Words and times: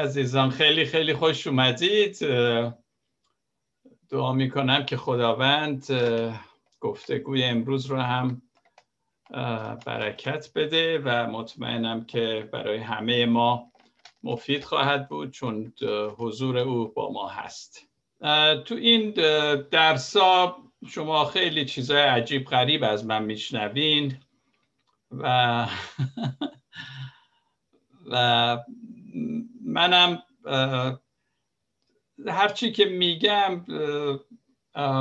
عزیزان 0.00 0.50
خیلی 0.50 0.84
خیلی 0.84 1.14
خوش 1.14 1.46
اومدید. 1.46 2.18
دعا 4.10 4.32
می‌کنم 4.32 4.84
که 4.84 4.96
خداوند 4.96 5.86
گفتگوی 6.80 7.44
امروز 7.44 7.86
رو 7.86 7.96
هم 7.96 8.42
برکت 9.86 10.50
بده 10.54 10.98
و 10.98 11.26
مطمئنم 11.26 12.04
که 12.04 12.48
برای 12.52 12.78
همه 12.78 13.26
ما 13.26 13.72
مفید 14.22 14.64
خواهد 14.64 15.08
بود 15.08 15.30
چون 15.30 15.72
حضور 16.18 16.58
او 16.58 16.88
با 16.88 17.12
ما 17.12 17.28
هست. 17.28 17.88
تو 18.64 18.74
این 18.74 19.10
درسا 19.70 20.56
شما 20.88 21.24
خیلی 21.24 21.64
چیزای 21.64 22.02
عجیب 22.02 22.44
غریب 22.44 22.84
از 22.84 23.06
من 23.06 23.22
میشنوین 23.22 24.16
و 25.10 25.66
و 28.10 28.58
منم 29.64 30.22
هرچی 32.26 32.72
که 32.72 32.84
میگم 32.84 33.64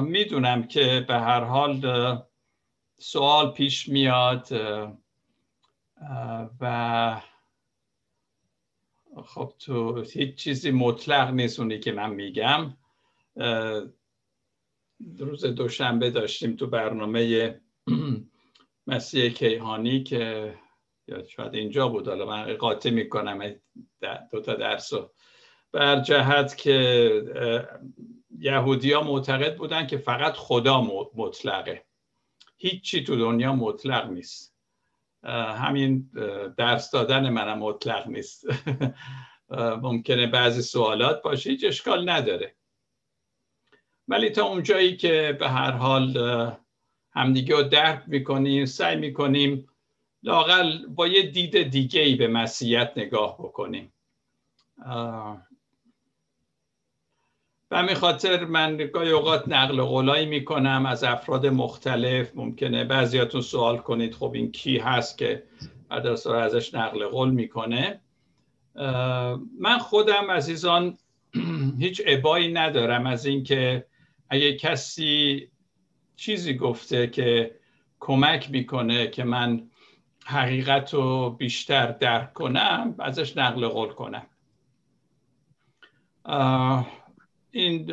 می‌دونم 0.04 0.64
که 0.68 1.06
به 1.08 1.14
هر 1.14 1.44
حال 1.44 1.82
سوال 3.00 3.52
پیش 3.52 3.90
میاد 3.90 4.48
و 6.62 7.22
خب 9.26 9.54
تو 9.60 10.02
هیچ 10.02 10.36
چیزی 10.36 10.72
مطلق 10.72 11.30
نیست 11.30 11.60
اونی 11.60 11.80
که 11.80 11.92
من 11.92 12.10
میگم. 12.10 12.78
روز 15.20 15.46
دوشنبه 15.46 16.10
داشتیم 16.12 16.56
تو 16.56 16.68
برنامه 16.68 17.62
مسیح 18.88 19.30
کیهانی 19.30 20.04
که 20.04 20.56
یا 21.10 21.28
شاید 21.28 21.56
اینجا 21.56 21.88
بود. 21.88 22.08
حالا 22.08 22.26
من 22.26 22.54
قاطی 22.54 22.92
می‌کنم 22.92 23.56
دو 24.32 24.42
تا 24.42 24.54
درس 24.54 24.94
رو. 24.94 25.12
بر 25.72 26.00
جهت 26.00 26.58
که 26.58 26.76
یهودی 28.40 28.94
ها 28.94 29.04
معتقد 29.04 29.58
بودن 29.58 29.88
که 29.88 29.98
فقط 29.98 30.34
خدا 30.34 31.10
مطلقه. 31.16 31.86
هیچی 32.58 33.04
تو 33.04 33.16
دنیا 33.16 33.54
مطلق 33.54 34.10
نیست. 34.10 34.56
همین 35.24 36.10
درس 36.58 36.92
دادن 36.92 37.30
منم 37.30 37.60
مطلق 37.60 38.08
نیست. 38.08 38.46
ممکنه 39.84 40.28
بعضی 40.28 40.62
سوالات 40.62 41.22
باشه 41.22 41.50
هیچ 41.50 41.66
اشکال 41.66 42.10
نداره. 42.10 42.56
ولی 44.08 44.30
تا 44.30 44.46
اونجایی 44.46 44.98
که 44.98 45.38
به 45.40 45.50
هر 45.50 45.72
حال 45.72 46.18
همدیگه 47.14 47.56
رو 47.56 47.64
درک 47.64 48.04
می‌کنیم 48.08 48.66
سعی 48.66 48.96
می‌کنیم 48.96 49.68
لاقل 50.24 50.88
با 50.88 51.08
یه 51.08 51.22
دید 51.22 51.62
دیگه 51.62 52.02
ای 52.02 52.16
به 52.16 52.28
مسیحیت 52.28 52.94
نگاه 52.96 53.38
بکنیم. 53.38 53.94
به 57.70 57.78
همین 57.78 57.96
خاطر 57.96 58.46
من 58.46 58.78
گاهی 58.78 59.12
اوقات 59.12 59.48
نقل 59.48 59.82
قولایی 59.82 60.26
می‌کنم 60.26 60.86
از 60.86 61.04
افراد 61.04 61.46
مختلف. 61.48 62.32
ممکنه 62.36 62.84
بعضیاتون 62.84 63.42
سوال 63.42 63.78
کنید 63.78 64.16
خب 64.16 64.32
این 64.34 64.52
کی 64.52 64.78
هست 64.78 65.18
که 65.18 65.44
بعد 65.90 66.08
ازش 66.08 66.74
نقل 66.74 67.08
قول 67.08 67.30
می‌کنه. 67.30 68.02
من 69.60 69.78
خودم 69.80 70.32
عزیزان 70.32 70.98
هیچ 71.80 72.02
عبایی 72.06 72.54
ندارم 72.54 73.06
از 73.06 73.26
اینکه 73.26 73.86
اگه 74.30 74.56
کسی 74.56 75.48
چیزی 76.16 76.54
گفته 76.54 77.08
که 77.08 77.56
کمک 78.00 78.52
می‌کنه 78.52 79.08
که 79.08 79.24
من 79.24 79.69
حقیقت 80.30 80.94
رو 80.94 81.30
بیشتر 81.30 81.92
درک 81.92 82.34
کنم 82.34 82.96
ازش 83.00 83.38
نقل 83.38 83.68
قول 83.68 83.90
کنم. 83.90 84.26
این 87.52 87.92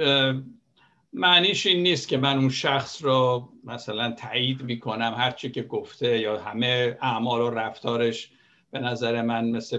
معنیش 1.12 1.66
این 1.66 1.82
نیست 1.82 2.08
که 2.08 2.16
من 2.16 2.38
اون 2.38 2.48
شخص 2.48 3.04
رو 3.04 3.48
مثلا 3.64 4.12
تایید 4.12 4.62
می‌کنم 4.62 5.14
هرچی 5.16 5.50
که 5.50 5.62
گفته 5.62 6.18
یا 6.18 6.40
همه 6.40 6.98
اعمال 7.02 7.40
و 7.40 7.50
رفتارش 7.50 8.30
به 8.70 8.78
نظر 8.78 9.22
من 9.22 9.50
مثل 9.50 9.78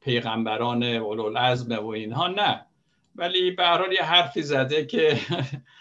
پیغمبران 0.00 0.82
اولوالعزم 0.82 1.78
و 1.78 1.86
اینها 1.86 2.28
نه. 2.28 2.66
ولی 3.16 3.50
به 3.50 3.64
یه 3.92 4.02
حرفی 4.02 4.42
زده 4.42 4.86
که 4.86 5.18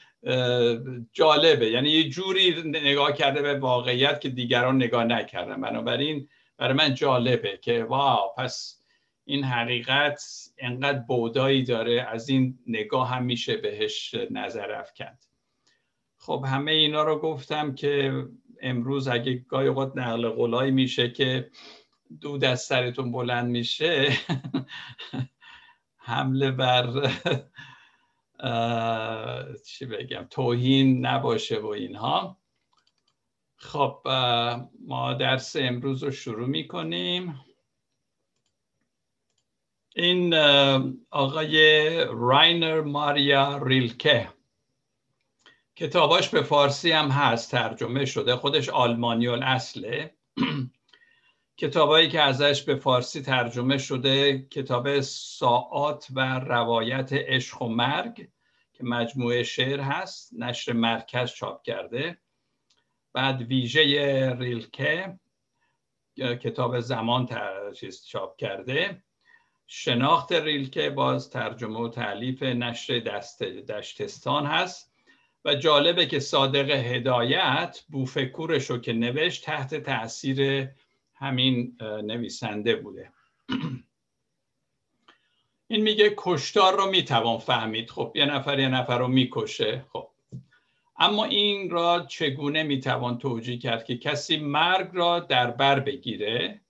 جالبه. 1.13 1.69
یعنی 1.71 1.89
یه 1.89 2.09
جوری 2.09 2.63
نگاه 2.65 3.13
کرده 3.13 3.41
به 3.41 3.59
واقعیت 3.59 4.21
که 4.21 4.29
دیگران 4.29 4.75
نگاه 4.75 5.03
نکردن. 5.03 5.61
بنابراین 5.61 6.27
برای 6.57 6.73
من 6.73 6.93
جالبه 6.93 7.59
که 7.61 7.83
واو 7.83 8.33
پس 8.37 8.81
این 9.25 9.43
حقیقت 9.43 10.23
انقدر 10.57 10.99
بودایی 10.99 11.63
داره 11.63 12.07
از 12.09 12.29
این 12.29 12.59
نگاه 12.67 13.09
هم 13.09 13.23
میشه 13.23 13.57
بهش 13.57 14.15
نظر 14.31 14.71
افکند. 14.71 15.25
خب 16.17 16.45
همه 16.47 16.71
اینا 16.71 17.03
رو 17.03 17.19
گفتم 17.19 17.75
که 17.75 18.23
امروز 18.61 19.07
اگه 19.07 19.33
گاهی 19.33 19.67
اوقات 19.67 19.91
نقل 19.95 20.29
قولایی 20.29 20.71
میشه 20.71 21.09
که 21.09 21.49
دود 22.21 22.43
از 22.43 22.61
سرتون 22.61 23.11
بلند 23.11 23.47
میشه 23.47 24.07
حمله 25.97 26.51
بر 26.51 27.11
چی 29.65 29.85
بگم 29.85 30.27
توهین 30.29 31.05
نباشه 31.05 31.59
و 31.59 31.67
اینها. 31.67 32.37
خب 33.55 34.01
ما 34.87 35.13
درس 35.13 35.55
امروز 35.55 36.03
رو 36.03 36.11
شروع 36.11 36.47
می‌کنیم. 36.47 37.45
این 39.95 40.33
آقای 41.09 41.89
راینر 42.05 42.81
ماریا 42.81 43.57
ریلکه. 43.57 44.29
کتاباش 45.75 46.29
به 46.29 46.41
فارسی 46.41 46.91
هم 46.91 47.07
هست 47.07 47.51
ترجمه 47.51 48.05
شده 48.05 48.35
خودش 48.35 48.69
آلمانی 48.69 49.27
اصله. 49.27 50.15
کتابایی 51.57 52.09
که 52.09 52.21
ازش 52.21 52.61
به 52.63 52.75
فارسی 52.75 53.21
ترجمه 53.21 53.77
شده 53.77 54.39
کتاب 54.39 54.99
ساعات 55.01 56.07
و 56.13 56.39
روایت 56.39 57.13
عشق 57.13 57.61
و 57.61 57.67
مرگ 57.67 58.27
که 58.73 58.83
مجموعه 58.83 59.43
شعر 59.43 59.79
هست 59.79 60.33
نشر 60.33 60.73
مرکز 60.73 61.31
چاپ 61.31 61.63
کرده. 61.63 62.17
بعد 63.13 63.41
ویژه 63.41 63.81
ریلکه 64.39 65.19
کتاب 66.17 66.79
زمان 66.79 67.29
چاپ 68.11 68.37
کرده. 68.37 69.03
شناخت 69.67 70.31
ریلکه 70.31 70.89
باز 70.89 71.29
ترجمه 71.29 71.79
و 71.79 71.89
تعلیف 71.89 72.43
نشر 72.43 72.99
دست 72.99 73.43
دشتستان 73.43 74.45
هست. 74.45 74.95
و 75.45 75.55
جالبه 75.55 76.05
که 76.05 76.19
صادق 76.19 76.69
هدایت 76.69 77.83
بوفکورش 77.89 78.69
رو 78.69 78.77
که 78.77 78.93
نوشت 78.93 79.45
تحت 79.45 79.75
تاثیر 79.75 80.69
همین 81.15 81.77
نویسنده 81.81 82.75
بوده. 82.75 83.11
این 85.67 85.81
میگه 85.81 86.13
کشتار 86.17 86.77
رو 86.77 86.89
می‌توان 86.91 87.37
فهمید. 87.37 87.89
خب 87.89 88.11
یه 88.15 88.25
نفر 88.25 88.59
یه 88.59 88.67
نفر 88.67 88.97
رو 88.97 89.07
می‌کشه. 89.07 89.85
خب. 89.93 90.09
اما 90.97 91.25
این 91.25 91.69
را 91.69 92.05
چگونه 92.09 92.63
می‌توان 92.63 93.17
توجیه 93.17 93.57
کرد 93.57 93.85
که 93.85 93.97
کسی 93.97 94.37
مرگ 94.37 94.89
را 94.93 95.19
در 95.19 95.51
بر 95.51 95.79
بگیره؟ 95.79 96.61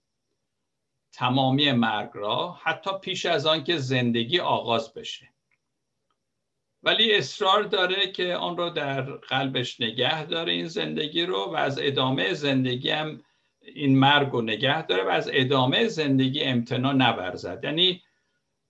تمامی 1.12 1.72
مرگ 1.72 2.10
را 2.14 2.52
حتی 2.64 2.92
پیش 3.02 3.26
از 3.26 3.46
آن 3.46 3.64
که 3.64 3.78
زندگی 3.78 4.40
آغاز 4.40 4.94
بشه. 4.94 5.30
ولی 6.84 7.16
اصرار 7.16 7.64
داره 7.64 8.12
که 8.12 8.36
آن 8.36 8.58
را 8.58 8.70
در 8.70 9.02
قلبش 9.02 9.82
نگه 9.82 10.26
داره 10.26 10.54
این 10.54 10.68
زندگی 10.68 11.26
رو 11.26 11.46
و 11.46 11.56
از 11.56 11.80
ادامه 11.82 12.34
زندگی 12.34 12.90
هم 12.90 13.24
این 13.66 14.00
مرگ 14.00 14.32
رو 14.32 14.42
نگه 14.42 14.86
داره 14.86 15.04
و 15.04 15.10
از 15.10 15.30
ادامه 15.34 15.88
زندگی 15.88 16.44
امتنا 16.44 16.92
نورزد. 16.92 17.64
یعنی 17.64 18.02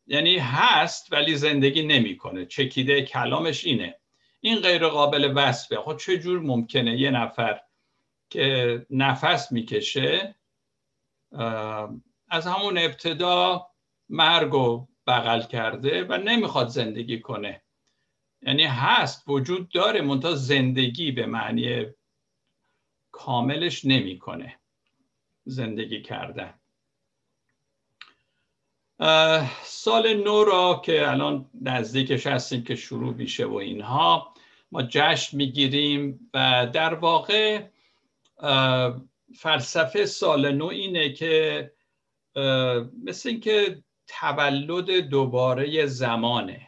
یعنی 0.08 0.38
هست 0.38 1.14
ولی 1.14 1.36
زندگی 1.36 1.84
نمی‌کنه. 1.84 2.46
چکیده 2.46 3.02
کلامش 3.02 3.66
اینه. 3.66 4.00
این 4.40 4.60
غیر 4.60 4.88
قابل 4.88 5.34
وصفه. 5.36 5.78
خب 5.78 5.98
چه 5.98 6.18
جور 6.18 6.40
ممکنه 6.40 7.00
یه 7.00 7.12
نفر 7.12 7.62
که 8.30 8.86
نفس 8.90 9.52
می‌کشه 9.52 10.36
از 12.30 12.48
همون 12.48 12.78
ابتدا 12.78 13.68
مرگ 14.10 14.52
رو 14.52 14.90
بغل 15.08 15.42
کرده 15.42 16.04
و 16.04 16.18
نمی‌خواد 16.18 16.68
زندگی 16.68 17.20
کنه. 17.20 17.62
یعنی 18.42 18.64
هست 18.64 19.24
وجود 19.28 19.70
داره 19.70 20.02
منتها 20.02 20.36
زندگی 20.36 21.12
به 21.12 21.26
معنی 21.26 21.86
کاملش 23.12 23.86
نمی‌کنه. 23.86 24.60
زندگی 25.46 26.02
کردن. 26.02 26.54
سال 29.64 30.14
نو 30.14 30.44
را 30.44 30.82
که 30.86 31.10
الان 31.10 31.50
نزدیکش 31.62 32.28
هستیم 32.28 32.64
که 32.64 32.76
شروع 32.76 33.14
میشه 33.14 33.46
و 33.46 33.54
اینها 33.54 34.34
ما 34.72 34.84
جشن 34.84 35.38
می‌گیریم 35.38 36.30
و 36.34 36.68
در 36.74 36.94
واقع 36.94 37.68
فلسفه 39.36 40.06
سال 40.06 40.52
نو 40.52 40.66
اینه 40.66 41.14
که 41.14 41.72
مثل 43.04 43.30
اینکه 43.30 43.84
تولد 44.08 44.92
دوباره 44.92 45.86
زمانه. 45.86 46.68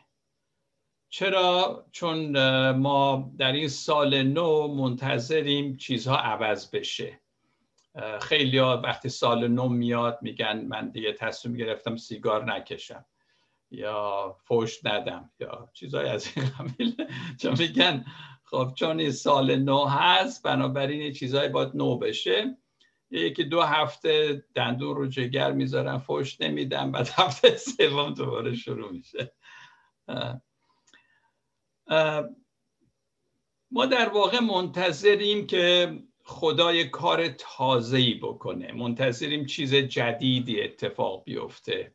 چرا؟ 1.09 1.85
چون 1.91 2.39
ما 2.71 3.31
در 3.37 3.51
این 3.51 3.67
سال 3.67 4.23
نو 4.23 4.67
منتظریم 4.67 5.77
چیزها 5.77 6.17
عوض 6.17 6.71
بشه. 6.71 7.19
خیلی 8.21 8.57
ها 8.57 8.81
وقتی 8.81 9.09
سال 9.09 9.47
نو 9.47 9.69
میاد 9.69 10.19
میگن 10.21 10.65
من 10.67 10.89
دیگه 10.89 11.13
تصمیم 11.13 11.55
گرفتم 11.55 11.95
سیگار 11.95 12.45
نکشم 12.45 13.05
یا 13.71 14.35
فوش 14.43 14.85
ندم 14.85 15.31
یا 15.39 15.69
چیزهای 15.73 16.09
از 16.09 16.29
این 16.35 16.45
قبیل. 16.45 16.95
چون 17.41 17.55
میگن 17.59 18.05
خب 18.43 18.73
چون 18.75 19.11
سال 19.11 19.55
نو 19.55 19.85
هست 19.85 20.43
بنابراین 20.43 21.13
چیزهای 21.13 21.49
باید 21.49 21.75
نو 21.75 21.97
بشه. 21.97 22.57
یکی 23.11 23.43
دو 23.43 23.61
هفته 23.61 24.43
دندون 24.55 24.95
رو 24.95 25.07
جگر 25.07 25.51
می‌ذارن 25.51 25.97
فوش 25.97 26.41
نمیدن 26.41 26.91
بعد 26.91 27.09
هفته 27.15 27.57
سوم 27.77 28.13
دوباره 28.13 28.55
شروع 28.55 28.91
میشه. 28.91 29.33
ما 33.71 33.85
در 33.85 34.09
واقع 34.09 34.39
منتظریم 34.39 35.47
که 35.47 35.93
خدای 36.27 36.89
کار 36.89 37.27
تازه‌ای 37.27 38.13
بکنه. 38.13 38.71
منتظریم 38.71 39.45
چیز 39.45 39.75
جدیدی 39.75 40.61
اتفاق 40.61 41.23
بیفته. 41.23 41.91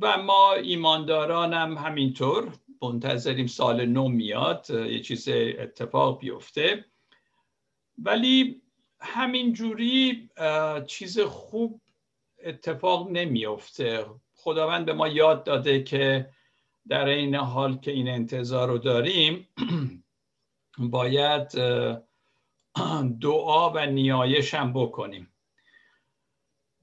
و 0.00 0.22
ما 0.24 0.54
ایمانداران 0.54 1.52
هم 1.52 1.76
همینطور. 1.76 2.52
منتظریم 2.82 3.46
سال 3.46 3.86
نو 3.86 4.08
میاد 4.08 4.66
یه 4.70 5.00
چیز 5.00 5.28
اتفاق 5.58 6.18
بیفته. 6.18 6.84
ولی 7.98 8.62
همینجوری 9.00 10.28
چیز 10.86 11.20
خوب 11.20 11.80
اتفاق 12.44 13.10
نمیفته. 13.10 14.06
خداوند 14.34 14.86
به 14.86 14.92
ما 14.92 15.08
یاد 15.08 15.44
داده 15.44 15.82
که 15.82 16.30
در 16.88 17.06
این 17.08 17.34
حال 17.34 17.78
که 17.78 17.90
این 17.90 18.08
انتظار 18.08 18.68
رو 18.68 18.78
داریم 18.78 19.48
باید 20.78 21.48
دعا 23.22 23.70
و 23.70 23.86
نیایش 23.86 24.54
هم 24.54 24.72
بکنیم. 24.72 25.32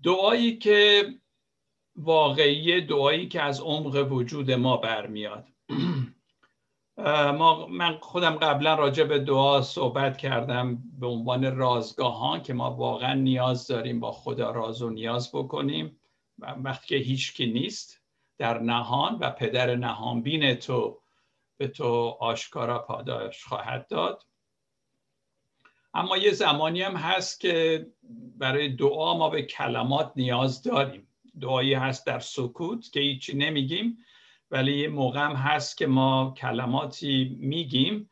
دعایی 0.04 0.58
که 0.58 1.06
واقعی 1.96 2.82
دعایی 2.82 3.28
که 3.28 3.42
از 3.42 3.62
عمق 3.62 4.12
وجود 4.12 4.52
ما 4.52 4.78
برمیاد. 4.78 5.48
ما 7.38 7.68
من 7.68 7.98
خودم 8.02 8.36
قبلا 8.36 8.76
راجع 8.76 9.04
به 9.04 9.20
دعا 9.20 9.62
صحبت 9.62 10.18
کردم 10.18 10.84
به 11.00 11.08
عنوان 11.08 11.56
رازگاهان 11.56 12.44
که 12.44 12.54
ما 12.54 12.72
واقعا 12.72 13.14
نیاز 13.14 13.68
داریم 13.68 14.00
با 14.00 14.12
خدا 14.12 14.52
راز 14.52 14.82
و 14.82 14.90
نیاز 14.90 15.32
بکنیم. 15.34 16.00
وقتی 16.40 16.88
که 16.88 16.96
هیچکی 16.96 17.46
نیست 17.46 18.02
در 18.38 18.60
نهان 18.60 19.18
و 19.22 19.30
پدر 19.30 19.76
نهان 19.76 20.22
بین 20.22 20.56
تو 20.56 21.03
به 21.64 21.70
تو 21.70 22.18
آشکارا 22.20 22.80
پاداش 22.80 23.44
خواهد 23.44 23.88
داد. 23.88 24.24
اما 25.94 26.18
یه 26.18 26.32
زمانی 26.32 26.82
هم 26.82 26.96
هست 26.96 27.40
که 27.40 27.88
برای 28.38 28.70
دعا 28.70 29.18
ما 29.18 29.30
به 29.30 29.42
کلمات 29.42 30.12
نیاز 30.16 30.64
داریم. 30.64 31.08
دعایی 31.42 31.74
هست 31.74 32.06
در 32.06 32.20
سکوت 32.20 32.92
که 32.92 33.00
هیچی 33.00 33.38
نمیگیم 33.38 33.98
ولی 34.52 34.78
یه 34.78 34.88
موقع 34.88 35.20
هم 35.20 35.36
هست 35.36 35.78
که 35.78 35.88
ما 35.88 36.34
کلماتی 36.38 37.38
میگیم. 37.40 38.10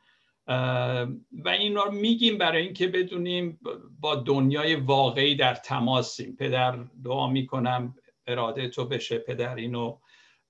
و 1.32 1.50
این 1.50 1.76
رو 1.76 1.92
میگیم 1.92 2.38
برای 2.38 2.64
اینکه 2.64 2.88
بدونیم 2.88 3.60
با 4.00 4.16
دنیای 4.16 4.76
واقعی 4.76 5.36
در 5.36 5.56
تماسیم. 5.56 6.36
پدر 6.36 6.72
دعا 7.04 7.28
می‌کنم 7.28 7.96
اراده 8.28 8.70
تو 8.70 8.86
بشه 8.86 9.18
پدر 9.18 9.56
اینو. 9.56 9.98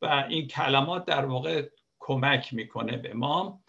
و 0.01 0.25
این 0.29 0.47
کلمات 0.47 1.05
در 1.05 1.25
واقع 1.25 1.69
کمک 2.01 2.53
می‌کنه 2.53 2.97
به 2.97 3.13
ما 3.13 3.61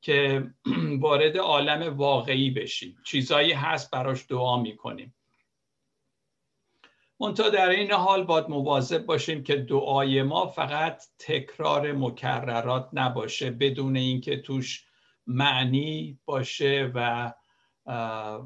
که 0.00 0.50
وارد 1.00 1.36
عالم 1.36 1.96
واقعی 1.96 2.50
بشیم. 2.50 2.96
چیزایی 3.06 3.52
هست 3.52 3.90
براش 3.90 4.26
دعا 4.28 4.62
می‌کنیم. 4.62 5.14
منتها 7.20 7.48
در 7.48 7.68
این 7.68 7.92
حال 7.92 8.24
باید 8.24 8.48
مواظب 8.48 9.06
باشیم 9.06 9.42
که 9.42 9.56
دعای 9.56 10.22
ما 10.22 10.46
فقط 10.46 11.02
تکرار 11.18 11.92
مکررات 11.92 12.88
نباشه 12.92 13.50
بدون 13.50 13.96
اینکه 13.96 14.36
توش 14.36 14.84
معنی 15.26 16.18
باشه 16.24 16.92
و 16.94 17.32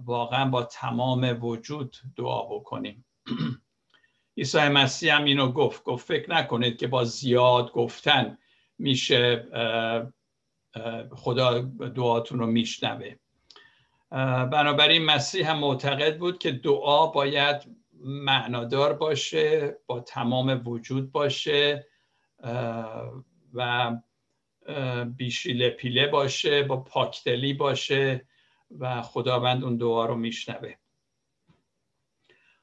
واقعا 0.05 0.51
با 0.51 0.63
تمام 0.63 1.39
وجود 1.45 1.97
دعا 2.17 2.43
بکنیم. 2.43 3.05
عیسی 4.37 4.69
مسیح 4.69 5.17
هم 5.17 5.25
اینو 5.25 5.53
گفت 5.53 5.85
گفت 5.85 6.07
فکر 6.07 6.31
نکنید 6.31 6.79
که 6.79 6.87
با 6.87 7.05
زیاد 7.05 7.73
گفتن 7.73 8.39
میشه 8.79 9.49
خدا 11.11 11.61
دعاتون 11.95 12.39
رو 12.39 12.47
میشنوه. 12.47 13.15
بنابراین 14.51 15.05
مسیح 15.05 15.51
هم 15.51 15.59
معتقد 15.59 16.19
بود 16.19 16.39
که 16.39 16.53
دعا 16.53 17.07
باید 17.07 17.63
معنادار 18.05 18.93
باشه 18.93 19.77
با 19.87 20.01
تمام 20.01 20.63
وجود 20.67 21.13
باشه 21.13 21.87
و 23.55 23.93
بیشیله 25.17 25.71
پیله 25.71 26.07
باشه 26.07 26.63
با 26.63 26.77
پاکدلی 26.77 27.53
باشه 27.53 28.27
و 28.79 29.03
خداوند 29.03 29.65
اون 29.65 29.77
دعا 29.77 30.07
رو 30.07 30.15
میشنوه. 30.15 30.75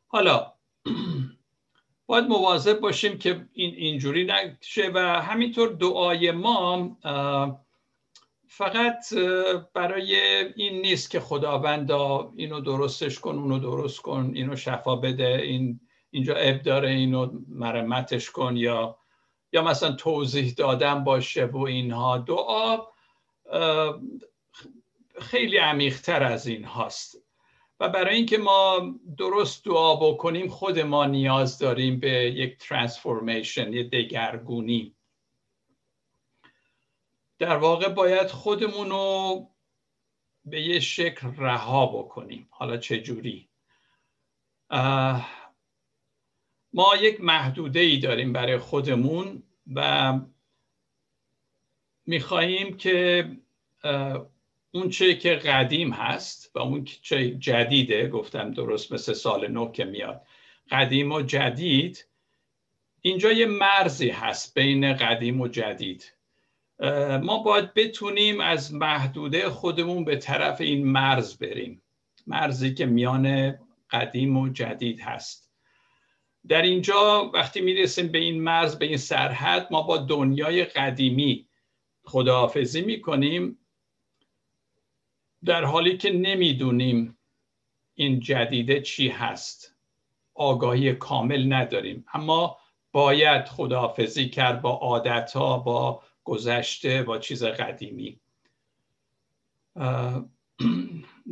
حالا 0.08 0.54
باید 2.12 2.26
مواظب 2.26 2.80
باشیم 2.80 3.18
که 3.18 3.46
این 3.54 3.76
اینجوری 3.76 4.24
نشه 4.24 4.92
و 4.94 5.00
همینطور 5.22 5.70
دعای 5.70 6.32
ما 6.32 6.98
فقط 8.48 9.14
برای 9.74 10.16
این 10.56 10.82
نیست 10.82 11.12
که 11.12 11.20
خداوند 11.20 11.92
اینو 11.92 12.62
درستش 12.62 13.20
کن 13.20 13.36
اونو 13.36 13.60
درست 13.60 14.02
کن 14.02 14.32
اینو 14.36 14.56
شفا 14.56 14.96
بده 14.96 15.28
این 15.44 15.80
اینجا 16.10 16.36
اب 16.36 16.62
داره 16.62 16.90
اینو 16.90 17.32
مرمتش 17.48 18.32
کن 18.32 18.58
یا 18.58 18.98
یا 19.54 19.64
مثلا 19.64 19.92
توضیح 19.92 20.54
دادن 20.54 21.04
باشه 21.04 21.46
و 21.46 21.58
اینها. 21.58 22.18
دعا 22.18 22.80
خیلی 25.22 25.58
عمیقتر 25.58 26.24
از 26.24 26.48
این 26.48 26.64
هاست 26.64 27.31
و 27.82 27.90
برای 27.90 28.16
اینکه 28.16 28.38
ما 28.38 28.96
درست 29.18 29.66
دعا 29.66 29.96
بکنیم 29.96 30.48
خود 30.48 30.80
ما 30.80 31.06
نیاز 31.06 31.60
داریم 31.60 32.00
به 32.00 32.10
یک 32.10 32.58
ترانسفورمیشن 32.58 33.74
یه 33.74 33.84
دگرگونی. 33.84 34.96
در 37.40 37.58
واقع 37.58 37.90
باید 37.90 38.28
خودمون 38.28 38.90
رو 38.90 39.48
به 40.46 40.62
یه 40.62 40.80
شکل 40.80 41.28
رها 41.38 41.86
بکنیم. 41.86 42.48
حالا 42.52 42.78
چه 42.78 43.02
جوری؟ 43.02 43.50
ما 46.74 46.96
یک 47.02 47.22
محدوده 47.22 47.80
ای 47.80 47.98
داریم 47.98 48.34
برای 48.34 48.58
خودمون 48.58 49.44
و 49.76 50.14
می‌خواهیم 52.06 52.78
که 52.78 53.30
اون 54.72 54.90
چه 54.90 55.16
که 55.16 55.36
قدیم 55.36 55.94
هست 55.94 56.52
و 56.56 56.60
اون 56.60 56.84
چه 56.84 57.32
جدیده 57.32 58.08
گفتم 58.08 58.52
درست 58.52 58.94
مثل 58.94 59.14
سال 59.14 59.48
نو 59.48 59.72
که 59.72 59.86
میاد. 59.86 60.22
قدیم 60.72 61.12
و 61.12 61.22
جدید 61.22 62.06
اینجا 63.02 63.32
یه 63.32 63.46
مرزی 63.46 64.10
هست 64.10 64.54
بین 64.54 64.94
قدیم 64.94 65.42
و 65.42 65.48
جدید. 65.48 66.14
ما 67.22 67.44
باید 67.44 67.74
بتونیم 67.74 68.40
از 68.40 68.74
محدوده 68.74 69.50
خودمون 69.50 70.06
به 70.06 70.16
طرف 70.16 70.62
این 70.62 70.88
مرز 70.88 71.38
بریم. 71.38 71.82
مرزی 72.28 72.74
که 72.74 72.86
میان 72.86 73.56
قدیم 73.92 74.38
و 74.38 74.50
جدید 74.50 75.02
هست. 75.02 75.52
در 76.48 76.62
اینجا 76.62 77.32
وقتی 77.34 77.62
می‌رسیم 77.62 78.08
به 78.08 78.18
این 78.18 78.44
مرز 78.44 78.80
به 78.80 78.86
این 78.86 78.98
سرحد 78.98 79.68
ما 79.72 79.82
با 79.82 79.98
دنیای 79.98 80.66
قدیمی 80.66 81.48
خداحافظی 82.04 82.82
می‌کنیم. 82.82 83.58
در 85.46 85.64
حالی 85.64 85.98
که 85.98 86.12
نمی‌دونیم 86.12 87.18
این 87.96 88.20
جدیده 88.20 88.82
چی 88.82 89.10
هست. 89.10 89.76
آگاهی 90.34 90.94
کامل 90.94 91.54
نداریم. 91.54 92.06
اما 92.14 92.58
باید 92.92 93.46
خداحافظی 93.46 94.30
کرد 94.30 94.62
با 94.62 94.70
عادت 94.70 95.32
ها 95.32 95.58
با 95.58 96.04
گذشته 96.24 97.04
با 97.04 97.18
چیز 97.18 97.44
قدیمی. 97.44 98.20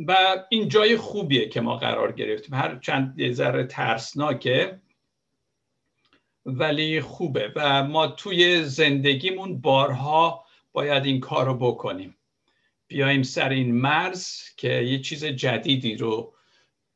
و 0.06 0.16
این 0.48 0.68
جای 0.68 0.96
خوبیه 0.96 1.48
که 1.48 1.60
ما 1.60 1.76
قرار 1.76 2.12
گرفتیم. 2.12 2.54
هر 2.54 2.78
چند 2.78 3.18
یه 3.18 3.32
ذره 3.32 3.64
ترسناکه 3.64 4.80
ولی 6.46 7.00
خوبه. 7.00 7.52
و 7.56 7.84
ما 7.84 8.06
توی 8.06 8.64
زندگیمون 8.64 9.60
بارها 9.60 10.44
باید 10.72 11.04
این 11.04 11.20
کار 11.20 11.46
رو 11.46 11.54
بکنیم. 11.54 12.16
بیایم 12.90 13.22
سر 13.22 13.48
این 13.48 13.74
مرز 13.74 14.42
که 14.56 14.68
یه 14.68 14.98
چیز 14.98 15.24
جدیدی 15.24 15.96
رو 15.96 16.34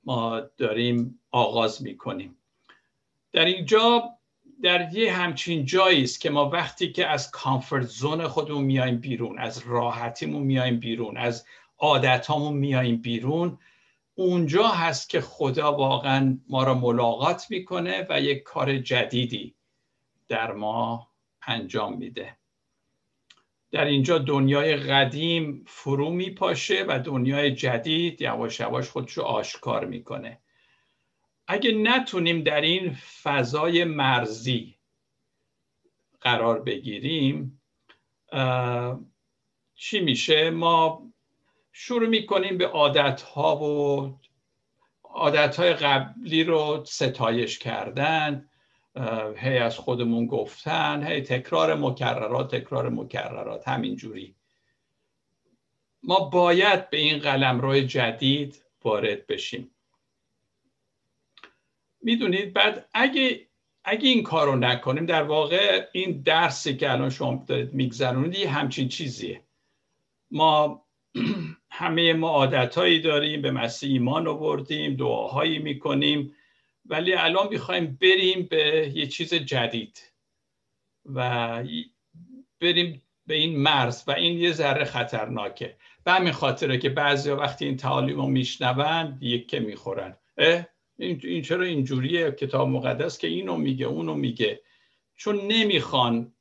ما 0.04 0.40
داریم 0.40 1.20
آغاز 1.30 1.82
می‌کنیم. 1.82 2.36
در 3.32 3.44
اینجا 3.44 4.10
در 4.62 4.94
یه 4.94 5.12
همچین 5.12 5.64
جایی 5.64 6.02
است 6.02 6.20
که 6.20 6.30
ما 6.30 6.48
وقتی 6.50 6.92
که 6.92 7.06
از 7.06 7.30
کامفورت 7.30 7.86
زون 7.86 8.28
خودمون 8.28 8.64
میایم 8.64 8.98
بیرون 8.98 9.38
از 9.38 9.62
راحتیمون 9.66 10.42
میایم 10.42 10.80
بیرون 10.80 11.16
از 11.16 11.46
عادتامون 11.78 12.56
میایم 12.56 12.96
بیرون 12.96 13.58
اونجا 14.14 14.68
هست 14.68 15.10
که 15.10 15.20
خدا 15.20 15.72
واقعا 15.72 16.38
ما 16.48 16.64
را 16.64 16.74
ملاقات 16.74 17.46
می‌کنه 17.50 18.06
و 18.10 18.20
یک 18.20 18.42
کار 18.42 18.78
جدیدی 18.78 19.54
در 20.28 20.52
ما 20.52 21.08
انجام 21.46 21.96
میده. 21.96 22.36
در 23.74 23.84
اینجا 23.84 24.18
دنیای 24.18 24.76
قدیم 24.76 25.64
فرو 25.66 26.10
میپاشه 26.10 26.84
و 26.88 26.98
دنیای 26.98 27.52
جدید 27.52 28.22
یواش 28.22 28.60
یواش 28.60 28.88
خودشو 28.88 29.22
آشکار 29.22 29.84
می‌کنه. 29.84 30.38
اگه 31.46 31.72
نتونیم 31.72 32.42
در 32.42 32.60
این 32.60 32.96
فضای 33.22 33.84
مرزی 33.84 34.74
قرار 36.20 36.62
بگیریم 36.62 37.62
چی 39.74 40.00
میشه؟ 40.00 40.50
ما 40.50 41.12
شروع 41.72 42.08
می‌کنیم 42.08 42.58
به 42.58 42.66
عادت 42.66 43.22
ها 43.22 43.56
و 43.56 44.18
عادت 45.04 45.56
های 45.56 45.72
قبلی 45.72 46.44
رو 46.44 46.84
ستایش 46.86 47.58
کردن. 47.58 48.50
هی 49.36 49.58
از 49.58 49.78
خودمون 49.78 50.26
گفتن 50.26 51.06
هی 51.06 51.20
تکرار 51.20 51.74
مکررات 51.74 52.54
تکرار 52.54 52.88
مکررات 52.88 53.68
همینجوری. 53.68 54.34
ما 56.02 56.20
باید 56.20 56.90
به 56.90 56.96
این 56.96 57.18
قلم 57.18 57.60
روی 57.60 57.86
جدید 57.86 58.64
وارد 58.84 59.26
بشیم. 59.26 59.70
می‌دونید 62.02 62.52
بعد 62.52 62.88
اگه 62.94 63.46
اگه 63.84 64.08
این 64.08 64.22
کار 64.22 64.46
رو 64.46 64.56
نکنیم 64.56 65.06
در 65.06 65.22
واقع 65.22 65.88
این 65.92 66.22
درسی 66.22 66.76
که 66.76 66.92
الان 66.92 67.10
شما 67.10 67.44
دارید 67.46 67.74
میگذرونید 67.74 68.38
یه 68.38 68.50
همچین 68.50 68.88
چیزیه. 68.88 69.40
ما 70.30 70.84
همه 71.70 72.12
ما 72.12 72.28
عادتهایی 72.28 73.00
داریم 73.00 73.42
به 73.42 73.50
مسیح 73.50 73.92
ایمان 73.92 74.28
آوردیم 74.28 74.96
دعاهایی 74.96 75.58
می‌کنیم. 75.58 76.34
ولی 76.86 77.14
الان 77.14 77.48
می‌خوایم 77.48 77.98
بریم 78.00 78.42
به 78.42 78.92
یه 78.94 79.06
چیز 79.06 79.34
جدید 79.34 80.12
و 81.04 81.62
بریم 82.60 83.02
به 83.26 83.34
این 83.34 83.58
مرز 83.58 84.04
و 84.06 84.10
این 84.10 84.38
یه 84.38 84.52
ذره 84.52 84.84
خطرناکه. 84.84 85.76
به 86.04 86.12
همین 86.12 86.32
خاطره 86.32 86.78
که 86.78 86.88
بعضی 86.88 87.30
وقتی 87.30 87.64
این 87.64 87.76
تعالیم 87.76 88.16
رو 88.16 88.26
میشنوند 88.26 89.22
یکه 89.22 89.60
می‌خورن. 89.60 90.16
اه؟ 90.38 90.66
این 90.98 91.42
چرا 91.42 91.64
اینجوریه؟ 91.64 92.30
کتاب 92.30 92.68
مقدس 92.68 93.18
که 93.18 93.26
اینو 93.26 93.56
میگه 93.56 93.86
اونو 93.86 94.14
میگه. 94.14 94.60
چون 95.16 95.40
نمی‌خوان 95.46 96.32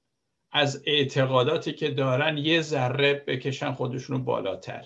از 0.52 0.84
اعتقاداتی 0.86 1.74
که 1.74 1.90
دارن 1.90 2.38
یه 2.38 2.62
ذره 2.62 3.14
بکشن 3.28 3.72
خودشونو 3.72 4.20
بالاتر. 4.20 4.86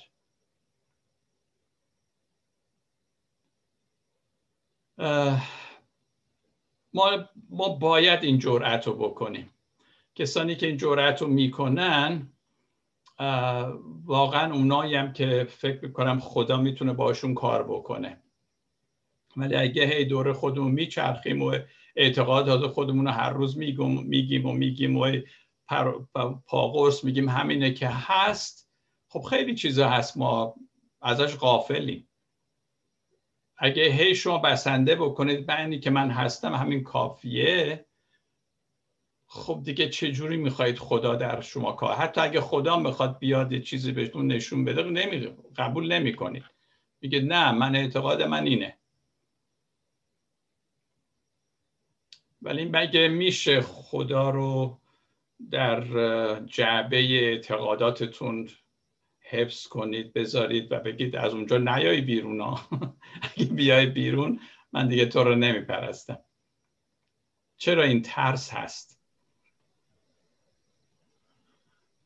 ما, 6.94 7.30
ما 7.50 7.70
باید 7.70 8.24
این 8.24 8.40
جرأت 8.40 8.88
رو 8.88 8.94
بکنیم. 8.94 9.50
کسانی 10.16 10.56
که 10.56 10.68
این 10.68 10.78
جرأت 10.78 11.22
رو 11.22 11.28
می‌کنن 11.28 12.34
واقعا 14.06 14.54
اونایی 14.54 14.96
هم 14.96 15.14
که 15.14 15.48
فکر 15.50 15.86
می‌کنم 15.86 16.20
خدا 16.20 16.58
می‌تونه 16.58 16.94
باشون 16.94 17.34
کار 17.34 17.64
بکنه. 17.64 18.24
ولی 19.38 19.56
اگه 19.56 19.86
هی 19.86 20.06
دور 20.06 20.34
خودمون 20.34 20.72
میچرخیم 20.72 21.42
و 21.42 21.58
اعتقادات 21.96 22.72
خودمون 22.72 23.06
رو 23.06 23.12
هر 23.12 23.30
روز 23.30 23.58
میگیم 23.58 24.46
و 24.46 24.52
میگیم 24.52 24.98
و 24.98 25.12
پاقرس 26.48 27.04
میگیم 27.04 27.30
همینه 27.30 27.74
که 27.74 27.88
هست. 27.88 28.70
خب 29.10 29.22
خیلی 29.22 29.56
چیزا 29.56 29.90
هست 29.90 30.18
ما 30.18 30.56
ازش 31.02 31.36
غافلیم. 31.36 32.07
اگه 33.58 33.84
هی 33.84 34.16
شما 34.16 34.38
بسنده 34.38 34.96
بکنید 34.96 35.46
به 35.46 35.80
که 35.80 35.90
من 35.90 36.12
هستم 36.12 36.54
همین 36.54 36.84
کافیه 36.84 37.86
خب 39.28 39.62
دیگه 39.64 39.90
چه 39.90 40.12
جوری 40.12 40.38
می‌خواهید 40.38 40.80
خدا 40.80 41.16
در 41.16 41.42
شما 41.42 41.72
کار؟ 41.72 41.96
حتی 41.96 42.22
اگه 42.22 42.42
خدا 42.42 42.80
می‌خواد 42.80 43.20
بیاد 43.20 43.60
چیزی 43.60 43.92
بهتون 43.92 44.28
نشون 44.28 44.66
بده 44.66 44.84
نمی... 44.84 45.36
قبول 45.58 45.92
نمی‌کنید. 45.94 46.44
میگه 47.02 47.22
نه 47.22 47.52
من 47.52 47.76
اعتقاد 47.76 48.22
من 48.22 48.44
اینه. 48.44 48.78
ولی 52.42 52.66
مگه 52.66 53.08
میشه 53.08 53.62
خدا 53.62 54.30
رو 54.30 54.80
در 55.52 55.82
جعبه 56.46 56.98
اعتقاداتتون 56.98 58.50
حفظ 59.30 59.68
کنید 59.68 60.14
بذارید 60.14 60.72
و 60.72 60.80
بگید 60.80 61.16
از 61.16 61.34
اونجا 61.34 61.58
نیای 61.58 62.02
بیرون 62.02 62.42
ها. 62.42 62.62
اگه 63.38 63.46
بیای 63.46 63.86
بیرون 63.86 64.40
من 64.74 64.88
دیگه 64.88 65.06
تو 65.06 65.24
رو 65.24 65.36
نمیپرستم. 65.36 66.20
چرا 67.58 67.84
این 67.84 68.02
ترس 68.02 68.54
هست؟ 68.54 68.98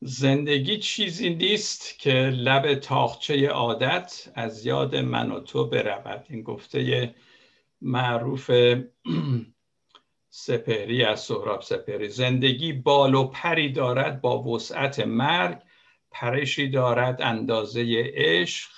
زندگی 0.01 0.77
چیزی 0.77 1.29
نیست 1.29 1.99
که 1.99 2.13
لب 2.13 2.75
تاخچه 2.75 3.47
عادت 3.47 4.31
از 4.35 4.65
یاد 4.65 4.95
من 4.95 5.31
و 5.31 5.39
تو 5.39 5.67
برود. 5.67 6.25
این 6.29 6.41
گفته 6.41 7.15
معروف 7.81 8.51
سپهری 10.29 11.03
از 11.03 11.19
سهراب 11.19 11.61
سپهری. 11.61 12.09
زندگی 12.09 12.73
بال 12.73 13.15
و 13.15 13.27
پری 13.27 13.71
دارد 13.71 14.21
با 14.21 14.43
وسعت 14.43 14.99
مرگ 14.99 15.61
پرشی 16.11 16.69
دارد 16.69 17.21
اندازه 17.21 18.11
عشق. 18.15 18.71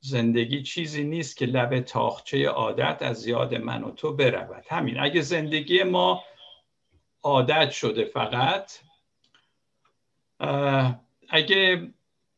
زندگی 0.00 0.62
چیزی 0.62 1.04
نیست 1.04 1.36
که 1.36 1.46
لب 1.46 1.80
تاخچه 1.80 2.48
عادت 2.48 3.02
از 3.02 3.26
یاد 3.26 3.54
من 3.54 3.84
و 3.84 3.90
تو 3.90 4.12
برود. 4.12 4.64
همین 4.68 5.00
اگه 5.00 5.20
زندگی 5.20 5.82
ما 5.82 6.24
عادت 7.22 7.70
شده 7.70 8.04
فقط 8.04 8.72
اگه 11.28 11.90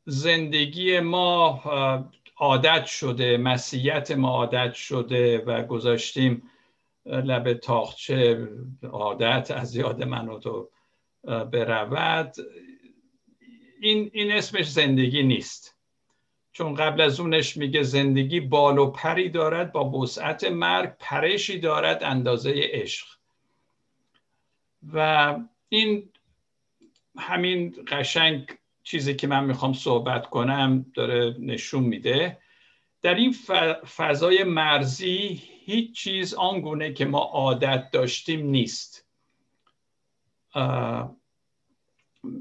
زندگی 0.04 1.00
ما 1.00 1.62
عادت 2.36 2.86
شده 2.86 3.36
مسیحیت 3.36 4.10
ما 4.10 4.28
عادت 4.28 4.75
شده 4.75 5.38
و 5.38 5.62
گذاشتیم 5.62 6.42
لب 7.06 7.52
تاخچه 7.52 8.48
عادت 8.92 9.50
از 9.50 9.76
یاد 9.76 10.04
من 10.04 10.28
و 10.28 10.38
تو 10.38 10.68
برود 11.25 12.34
این, 13.80 14.11
این 14.12 14.33
اسمش 14.33 14.71
زندگی 14.71 15.23
نیست. 15.23 15.76
چون 16.52 16.75
قبل 16.75 17.00
از 17.00 17.21
اونش 17.21 17.56
میگه 17.56 17.83
زندگی 17.83 18.40
بال 18.40 18.78
و 18.78 18.90
پری 18.90 19.28
دارد 19.28 19.73
با 19.73 19.90
وسعت 19.90 20.45
مرگ 20.45 20.92
پرشی 20.99 21.59
دارد 21.59 22.04
اندازه 22.04 22.52
عشق. 22.56 23.06
و 24.92 25.38
این 25.68 26.09
همین 27.18 27.85
قشنگ 27.88 28.59
چیزی 28.83 29.16
که 29.16 29.26
من 29.26 29.45
می‌خوام 29.45 29.73
صحبت 29.73 30.26
کنم 30.30 30.87
داره 30.95 31.37
نشون 31.38 31.85
میده. 31.85 32.38
در 33.02 33.14
این 33.14 33.35
فضای 33.97 34.45
مرزی 34.45 35.42
هیچ 35.64 35.95
چیز 35.95 36.35
آنگونه 36.35 36.92
که 36.92 37.04
ما 37.04 37.18
عادت 37.18 37.90
داشتیم 37.90 38.47
نیست. 38.47 39.06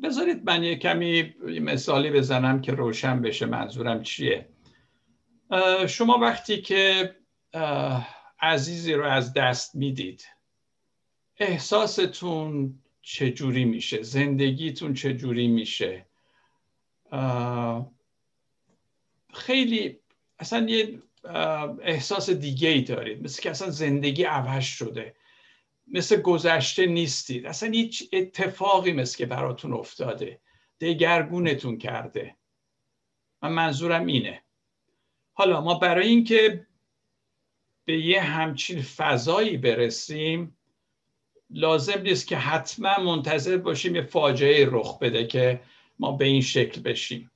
بذارید 0.04 0.50
من 0.50 0.64
یه 0.64 0.76
کمی 0.76 1.36
مثالی 1.62 2.12
بزنم 2.12 2.62
که 2.62 2.72
روشن 2.72 3.22
بشه 3.22 3.46
منظورم 3.46 4.04
چیه؟ 4.04 4.50
شما 5.88 6.18
وقتی 6.18 6.62
که 6.62 7.16
عزیزی 8.42 8.94
رو 8.94 9.06
از 9.06 9.34
دست 9.34 9.76
می‌دید 9.76 10.26
احساستون 11.38 12.80
چجوری 13.02 13.66
میشه؟ 13.66 14.02
زندگیتون 14.02 14.94
چجوری 14.94 15.48
میشه؟ 15.48 16.06
خیلی 19.34 20.00
اصلا 20.40 20.70
یه 20.70 21.02
احساس 21.82 22.30
دیگه 22.30 22.70
ای 22.70 22.82
دارید 22.82 23.24
مثل 23.24 23.42
که 23.42 23.50
اصلا 23.50 23.70
زندگی 23.70 24.24
عوض 24.24 24.64
شده. 24.64 25.16
مثل 25.88 26.22
گذشته 26.22 26.86
نیستید. 26.86 27.46
اصلا 27.46 27.70
هیچ 27.70 28.10
اتفاقی 28.14 28.92
مثل 28.92 29.18
که 29.18 29.26
براتون 29.26 29.74
افتاده. 29.74 30.42
دگرگونتون 30.82 31.78
کرده. 31.78 32.36
من 33.42 33.52
منظورم 33.52 34.06
اینه. 34.06 34.42
حالا 35.34 35.62
ما 35.62 35.74
برای 35.80 36.08
اینکه 36.08 36.68
به 37.86 38.00
یه 38.00 38.22
همچین 38.22 38.82
فضایی 38.82 39.58
برسیم 39.58 40.58
لازم 41.50 42.02
نیست 42.02 42.28
که 42.28 42.38
حتما 42.38 43.00
منتظر 43.00 43.58
باشیم 43.58 43.96
یه 43.96 44.02
فاجعه 44.02 44.68
رخ 44.72 45.00
بده 45.00 45.28
که 45.28 45.62
ما 46.00 46.12
به 46.12 46.26
این 46.26 46.42
شکل 46.42 46.82
بشیم. 46.82 47.32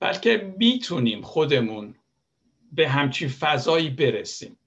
بلکه 0.00 0.54
می‌تونیم 0.58 1.22
خودمون 1.22 1.94
به 2.72 2.88
همچین 2.88 3.28
فضایی 3.28 3.90
برسیم. 3.90 4.58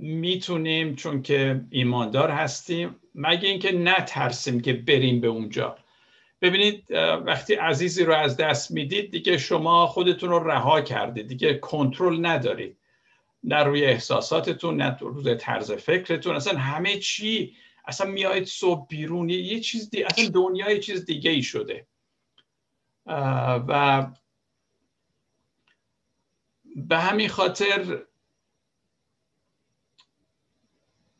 می‌تونیم 0.00 0.96
چون 0.96 1.22
که 1.22 1.60
ایماندار 1.70 2.30
هستیم 2.30 2.96
مگه 3.14 3.48
اینکه 3.48 3.72
نترسیم 3.72 4.60
که 4.60 4.72
بریم 4.72 5.20
به 5.20 5.26
اونجا. 5.26 5.76
ببینید 6.42 6.90
وقتی 7.26 7.54
عزیزی 7.54 8.04
رو 8.04 8.14
از 8.14 8.36
دست 8.36 8.70
می‌دید 8.70 9.10
دیگه 9.10 9.38
شما 9.38 9.86
خودتون 9.86 10.30
رو 10.30 10.38
رها 10.38 10.80
کردید 10.80 11.28
دیگه 11.28 11.54
کنترل 11.54 12.26
ندارید. 12.26 12.76
نه 13.44 13.62
روی 13.62 13.84
احساساتتون 13.84 14.76
نه 14.76 14.96
روی 15.00 15.34
طرز 15.34 15.72
فکرتون. 15.72 16.36
اصلا 16.36 16.58
همه 16.58 16.98
چی 16.98 17.56
اصلا 17.84 18.10
میایید 18.10 18.44
صبح 18.44 18.86
بیرون 18.88 19.28
یه 19.28 19.60
چیز 19.60 19.90
دی... 19.90 20.02
اصلا 20.02 20.28
دنیا 20.28 20.70
یه 20.70 20.78
چیز 20.78 21.04
دیگه 21.04 21.30
ای 21.30 21.42
شده 21.42 21.86
و 23.06 24.06
به 26.76 26.98
همین 26.98 27.28
خاطر 27.28 28.02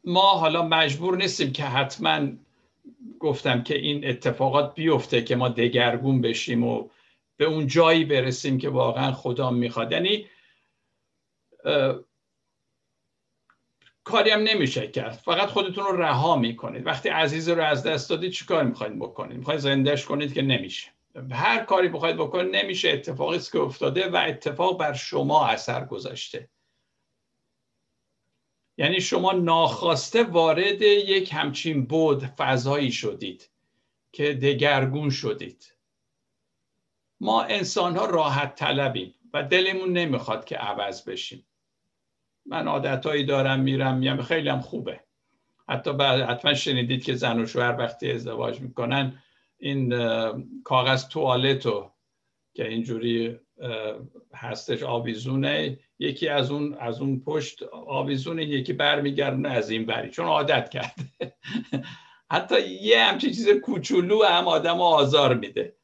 ما 0.05 0.35
حالا 0.35 0.63
مجبور 0.63 1.17
نیستیم 1.17 1.53
که 1.53 1.65
حتما 1.65 2.29
گفتم 3.19 3.63
که 3.63 3.79
این 3.79 4.09
اتفاقات 4.09 4.75
بیفته 4.75 5.23
که 5.23 5.37
ما 5.37 5.49
دگرگون 5.49 6.21
بشیم 6.21 6.65
و 6.65 6.89
به 7.37 7.45
اون 7.45 7.67
جایی 7.67 8.05
برسیم 8.05 8.59
که 8.59 8.69
واقعا 8.69 9.13
خدا 9.13 9.51
می‌خواد. 9.51 9.93
یعنی 9.93 10.27
کاری 14.05 14.31
هم 14.31 14.43
نمیشه 14.43 14.87
کرد. 14.87 15.13
فقط 15.13 15.49
خودتون 15.49 15.85
رو 15.85 16.03
رها 16.03 16.37
می‌کنید. 16.37 16.87
وقتی 16.87 17.09
عزیز 17.09 17.49
رو 17.49 17.63
از 17.63 17.83
دست 17.83 18.11
دادید 18.11 18.33
چی 18.33 18.45
کار 18.45 18.65
می‌خواید 18.65 18.99
بکنید؟ 18.99 19.39
می‌خواید 19.39 19.61
زندهش 19.61 20.05
کنید 20.05 20.35
که 20.35 20.43
نمیشه. 20.43 20.91
هر 21.31 21.65
کاری 21.65 21.89
بخواید 21.89 22.17
بکنید 22.17 22.57
نمیشه. 22.57 22.91
اتفاقی 22.91 23.39
که 23.39 23.59
افتاده 23.59 24.09
و 24.09 24.25
اتفاق 24.29 24.79
بر 24.79 24.93
شما 24.93 25.47
اثر 25.47 25.85
گذاشته. 25.85 26.49
یعنی 28.81 29.01
شما 29.01 29.33
ناخواسته 29.33 30.23
وارد 30.25 30.83
یک 30.83 31.31
همچین 31.33 31.87
بود 31.87 32.25
فضایی 32.25 32.93
شدید 32.93 33.51
که 34.13 34.35
دگرگون 34.35 35.11
شدید. 35.11 35.75
ما 37.21 37.43
انسان 37.43 37.97
ها 37.97 38.07
راحت 38.07 38.55
طلبیم 38.55 39.15
و 39.35 39.43
دلمون 39.43 39.93
نمی‌خواد 39.93 40.45
که 40.45 40.57
عوض 40.57 41.05
بشیم. 41.05 41.47
من 42.47 42.69
عادتهایی 42.69 43.25
دارم 43.25 43.61
میرم 43.61 43.99
میام 43.99 44.23
خیلی 44.23 44.49
هم 44.49 44.61
خوبه. 44.61 45.01
حتی 45.69 45.93
بعد 45.93 46.21
حتما 46.21 46.55
شنیدید 46.55 47.05
که 47.05 47.15
زن 47.15 47.41
و 47.41 47.47
شوهر 47.47 47.77
وقتی 47.79 48.13
ازدواج 48.13 48.61
می‌کنن 48.61 49.23
این 49.59 49.95
کاغذ 50.63 51.09
توالتو 51.09 51.91
که 52.55 52.69
اینجوری 52.69 53.39
هستش 54.35 54.83
آویزونه. 54.83 55.79
یکی 55.99 56.29
از 56.29 56.51
اون 56.51 56.75
از 56.75 57.01
اون 57.01 57.21
پشت 57.21 57.63
آویزونه 57.73 58.45
یکی 58.45 58.73
برمیگردونه 58.73 59.49
از 59.49 59.71
این 59.71 59.87
بری 59.87 60.11
چون 60.11 60.27
عادت 60.27 60.71
کرده. 60.71 61.35
حتی 62.33 62.69
یه 62.69 63.01
همچین 63.05 63.31
چیز 63.31 63.49
کوچولو 63.49 64.23
هم 64.25 64.49
آدم 64.49 64.81
آزار 64.81 65.35
میده. 65.35 65.77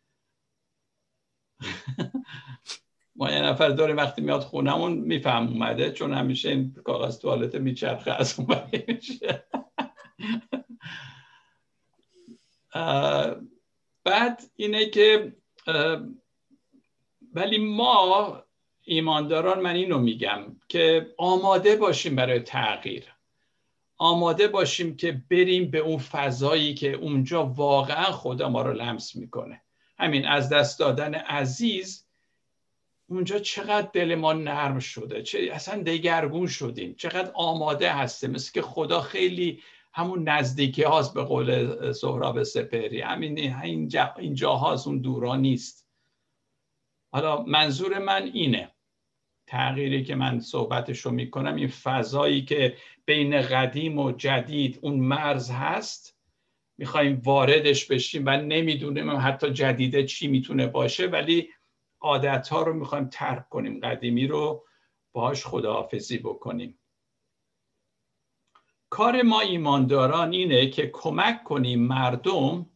ما 3.17 3.31
یه 3.31 3.43
نفر 3.43 3.69
داریم 3.69 3.97
وقتی 3.97 4.23
میاد 4.23 4.41
خونمون 4.41 4.93
میفهم 4.93 5.49
اومده 5.49 5.91
چون 5.91 6.13
همیشه 6.13 6.49
این 6.49 6.75
کاغذ 6.85 7.19
توالت 7.19 7.55
میچرخه 7.55 8.11
از 8.11 8.41
اون 8.41 8.73
میشه. 8.89 9.45
بعد 14.05 14.43
اینه 14.57 14.87
که 14.87 15.37
ولی 17.37 17.59
ما 17.59 18.43
ایمانداران 18.85 19.61
من 19.61 19.75
اینو 19.75 19.99
میگم 19.99 20.57
که 20.69 21.15
آماده 21.19 21.77
باشیم 21.77 22.17
برای 22.17 22.41
تغییر. 22.41 23.05
آماده 23.99 24.49
باشیم 24.49 24.97
که 24.97 25.23
بریم 25.31 25.71
به 25.71 25.79
اون 25.79 25.99
فضایی 25.99 26.75
که 26.75 26.93
اونجا 26.93 27.47
واقعا 27.47 28.05
خدا 28.05 28.49
ما 28.49 28.63
رو 28.63 28.73
لمس 28.73 29.17
می‌کنه. 29.17 29.63
همین 29.99 30.27
از 30.27 30.49
دست 30.49 30.79
دادن 30.79 31.15
عزیز 31.15 32.07
اونجا 33.09 33.39
چقدر 33.39 33.89
دل 33.93 34.15
ما 34.15 34.33
نرم 34.33 34.79
شده 34.79 35.23
چه 35.23 35.49
اصلا 35.53 35.83
دگرگون 35.83 36.47
شدیم 36.47 36.95
چقدر 36.99 37.31
آماده 37.35 37.93
هسته 37.93 38.29
مثل 38.29 38.53
که 38.53 38.63
خدا 38.63 39.01
خیلی 39.01 39.63
همون 39.93 40.29
نزدیکی 40.29 40.83
هاست 40.83 41.15
به 41.15 41.25
قول 41.25 41.93
سهراب 41.93 42.43
سپری 42.43 43.01
همین 43.01 43.55
اینجا 43.63 44.15
اینجا 44.19 44.51
اون 44.87 44.99
دورا 44.99 45.37
نیست. 45.37 45.86
حالا 47.17 47.43
منظور 47.43 47.99
من 47.99 48.23
اینه. 48.23 48.71
تغییری 49.47 50.05
که 50.05 50.15
من 50.15 50.41
صحبتش 50.41 50.99
رو 51.01 51.11
می‌کنم 51.11 51.57
این 51.57 51.69
فضایی 51.69 52.45
که 52.45 52.77
بین 53.05 53.41
قدیم 53.41 53.99
و 53.99 54.13
جدید 54.13 54.79
اون 54.83 54.95
مرز 54.95 55.51
هست 55.51 56.19
می‌خوایم 56.79 57.21
واردش 57.25 57.87
بشیم 57.87 58.23
و 58.27 58.31
نمی‌دونیم 58.31 59.11
حتی 59.11 59.51
جدیده 59.51 60.05
چی 60.05 60.29
می‌تونه 60.29 60.67
باشه 60.67 61.07
ولی 61.07 61.49
عادت 62.01 62.49
ها 62.49 62.63
رو 62.63 62.75
می‌خوایم 62.75 63.09
ترک 63.09 63.49
کنیم 63.49 63.81
قدیمی 63.81 64.27
رو 64.27 64.67
باهاش 65.13 65.47
خداحافظی 65.47 66.19
بکنیم. 66.19 66.79
کار 68.91 69.23
ما 69.23 69.41
ایمانداران 69.41 70.33
اینه 70.33 70.71
که 70.71 70.91
کمک 70.93 71.45
کنیم 71.45 71.87
مردم 71.87 72.67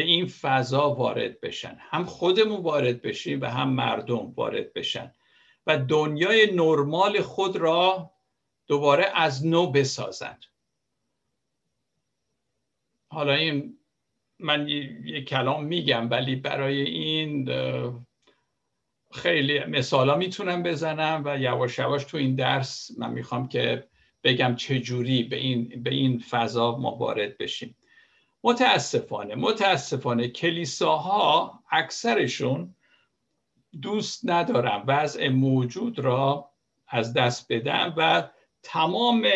به 0.00 0.06
این 0.06 0.26
فضا 0.26 0.94
وارد 0.94 1.40
بشن. 1.40 1.76
هم 1.80 2.04
خودمون 2.04 2.60
وارد 2.62 3.02
بشیم 3.02 3.40
و 3.40 3.46
هم 3.46 3.70
مردم 3.70 4.32
وارد 4.36 4.72
بشن. 4.72 5.14
و 5.66 5.78
دنیای 5.78 6.52
نرمال 6.52 7.20
خود 7.20 7.56
را 7.56 8.10
دوباره 8.66 9.06
از 9.14 9.46
نو 9.46 9.70
بسازند 9.70 10.44
حالا 13.12 13.32
این 13.32 13.78
من 14.38 14.68
یه 14.68 15.24
کلام 15.24 15.64
میگم 15.64 16.10
ولی 16.10 16.36
برای 16.36 16.80
این 16.80 17.50
خیلی 19.12 19.64
مثالا 19.64 20.16
می‌تونم 20.16 20.62
بزنم 20.62 21.22
و 21.24 21.38
یواش 21.38 21.78
یواش 21.78 22.04
تو 22.04 22.16
این 22.16 22.34
درس 22.34 22.90
من 22.98 23.10
می‌خوام 23.10 23.48
که 23.48 23.88
بگم 24.24 24.56
چجوری 24.56 25.22
به 25.22 25.36
این, 25.36 25.82
به 25.82 25.90
این 25.90 26.18
فضا 26.18 26.76
ما 26.76 26.90
وارد 26.90 27.38
بشیم. 27.38 27.76
متاسفانه 28.44 29.34
متاسفانه 29.34 30.28
کلیساها 30.28 31.62
اکثرشون 31.70 32.74
دوست 33.82 34.20
ندارم 34.24 34.84
وضع 34.86 35.28
موجود 35.28 35.98
را 35.98 36.50
از 36.88 37.12
دست 37.12 37.52
بدم 37.52 37.94
و 37.96 38.30
تمام 38.62 39.28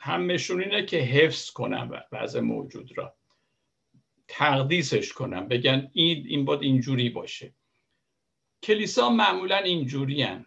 همشون 0.00 0.60
اینه 0.62 0.84
که 0.84 0.96
حفظ 0.96 1.50
کنم 1.50 2.02
وضع 2.12 2.40
موجود 2.40 2.98
را 2.98 3.16
تقدیسش 4.28 5.12
کنم 5.12 5.48
بگن 5.48 5.90
این 5.92 6.26
این 6.26 6.44
باید 6.44 6.62
اینجوری 6.62 7.10
باشه. 7.10 7.54
کلیسا 8.62 9.10
معمولا 9.10 9.56
اینجوری 9.56 10.22
هن. 10.22 10.46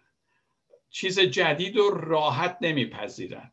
چیز 0.90 1.20
جدید 1.20 1.76
و 1.76 1.90
راحت 1.90 2.58
نمیپذیرن. 2.60 3.52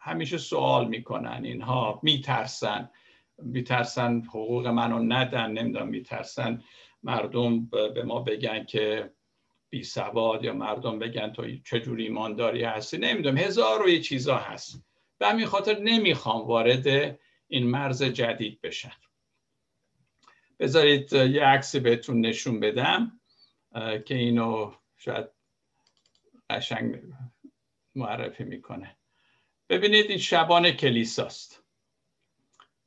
همیشه 0.00 0.38
سوال 0.38 0.88
می‌کنن 0.88 1.40
اینها 1.44 2.00
میترسن. 2.02 2.90
میترسن 3.38 4.20
حقوق 4.20 4.66
منو 4.66 4.98
ندن 4.98 5.50
نمی‌دونم 5.50 5.88
میترسن 5.88 6.62
مردم 7.02 7.66
به 7.66 8.02
ما 8.02 8.20
بگن 8.20 8.64
که 8.64 9.12
بی 9.70 9.82
سواد 9.82 10.44
یا 10.44 10.52
مردم 10.52 10.98
بگن 10.98 11.32
تو 11.32 11.56
چجوری 11.64 12.04
ایمانداری 12.04 12.64
هستی. 12.64 12.98
نمی‌دونم 12.98 13.36
هزار 13.36 13.82
و 13.82 13.88
یه 13.88 14.00
چیزا 14.00 14.36
هست. 14.36 14.84
به 15.18 15.28
همین 15.28 15.46
خاطر 15.46 15.78
نمی‌خوام 15.78 16.46
وارد 16.46 17.18
این 17.48 17.66
مرز 17.66 18.02
جدید 18.02 18.60
بشن 18.60 18.92
بذارید 20.58 21.12
یه 21.12 21.44
عکسی 21.44 21.80
بهتون 21.80 22.20
نشون 22.20 22.60
بدم 22.60 23.20
که 24.06 24.14
اینو 24.14 24.72
شاید 24.96 25.26
قشنگ 26.50 27.02
معرفی 27.94 28.44
می‌کنه. 28.44 28.96
ببینید 29.68 30.06
این 30.10 30.18
شبان 30.18 30.70
کلیساست. 30.70 31.65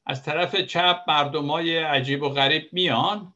از 0.10 0.24
طرف 0.24 0.56
چپ 0.56 1.04
مردمای 1.08 1.78
عجیب 1.78 2.24
و 2.24 2.30
غریب 2.30 2.70
میان 2.72 3.34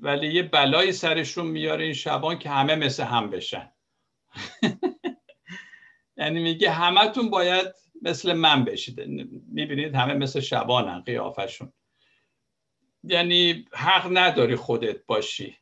ولی 0.00 0.34
یه 0.34 0.42
بلایی 0.42 0.92
سرشون 0.92 1.46
میاره 1.46 1.84
این 1.84 1.92
شبان 1.92 2.38
که 2.38 2.50
همه 2.50 2.74
مثل 2.74 3.02
هم 3.04 3.30
بشن. 3.30 3.72
یعنی 6.16 6.42
میگه 6.42 6.70
همتون 6.70 7.30
باید 7.30 7.66
مثل 8.02 8.32
من 8.32 8.64
بشید. 8.64 9.00
می‌بینید 9.48 9.94
همه 9.94 10.14
مثل 10.14 10.40
شبانن 10.40 11.00
قیافشون. 11.00 11.72
یعنی 13.04 13.64
حق 13.72 14.08
نداری 14.12 14.56
خودت 14.56 15.06
باشی. 15.06 15.58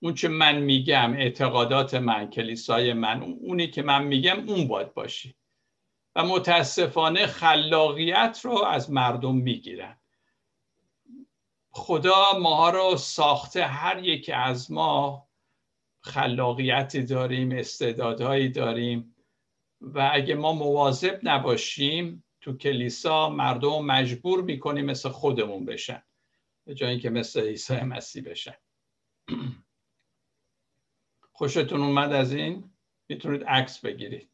اون 0.00 0.14
چه 0.14 0.28
من 0.28 0.58
میگم 0.58 1.12
اعتقادات 1.12 1.94
من 1.94 2.30
کلیسای 2.30 2.92
من 2.92 3.22
اونی 3.22 3.70
که 3.70 3.82
من 3.82 4.04
میگم 4.04 4.48
اون 4.48 4.68
باید 4.68 4.94
باشی. 4.94 5.34
و 6.16 6.24
متاسفانه 6.24 7.26
خلاقیت 7.26 8.40
رو 8.44 8.64
از 8.64 8.90
مردم 8.90 9.36
می‌گیرن. 9.36 10.00
خدا 11.70 12.38
ماها 12.38 12.70
رو 12.70 12.96
ساخته 12.96 13.66
هر 13.66 14.04
یکی 14.04 14.32
از 14.32 14.72
ما 14.72 15.28
خلاقیتی 16.00 17.02
داریم 17.02 17.52
استعدادهایی 17.52 18.48
داریم 18.48 19.16
و 19.80 20.10
اگه 20.12 20.34
ما 20.34 20.52
مواظب 20.52 21.20
نباشیم 21.22 22.24
تو 22.40 22.56
کلیسا 22.56 23.30
مردم 23.30 23.84
مجبور 23.84 24.42
می‌کنیم 24.42 24.84
مثل 24.84 25.08
خودمون 25.08 25.64
بشن 25.64 26.02
به 26.66 26.74
جای 26.74 26.90
اینکه 26.90 27.10
مثل 27.10 27.40
عیسی 27.40 27.80
مسیح 27.80 28.24
بشن. 28.24 28.54
خوشتون 31.32 31.80
اومد 31.80 32.12
از 32.12 32.32
این؟ 32.32 32.70
می‌تونید 33.08 33.44
عکس 33.44 33.80
بگیرید. 33.80 34.31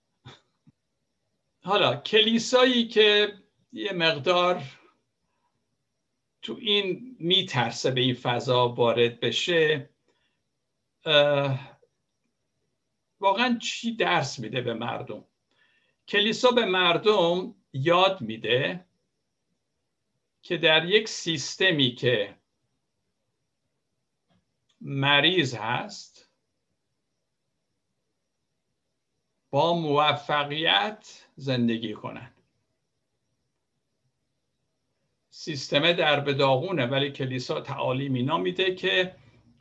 حالا 1.62 1.96
کلیسایی 1.96 2.88
که 2.88 3.34
یه 3.72 3.92
مقدار 3.92 4.62
تو 6.42 6.56
این 6.60 7.16
میترسه 7.18 7.90
به 7.90 8.00
این 8.00 8.14
فضا 8.14 8.68
وارد 8.68 9.20
بشه 9.20 9.90
واقعا 13.20 13.58
چی 13.62 13.96
درس 13.96 14.38
میده 14.38 14.60
به 14.60 14.74
مردم؟ 14.74 15.24
کلیسا 16.08 16.50
به 16.50 16.64
مردم 16.64 17.54
یاد 17.72 18.20
میده 18.20 18.84
که 20.42 20.56
در 20.56 20.84
یک 20.84 21.08
سیستمی 21.08 21.94
که 21.94 22.36
مریض 24.80 25.54
هست 25.54 26.17
با 29.50 29.74
موفقیت 29.74 31.26
زندگی 31.36 31.92
کنن. 31.92 32.30
سیستم 35.30 35.92
در 35.92 36.20
به 36.20 36.34
داغونه 36.34 36.86
ولی 36.86 37.10
کلیسا 37.10 37.60
تعالیم 37.60 38.14
اینا 38.14 38.38
میده 38.38 38.74
که 38.74 39.14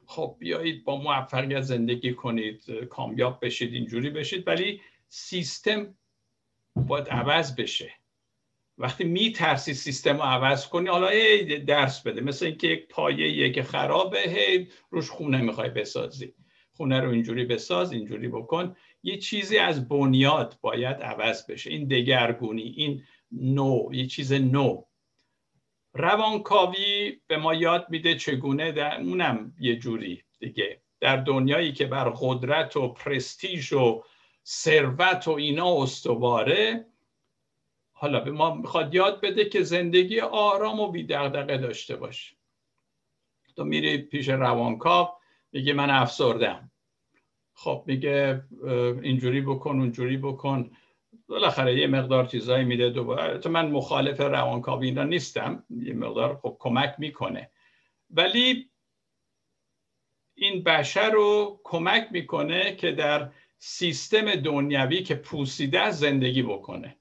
خب 0.05 0.35
بیایید 0.39 0.83
با 0.83 0.97
موفقیت 0.97 1.61
زندگی 1.61 2.13
کنید 2.13 2.71
کامیاب 2.89 3.45
بشید 3.45 3.73
اینجوری 3.73 4.09
بشید 4.09 4.47
ولی 4.47 4.81
سیستم 5.09 5.97
باید 6.75 7.09
عوض 7.09 7.55
بشه. 7.55 7.91
وقتی 8.77 9.03
میترسی 9.03 9.73
سیستم 9.73 10.17
رو 10.17 10.23
عوض 10.23 10.67
کنی 10.67 10.89
حالا 10.89 11.07
ای 11.07 11.59
درس 11.59 12.01
بده 12.01 12.21
مثل 12.21 12.45
اینکه 12.45 12.67
یک 12.67 12.87
پایه 12.87 13.51
که 13.51 13.63
خرابه 13.63 14.19
هی 14.19 14.67
روش 14.89 15.09
خونه 15.09 15.41
می‌خوای 15.41 15.69
بسازی. 15.69 16.33
خونه 16.73 16.99
رو 16.99 17.09
اینجوری 17.09 17.45
بساز 17.45 17.91
اینجوری 17.91 18.27
بکن. 18.27 18.75
یه 19.07 19.17
چیزی 19.17 19.57
از 19.57 19.89
بنیاد 19.89 20.57
باید 20.61 20.95
عوض 21.01 21.51
بشه. 21.51 21.69
این 21.69 21.87
دگرگونی 21.87 22.61
این 22.61 23.03
نو 23.31 23.89
یه 23.91 24.07
چیز 24.07 24.33
نو 24.33 24.83
روانکاوی 25.93 27.19
به 27.27 27.37
ما 27.37 27.53
یاد 27.53 27.87
میده 27.89 28.15
چگونه 28.15 28.71
در 28.71 29.01
اونم 29.01 29.55
یه 29.59 29.75
جوری 29.75 30.23
دیگه. 30.39 30.81
در 30.99 31.17
دنیایی 31.17 31.73
که 31.73 31.85
بر 31.85 32.09
قدرت 32.09 32.77
و 32.77 32.87
پرستیژ 32.87 33.73
و 33.73 34.03
ثروت 34.45 35.27
و 35.27 35.31
اینا 35.31 35.83
استواره 35.83 36.85
حالا 37.91 38.19
به 38.19 38.31
ما 38.31 38.55
می‌خواد 38.55 38.95
یاد 38.95 39.21
بده 39.21 39.45
که 39.45 39.63
زندگی 39.63 40.19
آرام 40.19 40.79
و 40.79 40.91
بیدغدغه 40.91 41.57
داشته 41.57 41.95
باش 41.95 42.35
تو 43.55 43.63
میری 43.63 43.97
پیش 43.97 44.29
روانکاو 44.29 45.09
میگه 45.51 45.73
من 45.73 45.89
افسردم 45.89 46.71
خب 47.59 47.83
میگه 47.85 48.43
اینجوری 49.01 49.41
بکن 49.41 49.79
اونجوری 49.79 50.17
بکن. 50.17 50.71
بالاخره 51.27 51.79
یه 51.79 51.87
مقدار 51.87 52.25
چیزایی 52.25 52.65
میده 52.65 52.89
دوباره. 52.89 53.37
تو 53.37 53.49
من 53.49 53.71
مخالف 53.71 54.19
روانکاوی 54.19 54.87
اینا 54.87 55.03
نیستم. 55.03 55.65
یه 55.69 55.93
مقدار 55.93 56.35
خب 56.35 56.57
کمک 56.59 56.95
می‌کنه. 56.97 57.51
ولی 58.09 58.69
این 60.35 60.63
بشر 60.63 61.09
رو 61.11 61.61
کمک 61.63 62.07
می‌کنه 62.11 62.75
که 62.75 62.91
در 62.91 63.31
سیستم 63.57 64.35
دنیوی 64.35 65.03
که 65.03 65.15
پوسیده 65.15 65.91
زندگی 65.91 66.43
بکنه. 66.43 66.97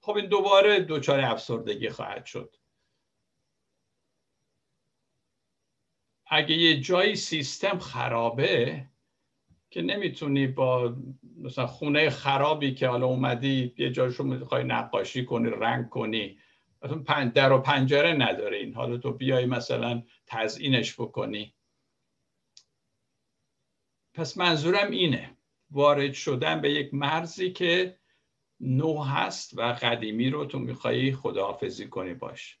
خب 0.00 0.16
این 0.16 0.26
دوباره 0.26 0.80
دچار 0.80 1.20
افسردگی 1.20 1.88
خواهد 1.88 2.26
شد. 2.26 2.56
اگه 6.26 6.54
یه 6.56 6.80
جایی 6.80 7.16
سیستم 7.16 7.78
خرابه 7.78 8.84
که 9.72 9.82
نمی‌تونی 9.82 10.46
با 10.46 10.96
مثلا 11.38 11.66
خونه 11.66 12.10
خرابی 12.10 12.74
که 12.74 12.88
حالا 12.88 13.06
اومدی 13.06 13.74
یه 13.78 13.90
جاشو 13.90 14.24
می‌خوای 14.24 14.64
نقاشی 14.64 15.24
کنی 15.24 15.50
رنگ 15.50 15.88
کنی 15.88 16.38
مثلا 16.82 17.24
در 17.34 17.52
و 17.52 17.58
پنجره 17.58 18.12
نداره 18.12 18.56
این. 18.56 18.74
حالا 18.74 18.96
تو 18.96 19.12
بیای 19.12 19.46
مثلا 19.46 20.02
تزئینش 20.26 21.00
بکنی. 21.00 21.54
پس 24.14 24.36
منظورم 24.38 24.90
اینه. 24.90 25.36
وارد 25.70 26.12
شدن 26.12 26.60
به 26.60 26.72
یک 26.72 26.94
مرزی 26.94 27.52
که 27.52 27.98
نو 28.60 29.02
هست 29.02 29.58
و 29.58 29.62
قدیمی 29.62 30.30
رو 30.30 30.44
تو 30.44 30.58
میخوایی 30.58 31.12
خداحافظی 31.12 31.88
کنی 31.88 32.14
باش. 32.14 32.58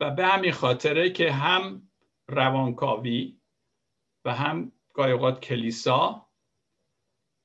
و 0.00 0.10
به 0.10 0.26
همین 0.26 0.52
خاطره 0.52 1.10
که 1.10 1.32
هم 1.32 1.88
روانکاوی 2.28 3.36
و 4.24 4.34
هم 4.34 4.72
گاهی 4.96 5.12
اوقات 5.12 5.40
کلیسا 5.40 6.26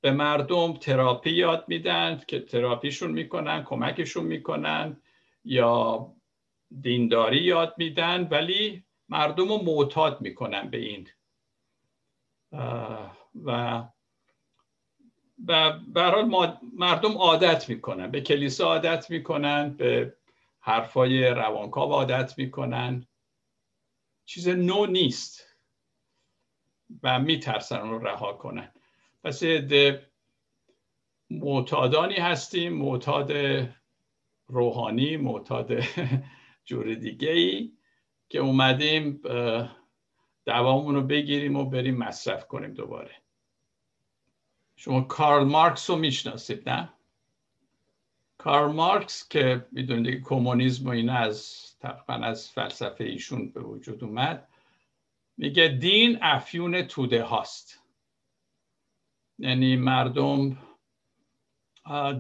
به 0.02 0.12
مردم 0.12 0.74
تراپی 0.74 1.30
یاد 1.30 1.66
میدن 1.68 2.22
که 2.28 2.40
تراپیشون 2.40 3.12
می‌کنن 3.12 3.64
کمکشون 3.64 4.26
می‌کنن 4.26 5.02
یا 5.46 6.12
دینداری 6.82 7.44
یاد 7.44 7.74
میدن 7.78 8.28
ولی 8.32 8.84
مردم 9.10 9.50
رو 9.50 9.58
معتاد 9.64 10.22
می‌کنن 10.22 10.70
به 10.70 10.78
این. 10.78 11.08
و 13.46 13.84
و 15.48 15.80
برحال 15.88 16.26
مردم 16.74 17.18
عادت 17.18 17.70
می‌کنن 17.70 18.12
به 18.12 18.22
کلیسا 18.22 18.66
عادت 18.66 19.10
می‌کنن 19.10 19.74
به 19.74 20.18
حرفای 20.60 21.24
روانکاو 21.28 21.94
عادت 21.94 22.38
می‌کنن. 22.38 23.08
چیز 24.26 24.48
نو 24.48 24.86
نیست. 24.86 25.51
و 27.04 27.20
میترسن 27.20 27.90
رو 27.90 28.00
رها 28.00 28.34
کنن. 28.34 28.72
پس 29.24 29.44
معتادانی 31.30 32.16
هستیم 32.16 32.74
معتاد 32.74 33.32
روحانی 34.48 35.18
معتاد 35.18 35.72
جور 36.66 36.94
دیگه 36.94 37.30
ای 37.30 37.72
که 38.30 38.40
اومدیم 38.40 39.22
دوامون 40.46 40.96
رو 40.96 41.02
بگیریم 41.02 41.56
و 41.56 41.66
بریم 41.66 41.98
مصرف 41.98 42.48
کنیم 42.48 42.74
دوباره. 42.74 43.16
شما 44.76 45.02
کارل 45.02 45.44
مارکس 45.44 45.90
رو 45.90 45.96
می‌شناسید 45.96 46.70
نه؟ 46.70 46.94
کارل 48.38 48.72
مارکس 48.72 49.30
که 49.30 49.66
می‌دونید 49.72 50.24
کمونیسم 50.24 50.86
و 50.86 50.90
اینا 50.90 51.14
از 51.14 51.62
تقریبا 51.80 52.14
از 52.14 52.52
فلسفه 52.52 53.04
ایشون 53.04 53.52
به 53.52 53.62
وجود 53.62 54.04
اومد. 54.04 54.48
میگه 55.38 55.68
دین 55.68 56.18
افیون 56.22 56.82
توده 56.82 57.24
هاست. 57.24 57.84
یعنی 59.40 59.76
مردم 59.76 60.58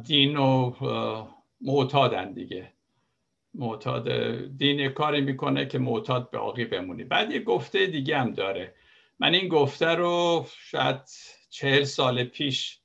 دین 0.03 0.37
و 0.37 0.73
معتادن 1.61 2.33
دیگه. 2.33 2.73
معتاد 3.53 4.09
دین 4.57 4.89
کاری 4.89 5.21
می‌کنه 5.21 5.65
که 5.65 5.79
معتاد 5.79 6.31
باقی 6.31 6.65
بمونی. 6.65 7.03
بعد 7.03 7.31
یه 7.31 7.39
گفته 7.39 7.87
دیگه 7.87 8.17
هم 8.17 8.33
داره. 8.33 8.75
من 9.19 9.33
این 9.33 9.47
گفته 9.47 9.85
رو 9.85 10.45
شاید 10.49 11.01
چهل 11.49 11.83
سال 11.83 12.23
پیش 12.23 12.79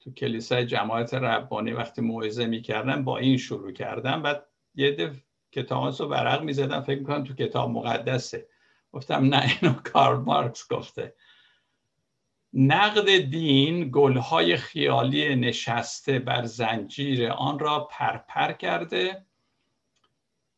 تو 0.00 0.12
کلیسای 0.12 0.66
جماعت 0.66 1.14
ربانی 1.14 1.72
وقتی 1.72 2.02
موعظه 2.02 2.46
می‌کردم 2.46 3.04
با 3.04 3.18
این 3.18 3.36
شروع 3.36 3.72
کردم. 3.72 4.22
بعد 4.22 4.46
یه 4.74 4.90
دفعه 4.92 5.22
کتاب 5.52 5.94
رو 5.98 6.06
ورق 6.06 6.42
می‌زدم. 6.42 6.80
فکر 6.80 6.98
می‌کنم 6.98 7.24
تو 7.24 7.34
کتاب 7.34 7.70
مقدسه. 7.70 8.48
گفتم 8.94 9.34
نه 9.34 9.58
اینو 9.62 9.74
کار 9.74 10.16
مارکس 10.16 10.72
گفته. 10.72 11.14
نقد 12.52 13.16
دین 13.16 13.90
گلهای 13.92 14.56
خیالی 14.56 15.36
نشسته 15.36 16.18
بر 16.18 16.44
زنجیر 16.44 17.30
آن 17.30 17.58
را 17.58 17.88
پرپر 17.90 18.52
کرده 18.52 19.26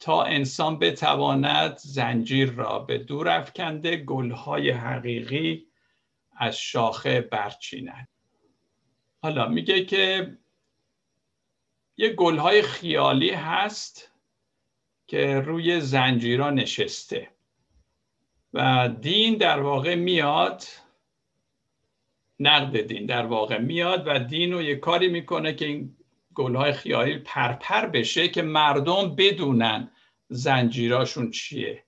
تا 0.01 0.23
انسان 0.23 0.79
بتواند 0.79 1.79
زنجیر 1.79 2.51
را 2.51 2.79
به 2.79 2.99
دور 2.99 3.29
افکنده 3.29 3.97
گلهای 3.97 4.71
حقیقی 4.71 5.67
از 6.37 6.59
شاخه 6.59 7.21
برچیند. 7.21 8.09
حالا 9.23 9.49
میگه 9.49 9.85
که 9.85 10.37
یه 11.97 12.09
گلهای 12.09 12.63
خیالی 12.63 13.31
هست 13.31 14.13
که 15.07 15.41
روی 15.41 15.81
زنجیرا 15.81 16.51
نشسته. 16.51 17.36
و 18.57 18.89
دین 18.89 19.35
در 19.35 19.61
واقع 19.61 19.95
میاد 19.95 20.65
نقد 22.41 22.81
دین 22.81 23.07
در 23.07 23.27
واقع 23.27 23.59
میاد 23.59 24.03
و 24.07 24.19
دین 24.19 24.53
رو 24.53 24.63
یه 24.63 24.77
کاری 24.77 25.09
می‌کنه 25.09 25.55
که 25.55 25.67
این 25.67 25.97
گلهای 26.35 26.73
خیالی 26.73 27.19
پرپر 27.19 27.87
بشه 27.87 28.29
که 28.29 28.43
مردم 28.43 29.17
بدونن 29.17 29.91
زنجیراشون 30.29 31.31
چیه. 31.31 31.85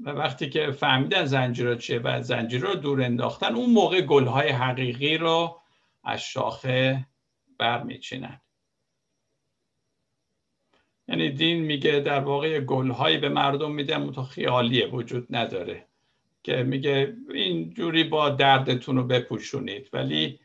و 0.00 0.10
وقتی 0.10 0.50
که 0.50 0.70
فهمیدن 0.70 1.24
زنجیرا 1.24 1.74
چیه 1.74 1.98
و 1.98 2.22
زنجیرا 2.22 2.72
رو 2.72 2.76
دور 2.76 3.02
انداختن 3.02 3.54
اون 3.54 3.70
موقع 3.70 4.00
گلهای 4.00 4.48
حقیقی 4.48 5.18
رو 5.18 5.60
از 6.04 6.20
شاخه 6.20 7.06
برمیچینن. 7.58 8.40
یعنی 11.08 11.30
دین 11.30 11.62
میگه 11.62 12.00
در 12.00 12.20
واقع 12.20 12.60
گلهایی 12.60 13.18
به 13.18 13.28
مردم 13.28 13.72
میده 13.72 14.10
تا 14.10 14.22
خیالیه 14.22 14.86
وجود 14.86 15.26
نداره. 15.30 15.88
که 16.48 16.62
میگه 16.62 17.16
اینجوری 17.34 18.04
با 18.04 18.30
دردتون 18.30 18.96
رو 18.96 19.04
بپوشونید. 19.04 19.90
ولی 19.92 20.40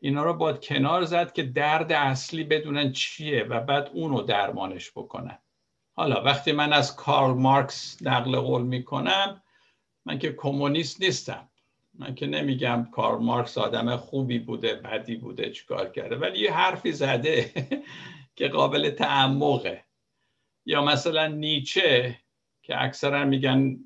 اینا 0.00 0.24
رو 0.24 0.34
باید 0.34 0.64
کنار 0.64 1.04
زد 1.04 1.32
که 1.32 1.42
درد 1.42 1.92
اصلی 1.92 2.44
بدونن 2.44 2.92
چیه 2.92 3.44
و 3.44 3.60
بعد 3.60 3.90
اونو 3.94 4.22
درمانش 4.22 4.90
بکنن. 4.90 5.38
حالا 5.92 6.22
وقتی 6.22 6.52
من 6.52 6.72
از 6.72 6.96
کارل 6.96 7.34
مارکس 7.34 7.98
نقل 8.02 8.36
قول 8.36 8.62
می‌کنم 8.62 9.42
من 10.06 10.18
که 10.18 10.32
کمونیست 10.32 11.02
نیستم. 11.02 11.48
من 11.94 12.14
که 12.14 12.26
نمیگم 12.26 12.88
کارل 12.92 13.22
مارکس 13.22 13.58
آدم 13.58 13.96
خوبی 13.96 14.38
بوده 14.38 14.74
بدی 14.74 15.16
بوده 15.16 15.50
چیکار 15.50 15.88
کرده. 15.88 16.16
ولی 16.16 16.38
یه 16.38 16.52
حرفی 16.52 16.92
زده 16.92 17.50
که 18.36 18.48
قابل 18.48 18.90
تعمقه. 18.90 19.84
یا 20.66 20.84
مثلا 20.84 21.26
نیچه 21.26 22.18
که 22.62 22.82
اکثرا 22.82 23.24
میگن 23.24 23.78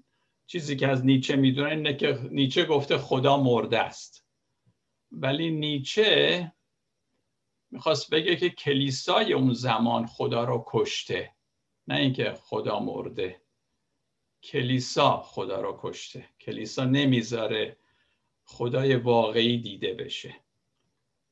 چیزی 0.47 0.77
که 0.77 0.89
از 0.89 1.05
نیچه 1.05 1.37
می‌دونن 1.37 1.71
اینه 1.71 1.95
که 1.95 2.19
نیچه 2.31 2.65
گفته 2.65 2.99
خدا 2.99 3.37
مرده 3.37 3.79
است. 3.79 4.27
ولی 5.13 5.51
نیچه 5.51 6.53
می‌خواست 7.71 8.11
بگه 8.11 8.37
که 8.37 8.51
کلیسای 8.51 9.33
اون 9.33 9.53
زمان 9.53 10.07
خدا 10.07 10.45
رو 10.45 10.65
کشته. 10.67 11.31
نه 11.89 11.97
اینکه 11.97 12.33
خدا 12.33 12.81
مرده. 12.81 13.41
کلیسا 14.43 15.17
خدا 15.17 15.61
رو 15.61 15.79
کشته. 15.83 16.29
کلیسا 16.41 16.85
نمی‌ذاره 16.85 17.77
خدای 18.45 18.97
واقعی 18.97 19.59
دیده 19.59 19.95
بشه. 19.95 20.35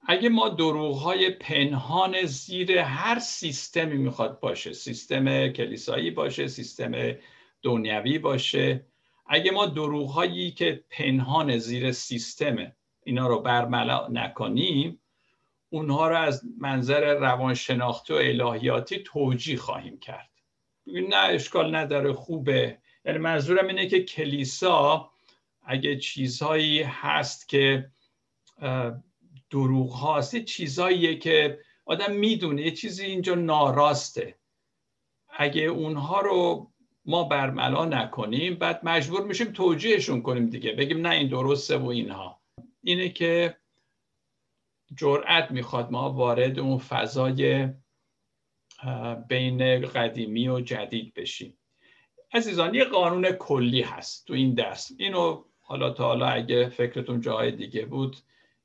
اگه 0.06 0.28
ما 0.28 0.48
دروغ 0.48 0.96
های 0.96 1.30
پنهان 1.30 2.22
زیر 2.22 2.78
هر 2.78 3.18
سیستمی 3.18 3.96
می‌خواد 3.96 4.40
باشه 4.40 4.72
سیستم 4.72 5.48
کلیسایی 5.48 6.10
باشه 6.10 6.46
سیستم 6.46 7.16
دنیوی 7.62 8.18
باشه 8.18 8.86
اگه 9.26 9.50
ما 9.50 9.66
دروغ 9.66 10.10
هایی 10.10 10.50
که 10.50 10.84
پنهان 10.90 11.58
زیر 11.58 11.92
سیستم 11.92 12.72
اینا 13.04 13.28
رو 13.28 13.40
برملا 13.40 14.08
نکنیم 14.08 15.00
اونها 15.70 16.08
رو 16.08 16.16
از 16.16 16.42
منظر 16.58 17.14
روانشناختی 17.14 18.12
و 18.12 18.16
الهیاتی 18.16 18.98
توجیه 18.98 19.56
خواهیم 19.56 19.98
کرد. 19.98 20.30
نه 20.86 21.16
اشکال 21.16 21.74
نداره 21.74 22.12
خوبه. 22.12 22.78
یعنی 23.04 23.18
منظورم 23.18 23.66
اینه 23.66 23.86
که 23.86 24.02
کلیسا 24.02 25.10
اگه 25.62 25.98
چیزهایی 25.98 26.82
هست 26.82 27.48
که 27.48 27.90
دروغ 29.50 29.90
هاست 29.90 30.34
یه 30.34 31.18
که 31.18 31.58
آدم 31.84 32.12
می‌دونه 32.12 32.62
یه 32.62 32.70
چیزی 32.70 33.04
اینجا 33.04 33.34
ناراسته. 33.34 34.34
اگه 35.28 35.62
اونها 35.62 36.20
رو 36.20 36.70
ما 37.06 37.24
برملا 37.24 37.84
نکنیم 37.84 38.54
بعد 38.54 38.80
مجبور 38.82 39.24
میشیم 39.24 39.52
توجیهشون 39.52 40.22
کنیم 40.22 40.46
دیگه. 40.46 40.72
بگیم 40.72 41.06
نه 41.06 41.10
این 41.10 41.28
درسته 41.28 41.76
و 41.76 41.86
اینها. 41.86 42.40
اینه 42.82 43.08
که 43.08 43.56
جرأت 44.96 45.50
می‌خواد 45.50 45.90
ما 45.90 46.12
وارد 46.12 46.58
اون 46.58 46.78
فضای 46.78 47.68
بین 49.28 49.80
قدیمی 49.86 50.48
و 50.48 50.60
جدید 50.60 51.14
بشیم. 51.14 51.58
عزیزان 52.32 52.74
یه 52.74 52.84
قانون 52.84 53.32
کلی 53.32 53.82
هست 53.82 54.26
تو 54.26 54.34
این 54.34 54.54
درس 54.54 54.92
اینو 54.98 55.44
حالا 55.60 55.90
تا 55.90 56.04
حالا 56.04 56.26
اگه 56.26 56.68
فکرتون 56.68 57.20
جاهای 57.20 57.52
دیگه 57.52 57.86
بود 57.86 58.16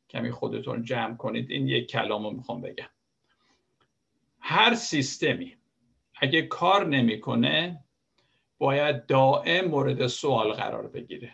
کمی 0.10 0.32
خودتون 0.32 0.84
جمع 0.84 1.18
کنید. 1.18 1.52
این 1.52 1.68
یک 1.68 1.90
کلام 1.90 2.24
رو 2.24 2.32
می‌خوام 2.32 2.62
بگم. 2.62 2.90
هر 4.40 4.76
سیستمی 4.76 5.58
اگه 6.16 6.42
کار 6.42 6.88
نمی‌کنه 6.88 7.84
باید 8.60 9.06
دائم 9.06 9.66
مورد 9.66 10.08
سوال 10.08 10.54
قرار 10.54 10.88
بگیره. 10.88 11.34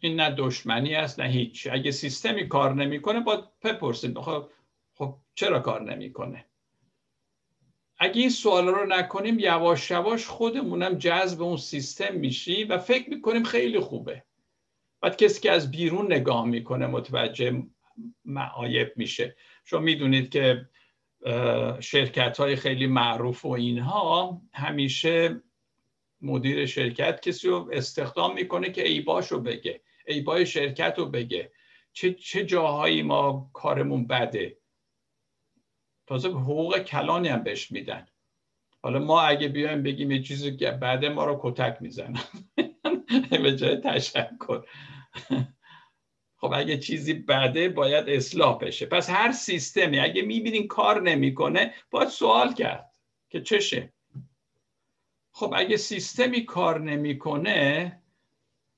این 0.00 0.20
نه 0.20 0.34
دشمنی 0.38 0.94
است 0.94 1.20
نه 1.20 1.28
هیچ. 1.28 1.68
اگه 1.72 1.90
سیستمی 1.90 2.48
کار 2.48 2.74
نمی‌کنه 2.74 3.20
باید 3.20 3.44
بپرسید 3.62 4.18
خب 4.18 4.50
خب 4.94 5.16
چرا 5.34 5.60
کار 5.60 5.82
نمی‌کنه؟ 5.82 6.44
اگه 7.98 8.20
این 8.20 8.30
سوال 8.30 8.68
رو 8.68 8.86
نکنیم 8.86 9.38
یواش 9.38 9.90
یواش 9.90 10.26
خودمونم 10.26 10.94
جذب 10.94 11.42
اون 11.42 11.56
سیستم 11.56 12.14
میشیم 12.14 12.68
و 12.70 12.78
فکر 12.78 13.10
می‌کنیم 13.10 13.44
خیلی 13.44 13.80
خوبه. 13.80 14.24
بعد 15.00 15.16
کسی 15.16 15.40
که 15.40 15.52
از 15.52 15.70
بیرون 15.70 16.12
نگاه 16.12 16.46
می‌کنه 16.46 16.86
متوجه 16.86 17.62
معایب 18.24 18.92
میشه. 18.96 19.36
شما 19.64 19.80
می‌دونید 19.80 20.30
که 20.30 20.68
شرکت 21.80 22.38
های 22.38 22.56
خیلی 22.56 22.86
معروف 22.86 23.44
و 23.44 23.48
اینها 23.48 24.42
همیشه 24.52 25.42
مدیر 26.24 26.66
شرکت 26.66 27.20
کسی 27.20 27.48
رو 27.48 27.70
استخدام 27.72 28.34
می‌کنه 28.34 28.70
که 28.70 28.88
ایباش 28.88 29.32
رو 29.32 29.40
بگه 29.40 29.80
ایبای 30.06 30.46
شرکت 30.46 30.94
رو 30.98 31.06
بگه. 31.06 31.52
چه, 31.92 32.14
چه 32.14 32.44
جاهایی 32.44 33.02
ما 33.02 33.50
کارمون 33.52 34.06
بده؟ 34.06 34.58
تازه 36.06 36.28
حقوق 36.28 36.78
کلانی 36.78 37.28
هم 37.28 37.42
بهش 37.42 37.70
میدن. 37.70 38.06
حالا 38.82 38.98
ما 38.98 39.22
اگه 39.22 39.48
بیایم 39.48 39.82
بگیم 39.82 40.10
یه 40.10 40.22
چیزی 40.22 40.56
که 40.56 40.70
بعد 40.70 41.04
ما 41.04 41.24
رو 41.24 41.40
کتک 41.42 41.76
می‌زنن. 41.80 42.20
به 43.42 43.56
جای 43.56 43.76
تشکر. 43.76 44.62
خب 46.36 46.52
اگه 46.54 46.78
چیزی 46.78 47.14
بده 47.14 47.68
باید 47.68 48.08
اصلاح 48.08 48.58
بشه. 48.58 48.86
پس 48.86 49.10
هر 49.10 49.32
سیستمی 49.32 49.98
اگه 49.98 50.22
می‌بینین 50.22 50.68
کار 50.68 51.02
نمی‌کنه 51.02 51.74
باید 51.90 52.08
سوال 52.08 52.54
کرد 52.54 52.90
که 53.30 53.40
چشه. 53.40 53.93
خب 55.36 55.54
اگه 55.56 55.76
سیستمی 55.76 56.44
کار 56.44 56.80
نمی‌کنه 56.80 58.02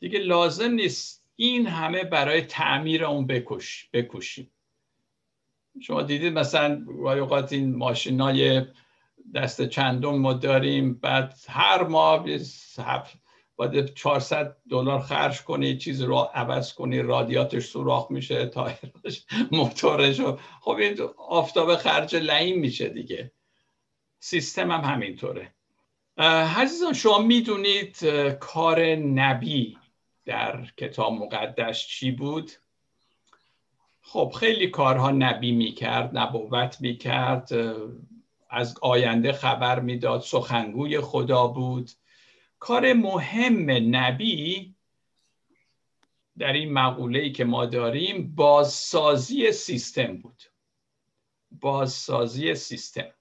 دیگه 0.00 0.18
لازم 0.18 0.70
نیست 0.70 1.24
این 1.36 1.66
همه 1.66 2.04
برای 2.04 2.40
تعمیر 2.40 3.04
اون 3.04 3.26
بکش 3.26 3.88
بکشیم. 3.92 4.50
شما 5.82 6.02
دیدید 6.02 6.32
مثلا 6.32 6.84
اوقات 6.88 7.52
این 7.52 7.76
ماشینای 7.76 8.62
دست 9.34 9.68
چندم 9.68 10.18
ما 10.18 10.32
داریم 10.32 10.94
بعد 10.94 11.34
هر 11.48 11.82
ماه 11.82 12.26
باید 13.56 13.94
400 13.94 14.56
دلار 14.70 15.00
خرج 15.00 15.42
کنی 15.42 15.78
چیز 15.78 16.02
رو 16.02 16.16
عوض 16.16 16.74
کنی 16.74 16.98
رادیاتش 16.98 17.64
سوراخ 17.64 18.10
میشه 18.10 18.46
تایرش 18.46 19.26
موتورش 19.52 20.20
خب 20.60 20.70
این 20.70 21.00
آفتاب 21.28 21.76
خرج 21.76 22.16
لعین 22.16 22.58
میشه 22.58 22.88
دیگه. 22.88 23.32
سیستم 24.20 24.70
هم 24.70 24.80
همینطوره. 24.80 25.55
عزیزان 26.18 26.92
شما 26.92 27.18
می‌دونید 27.18 28.04
کار 28.40 28.94
نبی 28.94 29.78
در 30.24 30.64
کتاب 30.76 31.12
مقدس 31.12 31.78
چی 31.78 32.10
بود؟ 32.10 32.50
خب 34.00 34.32
خیلی 34.40 34.66
کارها 34.70 35.10
نبی 35.10 35.52
می‌کرد 35.52 36.18
نبوت 36.18 36.80
می‌کرد 36.80 37.48
از 38.50 38.78
آینده 38.82 39.32
خبر 39.32 39.80
می‌داد 39.80 40.20
سخنگوی 40.20 41.00
خدا 41.00 41.46
بود. 41.46 41.90
کار 42.58 42.92
مهم 42.92 43.70
نبی 43.96 44.74
در 46.38 46.52
این 46.52 46.72
مقوله 46.72 47.18
ای 47.18 47.32
که 47.32 47.44
ما 47.44 47.66
داریم 47.66 48.34
بازسازی 48.34 49.52
سیستم 49.52 50.16
بود. 50.16 50.42
بازسازی 51.50 52.54
سیستم. 52.54 53.15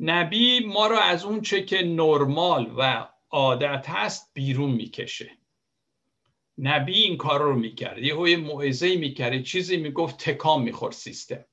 نبی 0.00 0.60
ما 0.60 0.86
را 0.86 1.00
از 1.00 1.24
اون 1.24 1.40
چه 1.40 1.64
که 1.64 1.82
نرمال 1.82 2.74
و 2.78 3.08
عادت 3.30 3.86
هست 3.88 4.30
بیرون 4.34 4.70
می‌کشه. 4.70 5.30
نبی 6.58 7.02
این 7.02 7.16
کار 7.16 7.42
رو 7.42 7.54
می‌کرد. 7.54 7.98
یه 7.98 8.36
موعظه 8.36 8.96
می‌کرد. 8.96 9.42
چیزی 9.42 9.76
می‌گفت 9.76 10.30
تکام 10.30 10.62
می‌خورد 10.62 10.94
سیستم. 10.94 11.44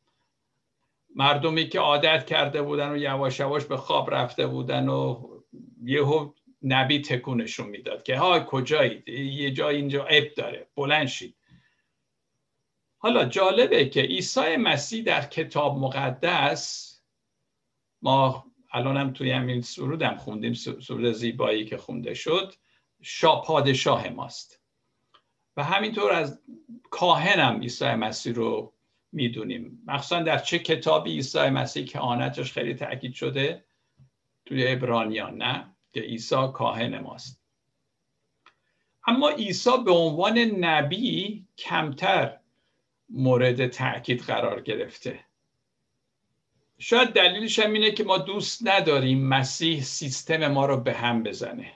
مردمی 1.15 1.69
که 1.69 1.79
عادت 1.79 2.25
کرده 2.25 2.61
بودن 2.61 2.91
و 2.91 2.97
یواش 2.97 3.39
یواش 3.39 3.65
به 3.65 3.77
خواب 3.77 4.13
رفته 4.13 4.47
بودن 4.47 4.89
و 4.89 5.27
یهو 5.83 6.31
نبی 6.63 7.01
تکونشون 7.01 7.67
می‌داد 7.67 8.03
که 8.03 8.17
های 8.17 8.41
کجایید 8.47 9.09
یه 9.09 9.51
جای 9.51 9.75
اینجا 9.75 10.05
اب 10.05 10.23
داره. 10.37 10.67
بلند 10.75 11.07
شید. 11.07 11.35
حالا 12.97 13.25
جالبه 13.25 13.89
که 13.89 14.01
عیسی 14.01 14.55
مسیح 14.55 15.03
در 15.03 15.21
کتاب 15.21 15.77
مقدس 15.77 16.86
ما 18.01 18.45
الانم 18.71 19.13
توی 19.13 19.31
همین 19.31 19.61
سرودم 19.61 20.15
خوندیم 20.15 20.53
سرود 20.53 21.11
زیبایی 21.11 21.65
که 21.65 21.77
خونده 21.77 22.13
شد. 22.13 22.53
شا 23.01 23.41
پادشاه 23.41 24.09
ماست. 24.09 24.61
و 25.57 25.63
همینطور 25.63 26.11
از 26.11 26.41
کاهنم 26.89 27.61
عیسی 27.61 27.85
مسیح 27.85 28.33
رو 28.33 28.73
می‌دونیم. 29.11 29.83
مخصوصا 29.87 30.23
در 30.23 30.37
چه 30.37 30.59
کتابی 30.59 31.11
عیسی 31.11 31.49
مسیح 31.49 31.85
که 31.85 31.99
آنتش 31.99 32.51
خیلی 32.51 32.73
تاکید 32.73 33.13
شده؟ 33.13 33.65
توی 34.45 34.67
ابرانیان 34.67 35.37
نه؟ 35.37 35.75
که 35.93 36.01
عیسی 36.01 36.47
کاهن 36.53 36.99
ماست. 36.99 37.41
اما 39.07 39.29
عیسی 39.29 39.71
به 39.85 39.91
عنوان 39.91 40.37
نبی 40.37 41.45
کمتر 41.57 42.39
مورد 43.09 43.67
تاکید 43.67 44.21
قرار 44.21 44.61
گرفته. 44.61 45.26
شاید 46.79 47.09
دلیلش 47.09 47.59
هم 47.59 47.73
اینه 47.73 47.91
که 47.91 48.03
ما 48.03 48.17
دوست 48.17 48.67
نداریم 48.67 49.27
مسیح 49.27 49.81
سیستم 49.81 50.47
ما 50.47 50.65
رو 50.65 50.77
به 50.77 50.93
هم 50.93 51.23
بزنه. 51.23 51.71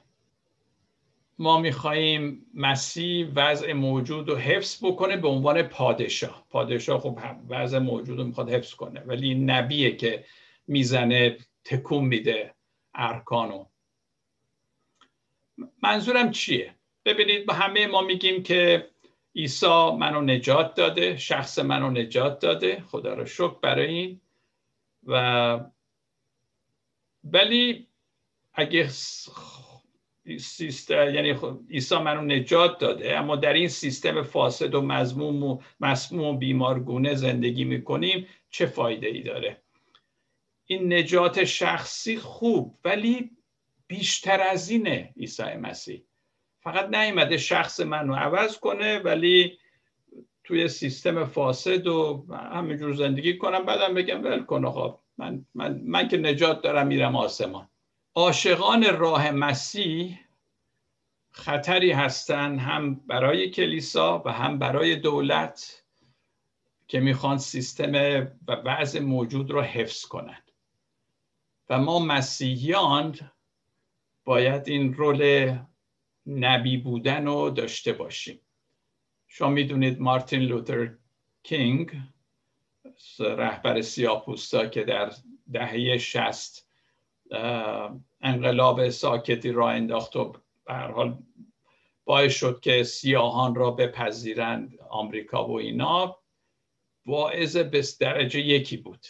ما 1.40 1.60
میخواییم 1.60 2.46
مسیح 2.54 3.28
وضع 3.36 3.74
موجود 3.74 4.30
رو 4.30 4.36
حفظ 4.36 4.86
بکنه 4.86 5.18
به 5.18 5.28
عنوان 5.28 5.64
پادشاه. 5.64 6.46
پادشاه 6.50 7.00
خب 7.00 7.20
وضع 7.50 7.80
موجود 7.80 8.20
رو 8.20 8.26
می‌خواد 8.26 8.50
حفظ 8.50 8.74
کنه 8.74 9.00
ولی 9.00 9.36
نبیه 9.36 9.96
که 9.96 10.26
می‌زنه 10.68 11.38
تکون 11.64 12.06
میده 12.06 12.54
ارکانو 12.96 13.66
منظورم 15.84 16.32
چیه؟ 16.32 16.76
ببینید 17.06 17.46
با 17.46 17.54
همه 17.54 17.88
ما 17.88 18.02
میگیم 18.02 18.44
که 18.44 18.90
عیسی 19.36 19.92
منو 20.00 20.22
نجات 20.22 20.76
داده 20.76 21.18
شخص 21.18 21.60
منو 21.60 21.90
نجات 21.90 22.40
داده 22.40 22.84
خدا 22.88 23.14
رو 23.14 23.26
شکر 23.26 23.56
برای 23.62 23.88
این. 23.88 24.21
و 25.08 25.60
ولی 27.24 27.88
اگه 28.54 28.90
سیستم 30.40 31.16
یعنی 31.16 31.36
عیسی 31.70 31.98
منو 31.98 32.22
نجات 32.22 32.80
داده 32.80 33.18
اما 33.18 33.36
در 33.36 33.54
این 33.54 33.68
سیستم 33.68 34.24
فاسد 34.24 34.76
و 34.76 34.82
مزموم 34.82 35.44
و 35.44 35.62
مسموم 35.80 36.36
و 36.36 36.38
بیمارگونه 36.38 37.16
زندگی 37.16 37.64
می‌کنیم 37.64 38.28
چه 38.50 38.66
فایده 38.66 39.08
ای 39.08 39.22
داره؟ 39.22 39.62
این 40.66 40.94
نجات 40.94 41.44
شخصی 41.44 42.18
خوب 42.18 42.78
ولی 42.86 43.32
بیشتر 43.88 44.42
از 44.42 44.70
اینه 44.70 45.14
عیسی 45.18 45.44
مسیح. 45.44 46.04
فقط 46.60 46.96
نیومده 46.96 47.38
شخص 47.38 47.80
منو 47.80 48.14
عوض 48.14 48.58
کنه 48.58 49.00
ولی 49.00 49.58
توی 50.52 50.68
سیستم 50.68 51.26
فاسد 51.26 51.88
و 51.88 52.26
همینجور 52.34 52.94
زندگی 52.94 53.38
کنم. 53.38 53.66
بعدم 53.66 53.94
بگم 53.94 54.24
ول 54.24 54.44
کن 54.44 54.66
آقا. 54.66 55.00
من, 55.18 55.46
من, 55.54 55.82
من 55.86 56.08
که 56.08 56.18
نجات 56.18 56.62
دارم 56.62 56.88
میرم 56.88 57.16
آسمان. 57.16 57.70
عاشقان 58.16 58.98
راه 58.98 59.32
مسیح 59.32 60.20
خطری 61.32 61.92
هستند 61.92 62.60
هم 62.60 62.96
برای 62.96 63.50
کلیسا 63.50 64.22
و 64.26 64.32
هم 64.32 64.60
برای 64.60 64.96
دولت 64.96 65.84
که 66.88 67.00
می‌خوان 67.00 67.38
سیستم 67.38 67.92
و 68.48 68.56
وضع 68.66 69.00
موجود 69.00 69.52
رو 69.52 69.62
حفظ 69.62 70.06
کنند 70.06 70.52
و 71.70 71.80
ما 71.80 72.00
مسیحیان 72.00 73.16
باید 74.26 74.68
این 74.68 74.94
رول 74.94 75.56
نبی 76.26 76.78
بودن 76.78 77.26
رو 77.26 77.50
داشته 77.50 77.94
باشیم. 77.94 78.40
شما 79.34 79.50
می‌دونید 79.50 80.00
مارتین 80.00 80.42
لوتر 80.42 80.92
کینگ 81.44 81.92
رهبر 83.20 83.82
سیاپوستا 83.82 84.66
که 84.66 84.84
در 84.84 85.14
دهه 85.54 85.98
شست 85.98 86.68
انقلاب 88.22 88.90
ساکتی 88.90 89.52
را 89.52 89.70
انداخت 89.70 90.16
و 90.16 90.34
به 90.66 90.74
حال 90.74 91.18
باعث 92.06 92.34
شد 92.34 92.60
که 92.60 92.84
سیاهان 92.84 93.56
را 93.56 93.72
بپذیرند 93.72 94.80
آمریکا 94.90 95.48
و 95.48 95.60
اینا 95.60 96.20
واعظ 97.06 97.58
به 97.58 97.84
درجه 98.00 98.40
یکی 98.40 98.78
بود. 98.78 99.06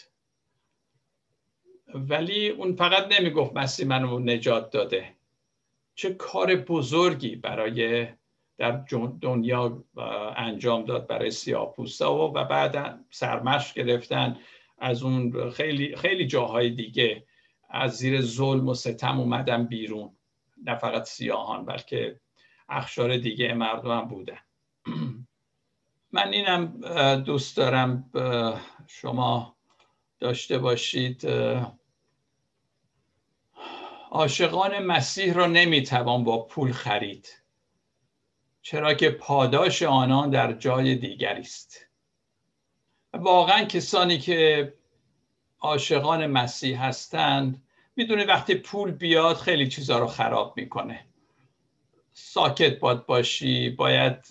ولی 1.94 2.48
اون 2.48 2.76
فقط 2.76 3.20
نمی‌گفت 3.20 3.52
مسیح 3.56 3.86
منو 3.86 4.18
نجات 4.18 4.70
داده. 4.70 5.14
چه 5.94 6.14
کار 6.14 6.56
بزرگی 6.56 7.36
برای 7.36 8.08
در 8.58 8.84
دنیا 9.20 9.84
انجام 10.36 10.84
داد 10.84 11.06
برای 11.06 11.30
سیاپوستا 11.30 12.14
و, 12.14 12.38
و 12.38 12.44
بعد 12.44 13.04
سرمشق 13.10 13.74
گرفتن 13.74 14.38
از 14.78 15.02
اون 15.02 15.50
خیلی, 15.50 15.96
خیلی 15.96 16.26
جاهای 16.26 16.70
دیگه. 16.70 17.26
از 17.70 17.96
زیر 17.96 18.20
ظلم 18.20 18.68
و 18.68 18.74
ستم 18.74 19.20
اومدن 19.20 19.64
بیرون. 19.66 20.16
نه 20.64 20.74
فقط 20.74 21.04
سیاهان 21.04 21.64
بلکه 21.64 22.20
اخشار 22.68 23.16
دیگه 23.16 23.54
مردم 23.54 23.98
هم 23.98 24.08
بودن. 24.08 24.38
من 26.12 26.32
اینم 26.32 26.80
دوست 27.20 27.56
دارم 27.56 28.10
شما 28.86 29.56
داشته 30.20 30.58
باشید 30.58 31.26
عاشقان 34.10 34.78
مسیح 34.78 35.34
را 35.34 35.46
نمی‌توان 35.46 36.24
با 36.24 36.46
پول 36.46 36.72
خرید. 36.72 37.41
چرا 38.62 38.94
که 38.94 39.10
پاداش 39.10 39.82
آنان 39.82 40.30
در 40.30 40.52
جای 40.52 40.94
دیگری 40.94 41.40
است. 41.40 41.86
واقعا 43.12 43.64
کسانی 43.64 44.18
که 44.18 44.72
عاشقان 45.60 46.26
مسیح 46.26 46.84
هستند 46.84 47.62
می‌دونه 47.96 48.24
وقتی 48.24 48.54
پول 48.54 48.90
بیاد 48.90 49.36
خیلی 49.36 49.68
چیزها 49.68 49.98
رو 49.98 50.06
خراب 50.06 50.54
می‌کنه. 50.56 51.06
ساکت 52.12 52.78
باد 52.78 53.06
باشی 53.06 53.70
باید 53.70 54.26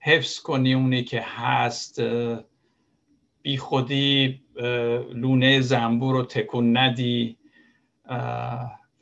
حفظ 0.00 0.40
کنی 0.40 0.74
اونی 0.74 1.04
که 1.04 1.20
هست 1.20 2.00
بی 3.42 3.56
خودی 3.56 4.42
لونه 5.14 5.60
زنبور 5.60 6.14
رو 6.14 6.22
تکون 6.22 6.76
ندی. 6.76 7.38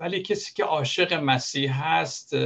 ولی 0.00 0.22
کسی 0.22 0.54
که 0.54 0.64
عاشق 0.64 1.12
مسیح 1.12 1.84
هست 1.84 2.36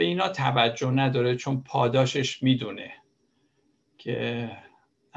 به 0.00 0.06
اینا 0.06 0.28
توجه 0.28 0.90
نداره 0.90 1.36
چون 1.36 1.62
پاداشش 1.62 2.42
می‌دونه 2.42 2.92
که 3.98 4.50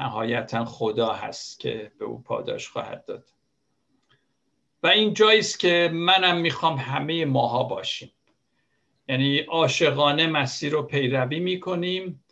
نهایتا 0.00 0.64
خدا 0.64 1.12
هست 1.12 1.60
که 1.60 1.92
به 1.98 2.04
او 2.04 2.22
پاداش 2.22 2.68
خواهد 2.68 3.04
داد. 3.04 3.28
و 4.82 4.86
این 4.86 5.14
جاییست 5.14 5.58
که 5.58 5.90
منم 5.92 6.36
می‌خوام 6.36 6.76
همه 6.76 7.24
ماها 7.24 7.62
باشیم. 7.62 8.12
یعنی 9.08 9.38
عاشقانه 9.38 10.26
مسیر 10.26 10.72
رو 10.72 10.82
پیروی 10.82 11.40
می‌کنیم 11.40 12.24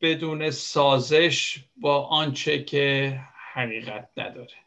بدون 0.00 0.50
سازش 0.50 1.64
با 1.76 2.06
آنچه 2.06 2.64
که 2.64 3.20
حقیقت 3.52 4.08
نداره. 4.16 4.63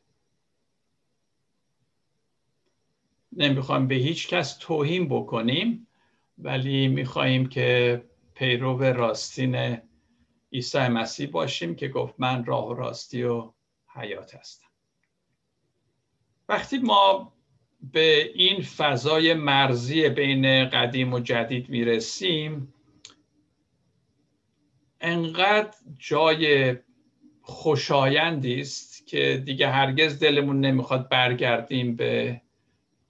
نمی‌خوایم 3.38 3.88
به 3.88 3.95
هیچ 3.95 4.28
کس 4.28 4.58
توهین 4.58 5.10
بکنیم 5.10 5.88
ولی 6.38 6.88
می‌خواهیم 6.88 7.50
که 7.50 8.04
پیرو 8.34 8.84
راستین 8.84 9.78
عیسی 10.54 10.88
مسیح 10.88 11.30
باشیم 11.30 11.76
که 11.76 11.88
گفت 11.88 12.15
من 12.17 12.45
راه 12.45 12.67
و 12.67 12.73
راستی 12.73 13.23
و 13.23 13.52
حیات 13.95 14.36
هستم. 14.36 14.67
وقتی 16.50 16.78
ما 16.78 17.34
به 17.93 18.32
این 18.36 18.62
فضای 18.62 19.34
مرزی 19.34 20.10
بین 20.10 20.69
قدیم 20.69 21.13
و 21.13 21.19
جدید 21.19 21.69
می‌رسیم 21.69 22.73
انقدر 25.02 25.78
جای 25.97 26.76
خوشایندی 27.41 28.62
است 28.62 29.08
که 29.08 29.41
دیگه 29.45 29.69
هرگز 29.69 30.19
دلمون 30.19 30.60
نمی‌خواد 30.60 31.10
برگردیم 31.10 31.95
به 31.95 32.41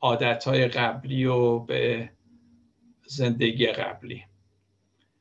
عادتهای 0.01 0.67
قبلی 0.67 1.25
و 1.25 1.59
به 1.59 2.09
زندگی 3.05 3.67
قبلی. 3.67 4.23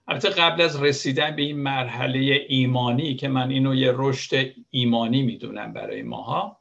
البته 0.09 0.29
قبل 0.29 0.62
از 0.62 0.83
رسیدن 0.83 1.37
به 1.37 1.43
این 1.43 1.59
مرحله 1.59 2.47
ایمانی 2.49 3.15
که 3.15 3.29
من 3.29 3.50
اینو 3.50 3.75
یه 3.75 3.92
رشد 3.94 4.55
ایمانی 4.71 5.23
می‌دونم 5.23 5.73
برای 5.73 6.03
ماها 6.03 6.61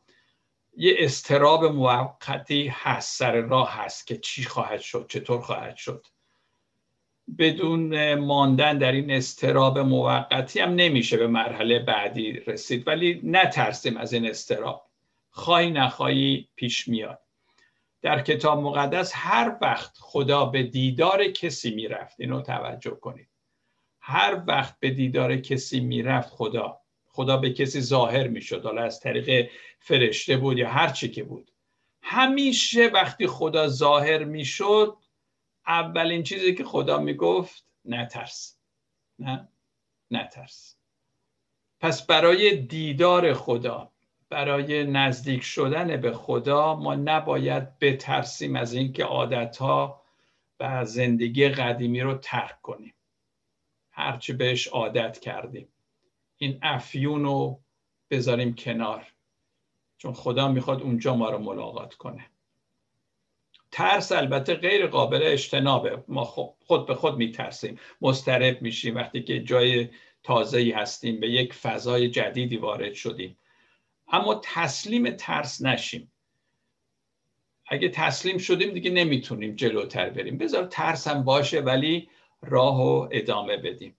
یه 0.78 0.96
استراب 1.00 1.66
موقتی 1.66 2.68
هست 2.68 3.20
سر 3.20 3.36
راه 3.36 3.74
هست 3.74 4.08
که 4.08 4.18
چی 4.18 4.44
خواهد 4.44 4.80
شد 4.80 5.06
چطور 5.10 5.42
خواهد 5.42 5.76
شد. 5.76 6.06
بدون 7.38 8.16
ماندن 8.16 8.78
در 8.78 8.92
این 8.92 9.12
استراب 9.12 9.80
موقتی 9.80 10.60
هم 10.60 10.76
نمیشه 10.76 11.18
به 11.18 11.28
مرحله 11.28 11.80
بعدی 11.80 12.32
رسید 12.32 12.88
ولی 12.88 13.22
نترسیم 13.24 13.98
از 13.98 14.14
این 14.14 14.26
استراب. 14.26 14.90
خواهی 15.30 15.72
نخواهی 15.72 16.48
پیش 16.56 16.88
میاد. 16.88 17.20
در 18.06 18.22
کتاب 18.22 18.60
مقدس 18.60 19.12
هر 19.16 19.58
وقت 19.62 19.98
خدا 20.00 20.46
به 20.46 20.64
دیدار 20.64 21.28
کسی 21.28 21.76
می‌رفت 21.76 22.20
اینو 22.20 22.42
توجه 22.42 22.92
کنید. 22.92 23.30
هر 24.00 24.44
وقت 24.48 24.80
به 24.80 24.90
دیدار 24.90 25.36
کسی 25.36 25.80
می‌رفت 25.80 26.30
خدا 26.30 26.82
خدا 27.06 27.38
به 27.38 27.54
کسی 27.54 27.82
ظاهر 27.82 28.28
می‌شد 28.28 28.66
حالا 28.66 28.84
از 28.84 29.00
طریق 29.00 29.50
فرشته 29.80 30.38
بود 30.38 30.58
یا 30.58 30.70
هر 30.70 30.88
چی 30.90 31.10
که 31.10 31.24
بود. 31.24 31.52
همیشه 32.02 32.88
وقتی 32.88 33.28
خدا 33.28 33.68
ظاهر 33.68 34.24
می‌شد 34.24 34.98
اولین 35.68 36.24
چیزی 36.24 36.56
که 36.56 36.64
خدا 36.64 37.00
می‌گفت 37.00 37.66
نترس. 37.86 38.58
نه؟ 39.20 39.48
نترس. 40.12 40.76
پس 41.80 42.06
برای 42.06 42.56
دیدار 42.56 43.34
خدا 43.34 43.92
برای 44.30 44.84
نزدیک 44.84 45.44
شدن 45.44 46.02
به 46.02 46.12
خدا 46.12 46.76
ما 46.76 46.96
نباید 46.96 47.80
بترسیم 47.80 48.56
از 48.56 48.74
اینکه 48.74 49.04
عادتها 49.04 50.02
و 50.60 50.86
زندگی 50.86 51.50
قدیمی 51.50 52.02
رو 52.02 52.16
ترک 52.16 52.62
کنیم. 52.62 52.94
هرچی 53.92 54.34
بهش 54.34 54.68
عادت 54.68 55.20
کردیم. 55.20 55.68
این 56.38 56.60
افیون 56.62 57.24
رو 57.24 57.60
بذاریم 58.10 58.56
کنار. 58.56 59.14
چون 59.98 60.14
خدا 60.14 60.48
می‌خواد 60.48 60.82
اونجا 60.82 61.16
ما 61.16 61.30
رو 61.30 61.38
ملاقات 61.38 61.94
کنه. 61.94 62.26
ترس 63.72 64.12
البته 64.12 64.56
غیر 64.56 64.88
قابل 64.88 65.20
اجتنابه. 65.24 66.04
ما 66.08 66.24
خود 66.66 66.86
به 66.88 66.96
خود 66.96 67.18
میترسیم. 67.18 67.80
مسترب 68.02 68.62
میشیم. 68.62 68.96
وقتی 68.96 69.24
که 69.24 69.44
جای 69.44 69.90
تازه‌ای 70.24 70.72
هستیم 70.72 71.20
به 71.20 71.30
یک 71.30 71.54
فضای 71.54 72.10
جدیدی 72.10 72.58
وارد 72.58 72.94
شدیم. 72.94 73.38
اما 74.08 74.42
تسلیم 74.44 75.10
ترس 75.10 75.62
نشیم. 75.62 76.12
اگه 77.68 77.90
تسلیم 77.90 78.38
شدیم 78.38 78.74
دیگه 78.74 78.92
نمی‌تونیم 78.92 79.56
جلوتر 79.56 80.10
بریم. 80.10 80.38
بذار 80.38 80.66
ترس 80.66 81.08
هم 81.08 81.24
باشه 81.24 81.62
ولی 81.62 82.10
راه 82.42 82.82
و 82.82 83.08
ادامه 83.12 83.58
بدیم. 83.58 83.96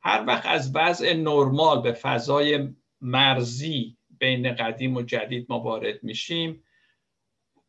هر 0.00 0.24
وقت 0.26 0.46
از 0.46 0.72
وضع 0.74 1.12
نرمال 1.12 1.82
به 1.82 1.92
فضای 1.92 2.68
مرزی 3.00 3.96
بین 4.18 4.54
قدیم 4.54 4.96
و 4.96 5.02
جدید 5.02 5.46
ما 5.48 5.60
وارد 5.60 6.02
میشیم 6.02 6.64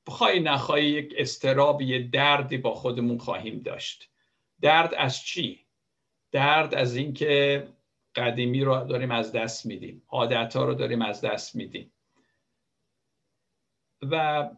بخوای 0.08 0.40
نخواهی 0.40 0.86
یک 0.86 1.14
استراب 1.18 1.82
یه 1.82 2.08
دردی 2.08 2.58
با 2.58 2.74
خودمون 2.74 3.18
خواهیم 3.18 3.60
داشت. 3.60 4.10
درد 4.62 4.94
از 4.94 5.22
چی؟ 5.22 5.66
درد 6.32 6.76
از 6.76 6.96
اینکه 6.96 7.68
قدیمی 8.18 8.62
رو 8.62 8.84
داریم 8.84 9.12
از 9.12 9.32
دست 9.32 9.66
میدیم. 9.66 10.04
عادت 10.10 10.56
ها 10.56 10.66
رو 10.66 10.74
داریم 10.74 11.02
از 11.02 11.22
دست 11.22 11.56
میدیم. 11.56 11.94
و 14.02 14.50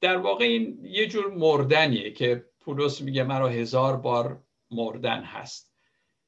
در 0.00 0.16
واقع 0.16 0.44
این 0.44 0.84
یه 0.84 1.06
جور 1.06 1.34
مردنیه 1.34 2.10
که 2.10 2.50
پولس 2.60 3.00
میگه 3.00 3.22
مرا 3.22 3.48
هزار 3.48 3.96
بار 3.96 4.42
مردن 4.70 5.22
هست. 5.22 5.74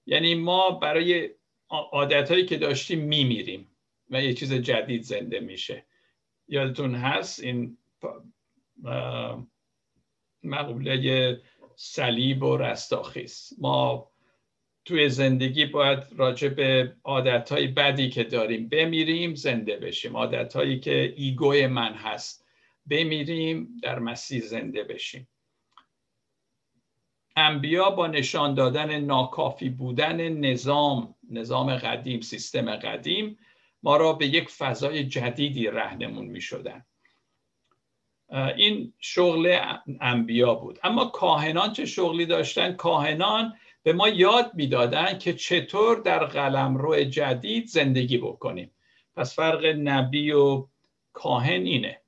یعنی 0.06 0.34
ما 0.34 0.70
برای 0.70 1.30
عادت 1.68 2.30
هایی 2.30 2.46
که 2.46 2.56
داشتیم 2.56 3.00
میمیریم 3.00 3.76
و 4.10 4.22
یه 4.22 4.34
چیز 4.34 4.52
جدید 4.52 5.02
زنده 5.02 5.40
میشه. 5.40 5.86
یادتون 6.48 6.94
هست 6.94 7.40
این 7.40 7.78
مقوله 10.42 11.40
صلیب 11.76 12.42
و 12.42 12.56
رستاخیز. 12.56 13.52
ما 13.58 14.11
توی 14.84 15.08
زندگی 15.08 15.66
باید 15.66 15.98
راجع 16.16 16.48
به 16.48 16.96
عادتهای 17.04 17.66
بدی 17.66 18.10
که 18.10 18.24
داریم 18.24 18.68
بمیریم 18.68 19.34
زنده 19.34 19.76
بشیم. 19.76 20.16
عادتهایی 20.16 20.80
که 20.80 21.14
ایگوی 21.16 21.66
من 21.66 21.94
هست 21.94 22.46
بمیریم 22.86 23.80
در 23.82 23.98
مسیح 23.98 24.40
زنده 24.40 24.84
بشیم. 24.84 25.28
انبیا 27.36 27.90
با 27.90 28.06
نشان 28.06 28.54
دادن 28.54 29.00
ناکافی 29.00 29.68
بودن 29.68 30.28
نظام 30.28 31.14
نظام 31.30 31.76
قدیم 31.76 32.20
سیستم 32.20 32.76
قدیم 32.76 33.38
ما 33.82 33.96
را 33.96 34.12
به 34.12 34.26
یک 34.26 34.48
فضای 34.48 35.04
جدیدی 35.04 35.66
رهنمون 35.66 36.26
می 36.26 36.40
شدن. 36.40 36.84
این 38.56 38.92
شغل 38.98 39.58
انبیا 40.00 40.54
بود. 40.54 40.78
اما 40.82 41.04
کاهنان 41.04 41.72
چه 41.72 41.86
شغلی 41.86 42.26
داشتن؟ 42.26 42.72
کاهنان 42.72 43.54
به 43.82 43.92
ما 43.92 44.08
یاد 44.08 44.50
می‌دادن 44.54 45.18
که 45.18 45.32
چطور 45.32 46.00
در 46.00 46.24
قلمرو 46.24 47.04
جدید 47.04 47.66
زندگی 47.66 48.18
بکنیم. 48.18 48.70
پس 49.16 49.36
فرق 49.36 49.64
نبی 49.64 50.32
و 50.32 50.66
کاهن 51.12 51.62
اینه. 51.62 52.00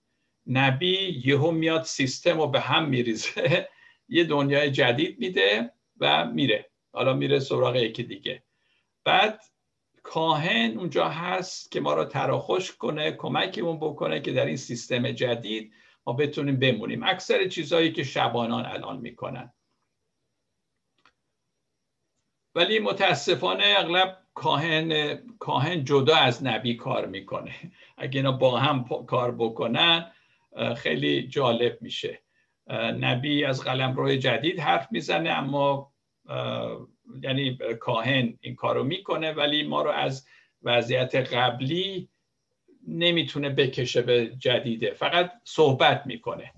نبی 0.46 1.22
یهو 1.24 1.50
میاد 1.50 1.82
سیستم 1.82 2.40
رو 2.40 2.46
به 2.46 2.60
هم 2.60 2.88
میریزه 2.88 3.68
یه 4.08 4.24
دنیای 4.24 4.70
جدید 4.70 5.18
میده 5.18 5.70
و 6.00 6.26
میره. 6.26 6.70
حالا 6.92 7.14
میره 7.14 7.38
سراغ 7.38 7.76
یکی 7.76 8.02
دیگه. 8.02 8.42
بعد 9.04 9.40
کاهن 10.02 10.78
اونجا 10.78 11.08
هست 11.08 11.70
که 11.70 11.80
ما 11.80 11.94
رو 11.94 12.04
تراخوش 12.04 12.72
کنه 12.72 13.12
کمکمون 13.12 13.76
بکنه 13.76 14.20
که 14.20 14.32
در 14.32 14.46
این 14.46 14.56
سیستم 14.56 15.12
جدید 15.12 15.72
ما 16.06 16.12
بتونیم 16.12 16.58
بمونیم. 16.58 17.02
اکثر 17.02 17.48
چیزهایی 17.48 17.92
که 17.92 18.02
شبانان 18.02 18.66
الان 18.66 19.00
می‌کنن. 19.00 19.53
ولی 22.54 22.78
متاسفانه 22.78 23.64
اغلب 23.76 24.18
کاهن 24.34 25.18
کاهن 25.38 25.84
جدا 25.84 26.16
از 26.16 26.44
نبی 26.44 26.74
کار 26.74 27.06
می‌کنه. 27.06 27.52
اگه 27.98 28.18
اینا 28.18 28.32
با 28.32 28.58
هم 28.58 29.04
کار 29.06 29.34
بکنن 29.34 30.12
خیلی 30.76 31.28
جالب 31.28 31.78
میشه. 31.80 32.22
نبی 33.00 33.44
از 33.44 33.64
قلم 33.64 33.96
روی 33.96 34.18
جدید 34.18 34.60
حرف 34.60 34.88
می‌زنه 34.90 35.30
اما 35.30 35.92
یعنی 37.22 37.58
کاهن 37.80 38.38
این 38.40 38.54
کارو 38.54 38.84
می‌کنه 38.84 39.32
ولی 39.32 39.62
ما 39.62 39.82
رو 39.82 39.90
از 39.90 40.26
وضعیت 40.62 41.14
قبلی 41.14 42.08
نمی‌تونه 42.88 43.50
بکشه 43.50 44.02
به 44.02 44.26
جدیده. 44.38 44.92
فقط 44.92 45.32
صحبت 45.44 46.02
می‌کنه. 46.06 46.52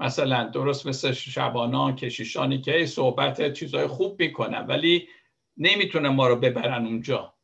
مثلا 0.00 0.44
درست 0.44 0.86
مثل 0.86 1.12
شبانان 1.12 1.96
کشیشانی 1.96 2.60
که 2.60 2.86
صحبت 2.86 3.52
چیزهای 3.52 3.86
خوب 3.86 4.20
می‌کنن 4.20 4.66
ولی 4.66 5.08
نمی‌تونه 5.56 6.08
ما 6.08 6.28
رو 6.28 6.36
ببرن 6.36 6.86
اونجا. 6.86 7.34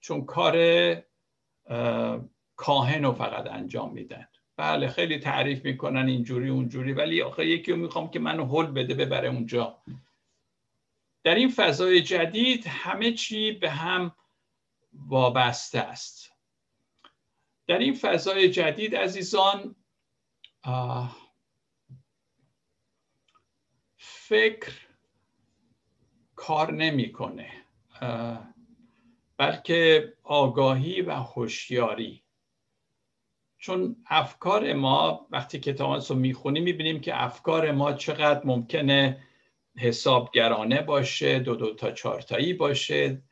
چون 0.00 0.24
کار 0.24 0.56
کاهن 2.56 3.04
رو 3.04 3.12
فقط 3.12 3.46
انجام 3.46 3.92
میدن. 3.92 4.28
بله 4.56 4.88
خیلی 4.88 5.18
تعریف 5.18 5.64
می‌کنن 5.64 6.08
اینجوری 6.08 6.48
اونجوری 6.48 6.92
ولی 6.92 7.22
آخه 7.22 7.46
یکی 7.46 7.72
رو 7.72 7.78
می‌خوام 7.78 8.10
که 8.10 8.18
منو 8.18 8.46
حل 8.46 8.66
بده 8.66 8.94
ببره 8.94 9.28
اونجا. 9.28 9.82
در 11.24 11.34
این 11.34 11.48
فضای 11.48 12.02
جدید 12.02 12.66
همه 12.66 13.12
چی 13.12 13.52
به 13.52 13.70
هم 13.70 14.16
وابسته 14.92 15.78
است. 15.80 16.32
در 17.66 17.78
این 17.78 17.94
فضای 17.94 18.50
جدید 18.50 18.96
عزیزان 18.96 19.76
فکر 23.96 24.72
کار 26.42 26.72
نمی‌کنه 26.72 27.50
بلکه 29.36 30.12
آگاهی 30.22 31.00
و 31.00 31.12
هوشیاری. 31.12 32.22
چون 33.58 33.96
افکار 34.06 34.72
ما 34.72 35.26
وقتی 35.30 35.60
کتاب 35.60 36.02
رو 36.08 36.16
می‌خونیم 36.16 36.62
می‌بینیم 36.62 37.00
که 37.00 37.22
افکار 37.22 37.72
ما 37.72 37.92
چقدر 37.92 38.40
ممکنه 38.44 39.22
حسابگرانه 39.76 40.82
باشه 40.82 41.38
دو 41.38 41.54
دو 41.54 41.74
تا 41.74 41.90
چارتایی 41.90 42.52
باشه 42.52 43.22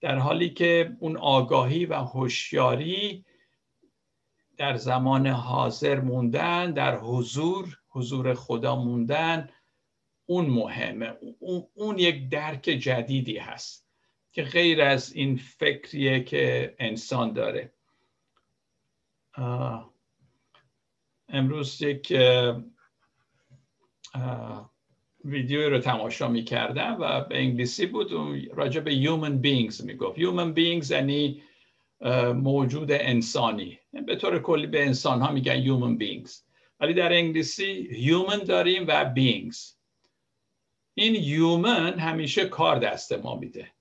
در 0.00 0.18
حالی 0.18 0.50
که 0.50 0.96
اون 1.00 1.16
آگاهی 1.16 1.86
و 1.86 1.94
هوشیاری 1.94 3.24
در 4.56 4.76
زمان 4.76 5.26
حاضر 5.26 6.00
موندن 6.00 6.72
در 6.72 6.96
حضور 6.96 7.78
حضور 7.88 8.34
خدا 8.34 8.76
موندن 8.76 9.48
اون 10.30 10.46
مهمه. 10.46 11.16
اون 11.74 11.98
یک 11.98 12.28
درک 12.28 12.62
جدیدی 12.62 13.38
هست 13.38 13.88
که 14.32 14.42
غیر 14.42 14.82
از 14.82 15.12
این 15.12 15.36
فکریه 15.36 16.24
که 16.24 16.74
انسان 16.78 17.32
داره. 17.32 17.72
امروز 21.28 21.82
یک 21.82 22.12
ویدیوی 25.24 25.64
رو 25.64 25.78
تماشا 25.78 26.28
می 26.28 26.44
کردم 26.44 26.96
و 27.00 27.20
به 27.20 27.38
انگلیسی 27.38 27.86
بود. 27.86 28.12
راجع 28.52 28.80
به 28.80 28.90
human 28.90 29.42
beings 29.44 29.84
می 29.84 29.94
گفت 29.94 30.18
human 30.18 30.54
beings 30.54 30.90
یعنی 30.90 31.42
موجود 32.34 32.92
انسانی. 32.92 33.78
به 34.06 34.16
طور 34.16 34.38
کلی 34.38 34.66
به 34.66 34.86
انسان 34.86 35.20
ها 35.20 35.32
میگن 35.32 35.64
human 35.64 35.98
beings. 35.98 36.32
ولی 36.80 36.94
در 36.94 37.12
انگلیسی 37.12 37.88
human 38.08 38.44
داریم 38.44 38.84
و 38.88 39.14
beings. 39.14 39.77
این 40.98 41.14
human 41.14 41.98
همیشه 41.98 42.48
کار 42.48 42.78
دست 42.78 43.12
ما 43.12 43.34
میده. 43.34 43.72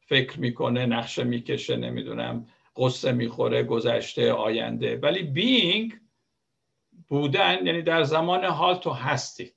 فکر 0.00 0.40
می‌کنه 0.40 0.86
نقشه 0.86 1.24
می‌کشه 1.24 1.76
نمی‌دونم 1.76 2.48
قصه 2.76 3.12
می‌خوره 3.12 3.62
گذشته 3.62 4.32
آینده. 4.32 4.96
ولی 4.96 5.32
being 5.34 5.94
بودن 7.08 7.66
یعنی 7.66 7.82
در 7.82 8.02
زمان 8.02 8.44
حال 8.44 8.76
تو 8.76 8.90
هستی. 8.90 9.52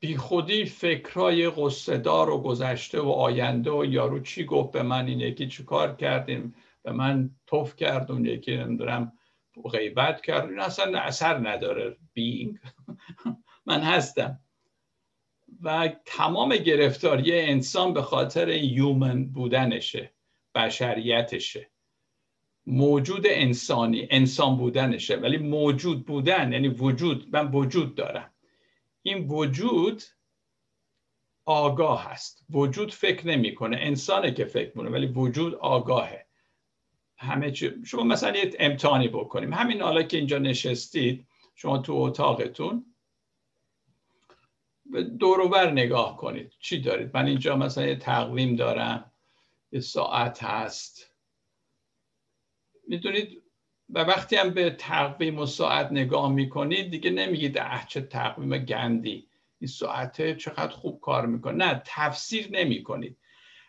بی 0.00 0.16
خودی 0.16 0.64
فکرای 0.64 1.50
قصدار 1.50 2.30
و 2.30 2.42
گذشته 2.42 3.00
و 3.00 3.08
آینده 3.08 3.70
و 3.70 3.84
یارو 3.84 4.20
چی 4.20 4.44
گفت 4.44 4.72
به 4.72 4.82
من؟ 4.82 5.06
این 5.06 5.20
یکی 5.20 5.46
چی 5.46 5.64
کار 5.64 5.96
کردیم؟ 5.96 6.54
به 6.82 6.92
من 6.92 7.30
توف 7.46 7.76
کرد 7.76 8.12
اون 8.12 8.24
یکی 8.24 8.56
نمی‌دونم 8.56 9.17
غیبت 9.62 10.22
کرد. 10.22 10.50
این 10.50 10.60
اصلا 10.60 10.98
اثر 10.98 11.48
نداره. 11.48 11.96
بینگ 12.12 12.58
من 13.66 13.80
هستم. 13.80 14.40
و 15.62 15.88
تمام 16.04 16.56
گرفتاری 16.56 17.40
انسان 17.40 17.94
به 17.94 18.02
خاطر 18.02 18.48
یومن 18.48 19.24
بودنشه 19.24 20.12
بشریتشه. 20.54 21.70
موجود 22.66 23.26
انسانی 23.26 24.08
انسان 24.10 24.56
بودنشه. 24.56 25.16
ولی 25.16 25.36
موجود 25.36 26.06
بودن 26.06 26.52
یعنی 26.52 26.68
وجود 26.68 27.36
من 27.36 27.50
وجود 27.50 27.94
دارم. 27.94 28.34
این 29.02 29.28
وجود 29.28 30.02
آگاه 31.44 32.10
هست. 32.10 32.46
وجود 32.50 32.92
فکر 32.94 33.26
نمی‌کنه. 33.26 33.76
انسانه 33.80 34.32
که 34.32 34.44
فکر 34.44 34.70
کنه 34.70 34.90
ولی 34.90 35.06
وجود 35.06 35.54
آگاهه. 35.54 36.27
همه 37.18 37.50
چی. 37.50 37.72
شما 37.84 38.02
مثلا 38.02 38.36
یه 38.36 38.56
امتحانی 38.58 39.08
بکنیم. 39.08 39.54
همین 39.54 39.82
حالا 39.82 40.02
که 40.02 40.16
اینجا 40.16 40.38
نشستید 40.38 41.26
شما 41.54 41.78
تو 41.78 41.92
اتاقتون 41.94 42.94
به 44.86 45.02
دوروبر 45.02 45.70
نگاه 45.70 46.16
کنید. 46.16 46.52
چی 46.60 46.80
دارید؟ 46.80 47.10
من 47.14 47.26
اینجا 47.26 47.56
مثلا 47.56 47.86
یه 47.86 47.96
تقویم 47.96 48.56
دارم. 48.56 49.12
یه 49.72 49.80
ساعت 49.80 50.42
هست. 50.42 51.14
می‌دونید؟ 52.88 53.42
و 53.90 53.98
وقتی 53.98 54.36
هم 54.36 54.50
به 54.50 54.70
تقویم 54.70 55.38
و 55.38 55.46
ساعت 55.46 55.92
نگاه 55.92 56.32
می‌کنید 56.32 56.90
دیگه 56.90 57.10
نمیگید 57.10 57.58
اه 57.58 57.86
چه 57.88 58.00
تقویم 58.00 58.58
گندی. 58.58 59.28
این 59.58 59.68
ساعته 59.68 60.34
چقدر 60.34 60.68
خوب 60.68 61.00
کار 61.00 61.26
می‌کنه. 61.26 61.66
نه 61.66 61.82
تفسیر 61.86 62.48
نمی 62.50 62.82
کنید 62.82 63.18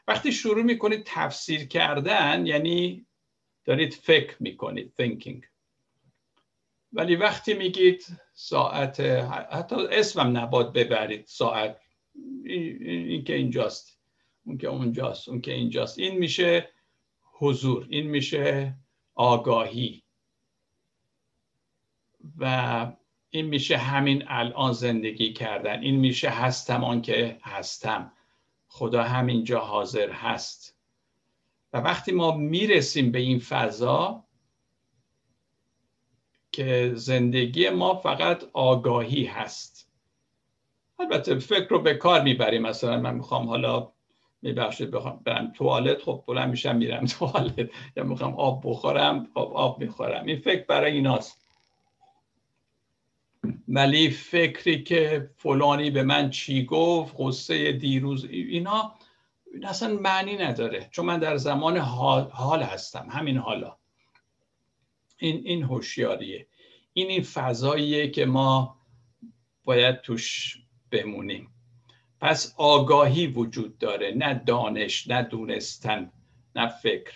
وقتی 0.08 0.32
شروع 0.32 0.64
می‌کنید 0.64 1.04
تفسیر 1.06 1.68
کردن 1.68 2.46
یعنی 2.46 3.06
دارید 3.70 3.94
فکر 3.94 4.36
می‌کنید 4.40 4.94
thinking. 5.02 5.46
ولی 6.94 7.16
وقتی 7.16 7.54
میگید 7.54 8.06
ساعت 8.34 9.00
حتی 9.52 9.76
اسمم 9.76 10.38
نباد 10.38 10.74
ببرید 10.74 11.26
ساعت 11.28 11.82
این 12.46 13.24
که 13.24 13.36
اینجاست 13.36 14.00
اون 14.44 14.58
که 14.58 14.68
اونجاست 14.68 15.30
اون 15.30 15.42
که 15.42 15.54
اینجاست. 15.54 16.00
این 16.00 16.18
میشه 16.18 16.70
حضور 17.34 17.88
این 17.90 18.08
میشه 18.08 18.76
آگاهی. 19.16 20.04
و 22.38 22.92
این 23.30 23.46
میشه 23.46 23.78
همین 23.78 24.24
الان 24.28 24.74
زندگی 24.74 25.34
کردن. 25.34 25.82
این 25.82 25.96
میشه 25.96 26.30
هستم 26.30 26.84
آن 26.84 27.02
که 27.02 27.40
هستم. 27.42 28.12
خدا 28.68 29.04
همینجا 29.04 29.60
حاضر 29.60 30.12
هست. 30.12 30.79
و 31.74 31.78
وقتی 31.78 32.12
ما 32.12 32.38
می‌رسیم 32.38 33.12
به 33.12 33.20
این 33.20 33.40
فضا 33.40 34.24
که 36.52 36.92
زندگی 36.96 37.70
ما 37.70 37.96
فقط 37.96 38.44
آگاهی 38.54 39.26
هست. 39.26 39.90
البته 41.00 41.40
فکر 41.40 41.68
رو 41.70 41.80
به 41.82 41.94
کار 41.94 42.22
می‌بریم. 42.22 42.62
مثلا 42.62 43.00
من 43.00 43.16
می‌خوام 43.16 43.48
حالا 43.48 43.92
میبخشید 44.42 44.92
بخوام 44.92 45.22
برم 45.26 45.52
توالت 45.52 46.02
خب 46.02 46.24
بلند 46.28 46.50
میشم 46.50 46.76
میرم 46.76 47.06
توالت. 47.06 47.70
یا 47.96 48.04
می‌خوام 48.04 48.34
آب 48.34 48.62
بخورم 48.66 49.26
خب 49.34 49.52
آب 49.56 49.80
می‌خورم. 49.80 50.26
این 50.26 50.40
فکر 50.40 50.66
برای 50.66 50.92
ایناست. 50.92 51.46
ولی 53.68 54.10
فکری 54.10 54.84
که 54.84 55.30
فلانی 55.38 55.92
به 55.92 56.04
من 56.04 56.30
چی 56.30 56.66
گفت 56.66 57.16
قصه 57.20 57.72
دیروز 57.72 58.26
اینا 58.26 58.94
اصلا 59.64 59.94
معنی 59.94 60.38
نداره. 60.38 60.90
چون 60.92 61.06
من 61.06 61.20
در 61.20 61.38
زمان 61.38 61.78
حال, 61.78 62.30
حال 62.32 62.64
هستم. 62.64 63.08
همین 63.12 63.38
حالا. 63.38 63.78
این 65.18 65.42
این 65.46 65.64
هوشیاریه. 65.64 66.48
این 66.94 67.08
این 67.08 67.24
فضاییه 67.24 68.10
که 68.10 68.26
ما 68.26 68.80
باید 69.64 70.02
توش 70.02 70.58
بمونیم. 70.92 71.54
پس 72.22 72.54
آگاهی 72.58 73.28
وجود 73.28 73.78
داره. 73.78 74.12
نه 74.12 74.34
دانش 74.34 75.08
نه 75.08 75.24
دونستن 75.24 76.12
نه 76.56 76.68
فکر. 76.68 77.14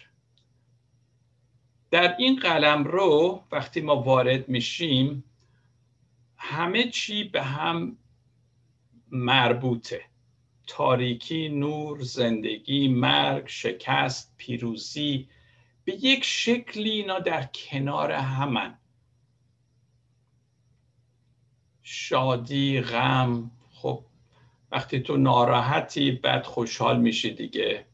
در 1.91 2.15
این 2.17 2.36
قلم 2.36 2.84
رو 2.84 3.43
وقتی 3.51 3.81
ما 3.81 3.95
وارد 3.95 4.49
میشیم 4.49 5.23
همه 6.38 6.89
چی 6.89 7.23
به 7.23 7.43
هم 7.43 7.97
مربوطه. 9.11 10.12
تاریکی 10.68 11.49
نور 11.49 12.01
زندگی 12.01 12.88
مرگ 12.88 13.47
شکست 13.47 14.34
پیروزی 14.38 15.28
به 15.86 15.93
یک 15.93 16.24
شکلی 16.24 16.89
اینا 16.89 17.20
در 17.20 17.43
کنار 17.43 18.11
همن. 18.11 18.78
شادی 21.84 22.82
غم 22.82 23.51
خب 23.74 24.05
وقتی 24.72 24.99
تو 24.99 25.18
ناراحتی 25.18 26.11
بعد 26.11 26.45
خوشحال 26.45 26.99
میشی 26.99 27.34
دیگه. 27.34 27.86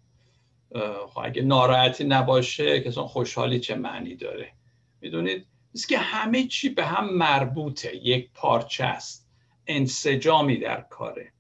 خب 1.08 1.20
اگه 1.24 1.42
ناراحتی 1.42 2.04
نباشه 2.04 2.82
که 2.82 2.92
خوشحالی 2.92 3.60
چه 3.60 3.76
معنی 3.76 4.16
داره؟ 4.16 4.54
می‌دونید؟ 5.02 5.46
که 5.90 5.98
همه 5.98 6.48
چی 6.48 6.70
به 6.70 6.86
هم 6.86 7.14
مربوطه 7.14 7.96
یک 7.96 8.30
پارچه 8.34 8.84
است. 8.84 9.30
انسجامی 9.68 10.58
در 10.58 10.82
کاره. 10.82 11.32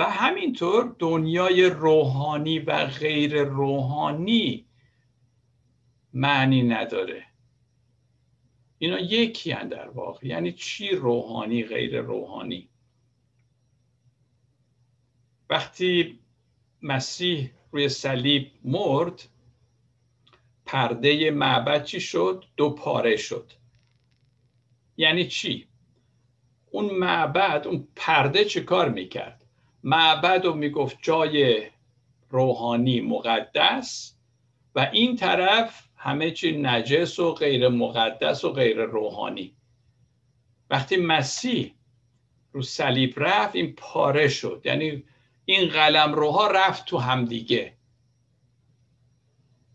و 0.00 0.02
همینطور 0.02 0.96
دنیای 0.98 1.64
روحانی 1.64 2.58
و 2.58 2.86
غیر 2.86 3.42
روحانی 3.42 4.66
معنی 6.12 6.62
نداره. 6.62 7.26
اینا 8.78 8.98
یکی 8.98 9.50
هن 9.50 9.68
در 9.68 9.88
واقع. 9.88 10.26
یعنی 10.26 10.52
چی 10.52 10.88
روحانی 10.88 11.64
غیر 11.64 12.00
روحانی؟ 12.00 12.68
وقتی 15.50 16.20
مسیح 16.82 17.50
روی 17.70 17.88
صلیب 17.88 18.52
مرد 18.64 19.28
پرده 20.66 21.30
معبد 21.30 21.84
چی 21.84 22.00
شد؟ 22.00 22.44
دو 22.56 22.70
پاره 22.70 23.16
شد. 23.16 23.52
یعنی 24.96 25.26
چی؟ 25.26 25.68
اون 26.70 26.90
معبد 26.90 27.66
اون 27.66 27.88
پرده 27.96 28.44
چه 28.44 28.60
کار 28.60 28.88
می‌کرد؟ 28.88 29.39
معبد 29.84 30.44
رو 30.44 30.54
می‌گفت 30.54 30.98
جای 31.02 31.62
روحانی 32.30 33.00
مقدس 33.00 34.16
و 34.74 34.90
این 34.92 35.16
طرف 35.16 35.82
همه 35.96 36.30
چی 36.30 36.56
نجس 36.62 37.18
و 37.18 37.34
غیر 37.34 37.68
مقدس 37.68 38.44
و 38.44 38.52
غیر 38.52 38.82
روحانی. 38.82 39.56
وقتی 40.70 40.96
مسیح 40.96 41.74
رو 42.52 42.62
صلیب 42.62 43.14
رفت 43.16 43.56
این 43.56 43.74
پاره 43.76 44.28
شد. 44.28 44.62
یعنی 44.64 45.04
این 45.44 45.68
قلم 45.68 46.14
روها 46.14 46.46
رفت 46.46 46.84
تو 46.84 46.98
همدیگه 46.98 47.72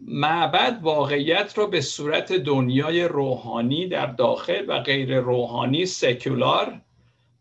معبد 0.01 0.79
واقعیت 0.81 1.57
را 1.57 1.65
به 1.65 1.81
صورت 1.81 2.33
دنیای 2.33 3.03
روحانی 3.03 3.87
در 3.87 4.05
داخل 4.05 4.65
و 4.67 4.79
غیر 4.79 5.19
روحانی 5.19 5.85
سکولار 5.85 6.81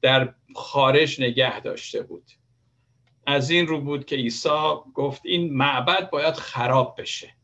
در 0.00 0.34
خارج 0.54 1.20
نگه 1.20 1.60
داشته 1.60 2.02
بود. 2.02 2.24
از 3.26 3.50
این 3.50 3.66
رو 3.66 3.80
بود 3.80 4.04
که 4.04 4.16
عیسی 4.16 4.74
گفت 4.94 5.22
این 5.24 5.56
معبد 5.56 6.10
باید 6.10 6.34
خراب 6.34 6.94
بشه. 6.98 7.34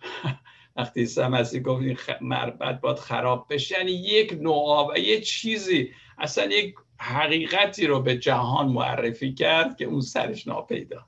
وقتی 0.76 1.00
عیسی 1.00 1.22
مسیح 1.22 1.62
گفت 1.62 1.82
این 1.82 1.98
معبد 2.20 2.80
باید 2.80 2.98
خراب 2.98 3.46
بشه 3.50 3.78
یعنی 3.78 3.92
یک 3.92 4.32
نوع 4.32 4.92
و 4.94 4.98
یه 4.98 5.20
چیزی 5.20 5.92
اصلا 6.18 6.44
یک 6.44 6.74
حقیقتی 6.98 7.86
رو 7.86 8.02
به 8.02 8.18
جهان 8.18 8.68
معرفی 8.68 9.34
کرد 9.34 9.76
که 9.76 9.84
اون 9.84 10.00
سرش 10.00 10.46
ناپیدا. 10.46 11.06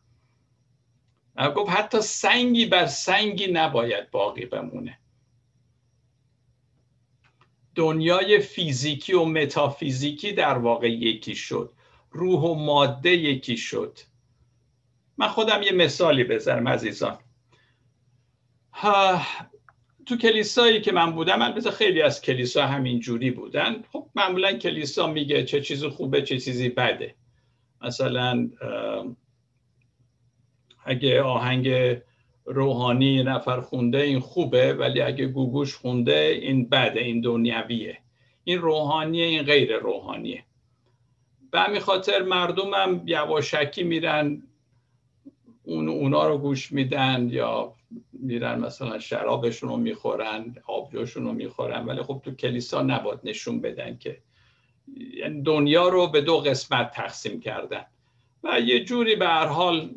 گفت 1.56 1.70
حتی 1.70 2.00
سنگی 2.00 2.66
بر 2.66 2.86
سنگی 2.86 3.46
نباید 3.46 4.10
باقی 4.10 4.46
بمونه. 4.46 4.98
دنیای 7.74 8.38
فیزیکی 8.38 9.12
و 9.12 9.24
متافیزیکی 9.24 10.32
در 10.32 10.58
واقع 10.58 10.90
یکی 10.90 11.34
شد. 11.34 11.75
روح 12.10 12.40
و 12.40 12.54
ماده 12.54 13.10
یکی 13.10 13.56
شد. 13.56 13.98
من 15.18 15.28
خودم 15.28 15.62
یه 15.62 15.72
مثالی 15.72 16.24
بذارم 16.24 16.68
عزیزان. 16.68 17.18
تو 20.06 20.16
کلیسایی 20.16 20.80
که 20.80 20.92
من 20.92 21.12
بودم 21.12 21.38
من 21.38 21.56
مثل 21.56 21.70
خیلی 21.70 22.02
از 22.02 22.22
کلیسا 22.22 22.66
همین 22.66 23.00
جوری 23.00 23.30
بودن. 23.30 23.82
خب 23.92 24.10
معمولا 24.14 24.52
کلیسا 24.52 25.06
میگه 25.06 25.44
چه 25.44 25.60
چیزی 25.60 25.88
خوبه 25.88 26.22
چه 26.22 26.38
چیزی 26.38 26.68
بده. 26.68 27.14
مثلا 27.82 28.50
اگه 30.84 31.22
آهنگ 31.22 31.96
روحانی 32.44 33.22
نفر 33.22 33.60
خونده 33.60 33.98
این 33.98 34.20
خوبه 34.20 34.74
ولی 34.74 35.00
اگه 35.00 35.26
گوگوش 35.26 35.74
خونده 35.74 36.38
این 36.42 36.68
بده 36.68 37.00
این 37.00 37.20
دنیویه 37.20 37.98
این 38.44 38.58
روحانیه 38.58 39.26
این 39.26 39.42
غیر 39.42 39.76
روحانیه. 39.76 40.44
به 41.56 41.62
همین 41.62 41.80
خاطر 41.80 42.22
مردم 42.22 42.74
هم 42.74 43.02
یواشکی 43.06 43.82
میرن 43.82 44.42
اون 45.62 45.88
اونا 45.88 46.28
رو 46.28 46.38
گوش 46.38 46.72
میدن 46.72 47.28
یا 47.30 47.74
میرن 48.12 48.58
مثلا 48.58 48.98
شرابشون 48.98 49.68
رو 49.68 49.76
می‌خورن 49.76 50.54
آبجوشون 50.66 51.24
رو 51.24 51.32
می‌خورن 51.32 51.84
ولی 51.84 52.02
خب 52.02 52.20
تو 52.24 52.30
کلیسا 52.34 52.82
نباد 52.82 53.20
نشون 53.24 53.60
بدن 53.60 53.98
که 53.98 54.22
یعنی 55.16 55.42
دنیا 55.42 55.88
رو 55.88 56.06
به 56.06 56.20
دو 56.20 56.38
قسمت 56.38 56.90
تقسیم 56.90 57.40
کردن. 57.40 57.86
و 58.44 58.60
یه 58.60 58.84
جوری 58.84 59.16
به 59.16 59.26
هر 59.26 59.46
حال 59.46 59.90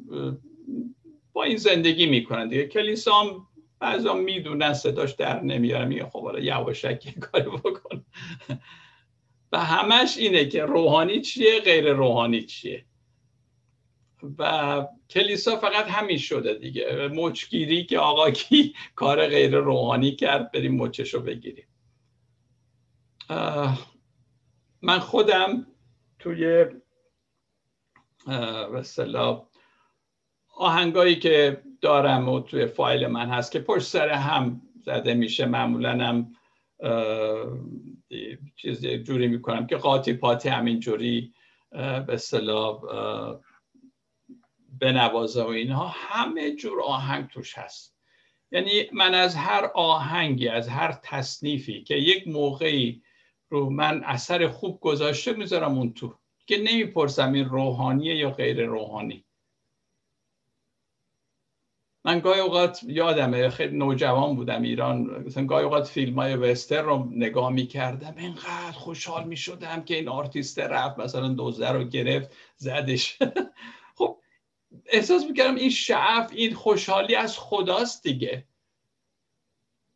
با 1.34 1.43
این 1.43 1.57
زندگی 1.57 2.05
می‌کنن 2.05 2.47
دیگه. 2.47 2.68
کلیسا 2.68 3.14
هم 3.14 3.47
بعضا 3.80 4.14
می‌دونن 4.14 4.74
صداش 4.74 5.12
در 5.12 5.41
نمیارن 5.41 5.88
میگه 5.88 6.05
خب 6.05 6.24
حالا 6.24 6.39
یواشکی 6.39 7.12
کاری 7.12 7.49
بکن. 7.49 8.05
و 9.52 9.60
همش 9.60 10.18
اینه 10.18 10.45
که 10.45 10.66
روحانی 10.66 11.22
چیه 11.22 11.60
غیر 11.60 11.93
روحانی 11.93 12.41
چیه. 12.41 12.86
و 14.38 14.86
کلیسا 15.10 15.56
فقط 15.56 15.88
همین 15.88 16.18
شده 16.18 16.54
دیگه. 16.54 17.08
مچگیری 17.14 17.86
که 17.86 18.00
آقا 18.00 18.32
کی 18.32 18.74
کار 18.95 19.28
غیر 19.28 19.56
روحانی 19.56 20.16
کرد 20.16 20.52
بریم 20.52 20.82
رو 20.82 21.22
بگیریم. 21.22 21.68
من 24.82 25.00
خودم 25.00 25.68
توی 26.20 26.66
مثلا 28.74 29.47
آهنگایی 30.56 31.16
که 31.16 31.64
دارم 31.82 32.30
و 32.30 32.39
توی 32.39 32.66
فایل 32.66 33.08
من 33.08 33.30
هست 33.30 33.52
که 33.52 33.60
پشت 33.60 33.86
سر 33.86 34.10
هم 34.10 34.62
زده 34.82 35.14
میشه 35.14 35.45
معمولا 35.45 35.91
هم 35.91 36.36
چیز 38.56 38.86
جوری 38.86 39.28
می‌کنم 39.28 39.68
که 39.68 39.78
قاطی 39.78 40.14
پاتی 40.14 40.50
همین 40.50 40.80
جوری 40.80 41.34
به 41.72 42.14
اصطلاح 42.14 42.82
بنوازه 44.82 45.44
و 45.44 45.48
اینها. 45.48 45.88
همه 45.88 46.56
جور 46.56 46.82
آهنگ 46.82 47.28
توش 47.28 47.58
هست. 47.58 47.96
یعنی 48.52 48.90
من 48.94 49.14
از 49.14 49.36
هر 49.36 49.72
آهنگی 49.76 50.48
از 50.48 50.70
هر 50.70 51.00
تصنیفی 51.04 51.84
که 51.84 51.96
یک 51.96 52.28
موقعی 52.28 53.02
رو 53.50 53.70
من 53.70 54.04
اثر 54.04 54.48
خوب 54.48 54.80
گذاشته 54.80 55.34
می‌ذارم 55.34 55.78
اون 55.78 55.94
تو 55.94 56.16
که 56.46 56.58
نمی‌پرسم 56.58 57.34
این 57.34 57.46
روحانیه 57.46 58.16
یا 58.16 58.32
غیر 58.32 58.66
روحانی. 58.66 59.26
من 62.06 62.20
گاهی 62.20 62.39
اوقات 62.39 62.84
یادمه 62.84 63.50
خیلی 63.50 63.78
نوجوان 63.78 64.36
بودم 64.36 64.62
ایران. 64.62 65.24
مثلا 65.26 65.45
گاهی 65.45 65.64
اوقات 65.64 65.88
فیلم 65.88 66.20
های 66.20 66.36
وستر 66.36 66.82
رو 66.82 67.08
نگاه 67.12 67.52
می‌کردم 67.52 68.14
اینقدر 68.18 68.72
خوشحال 68.72 69.24
می‌شدم 69.24 69.84
که 69.84 69.95
این 69.95 70.10
آرتیست 70.10 70.60
رفت 70.60 71.00
مثلا 71.00 71.28
دوزه 71.28 71.70
رو 71.70 71.84
گرفت 71.84 72.32
زدش. 72.58 73.18
خب 73.97 74.18
احساس 74.86 75.26
می‌کردم 75.26 75.56
این 75.56 75.70
شعف 75.70 76.32
این 76.36 76.54
خوشحالی 76.54 77.16
از 77.16 77.39
خداست 77.39 78.04
دیگه. 78.04 78.45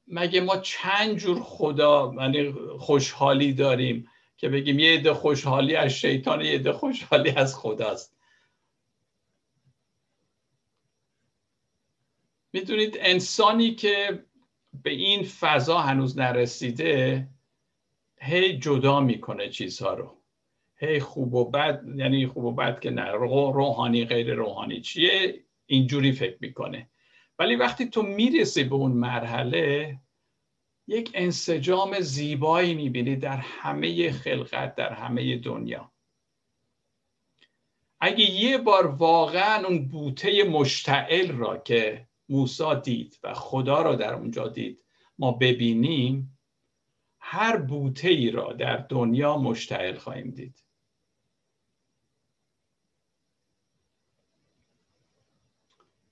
مگه 0.07 0.41
ما 0.41 0.57
چند 0.57 1.15
جور 1.17 1.41
خدا 1.43 2.13
یعنی 2.17 2.53
خوشحالی 2.79 3.53
داریم 3.53 4.07
که 4.37 4.49
بگیم 4.49 4.79
یه 4.79 4.93
عده 4.93 5.13
خوشحالی 5.13 5.75
از 5.75 5.91
شیطان 5.91 6.41
یه 6.41 6.53
عده 6.53 6.73
خوشحالی 6.73 7.29
از 7.29 7.55
خداست؟ 7.55 8.12
می‌دونید 12.53 12.97
انسانی 12.99 13.75
که 13.75 14.25
به 14.83 14.89
این 14.89 15.23
فضا 15.23 15.77
هنوز 15.77 16.17
نرسیده 16.17 17.27
هی 18.17 18.57
جدا 18.57 18.99
می‌کنه 18.99 19.49
چیزها 19.49 19.93
رو. 19.93 20.17
هی 20.75 20.99
خوب 20.99 21.33
و 21.33 21.49
بد 21.49 21.83
یعنی 21.95 22.27
خوب 22.27 22.45
و 22.45 22.51
بد 22.51 22.79
که 22.79 22.89
نه 22.89 23.11
روحانی 23.11 24.05
غیر 24.05 24.33
روحانی 24.33 24.81
چیه؟ 24.81 25.43
اینجوری 25.65 26.11
فکر 26.11 26.37
می‌کنه. 26.41 26.89
ولی 27.39 27.55
وقتی 27.55 27.89
تو 27.89 28.01
می‌رسی 28.01 28.63
به 28.63 28.75
اون 28.75 28.91
مرحله 28.91 29.97
یک 30.87 31.11
انسجام 31.13 31.99
زیبایی 31.99 32.73
می‌بینی 32.73 33.15
در 33.15 33.37
همه 33.37 34.11
خلقت 34.11 34.75
در 34.75 34.93
همه 34.93 35.37
دنیا. 35.37 35.91
اگه 37.99 38.31
یه 38.31 38.57
بار 38.57 38.87
واقعا 38.87 39.65
اون 39.67 39.87
بوته 39.87 40.43
مشتعل 40.43 41.31
را 41.31 41.57
که 41.57 42.07
موسا 42.33 42.73
دید 42.75 43.19
و 43.23 43.33
خدا 43.33 43.81
را 43.81 43.95
در 43.95 44.13
اونجا 44.13 44.47
دید. 44.47 44.83
ما 45.19 45.31
ببینیم 45.31 46.39
هر 47.19 47.57
بوته 47.57 48.07
ای 48.07 48.31
را 48.31 48.53
در 48.53 48.77
دنیا 48.77 49.37
مشتعل 49.37 49.97
خواهیم 49.97 50.31
دید. 50.31 50.63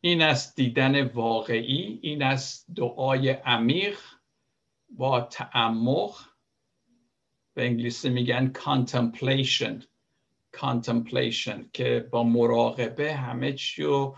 این 0.01 0.21
است 0.21 0.55
دیدن 0.55 1.07
واقعی 1.07 1.99
این 2.01 2.23
است 2.23 2.71
دعای 2.75 3.29
عمیق 3.29 3.99
با 4.89 5.21
تعمق. 5.21 6.15
به 7.53 7.65
انگلیسی 7.65 8.09
میگن 8.09 8.53
contemplation 8.53 9.83
contemplation 10.57 11.69
که 11.73 12.07
با 12.11 12.23
مراقبه 12.23 13.13
همه 13.13 13.53
چی 13.53 13.83
رو 13.83 14.17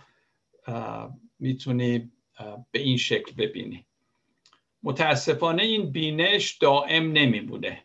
می‌تونی 1.43 2.11
به 2.71 2.79
این 2.79 2.97
شکل 2.97 3.35
ببینی. 3.37 3.85
متاسفانه 4.83 5.63
این 5.63 5.91
بینش 5.91 6.51
دائم 6.51 7.11
نمیمونه. 7.11 7.83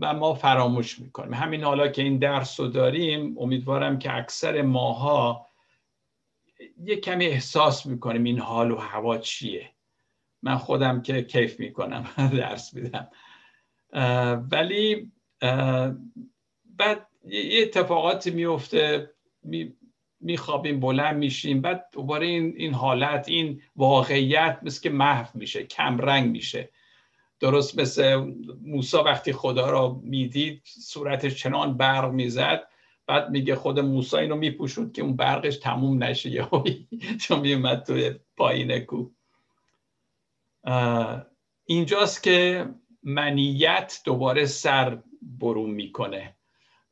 و 0.00 0.14
ما 0.14 0.34
فراموش 0.34 0.98
می‌کنیم. 0.98 1.34
همین 1.34 1.64
حالا 1.64 1.88
که 1.88 2.02
این 2.02 2.18
درس 2.18 2.60
رو 2.60 2.68
داریم 2.68 3.38
امیدوارم 3.38 3.98
که 3.98 4.16
اکثر 4.16 4.62
ماها 4.62 5.46
یه 6.84 6.96
کمی 6.96 7.26
احساس 7.26 7.86
می‌کنیم 7.86 8.24
این 8.24 8.38
حال 8.38 8.70
و 8.70 8.76
هوا 8.76 9.18
چیه. 9.18 9.70
من 10.42 10.56
خودم 10.56 11.02
که 11.02 11.22
کیف 11.22 11.60
می‌کنم 11.60 12.10
درس 12.38 12.74
میدم. 12.74 13.08
ولی 14.50 15.12
بعد 16.64 17.08
یه 17.24 17.62
اتفاقاتی 17.62 18.30
میفته 18.30 19.10
میخوابیم 20.24 20.80
بلند 20.80 21.16
میشیم 21.16 21.60
بعد 21.60 21.88
دوباره 21.92 22.26
این, 22.26 22.54
این 22.56 22.74
حالت 22.74 23.28
این 23.28 23.62
واقعیت 23.76 24.58
مثل 24.62 24.82
که 24.82 24.90
محو 24.90 25.26
میشه 25.34 25.64
کمرنگ 25.64 26.30
میشه. 26.30 26.70
درست 27.40 27.78
مثل 27.78 28.32
موسا 28.62 29.04
وقتی 29.04 29.32
خدا 29.32 29.70
را 29.70 30.00
می‌دید 30.02 30.62
صورتش 30.64 31.34
چنان 31.34 31.76
برق 31.76 32.12
می‌زد 32.12 32.62
بعد 33.06 33.30
میگه 33.30 33.54
خود 33.54 33.80
موسا 33.80 34.18
اینو 34.18 34.36
میپوشود 34.36 34.92
که 34.92 35.02
اون 35.02 35.16
برقش 35.16 35.56
تموم 35.56 36.02
نشه. 36.02 36.30
یا 36.30 36.64
چون 37.20 37.40
میومد 37.40 37.82
توی 37.82 38.14
پایین 38.36 38.78
کو 38.78 39.10
اینجاست 41.66 42.22
که 42.22 42.68
منیت 43.02 44.00
دوباره 44.04 44.46
سر 44.46 44.98
برون 45.22 45.70
می‌کنه 45.70 46.36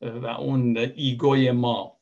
و 0.01 0.27
اون 0.27 0.77
ایگوی 0.95 1.51
ما. 1.51 1.92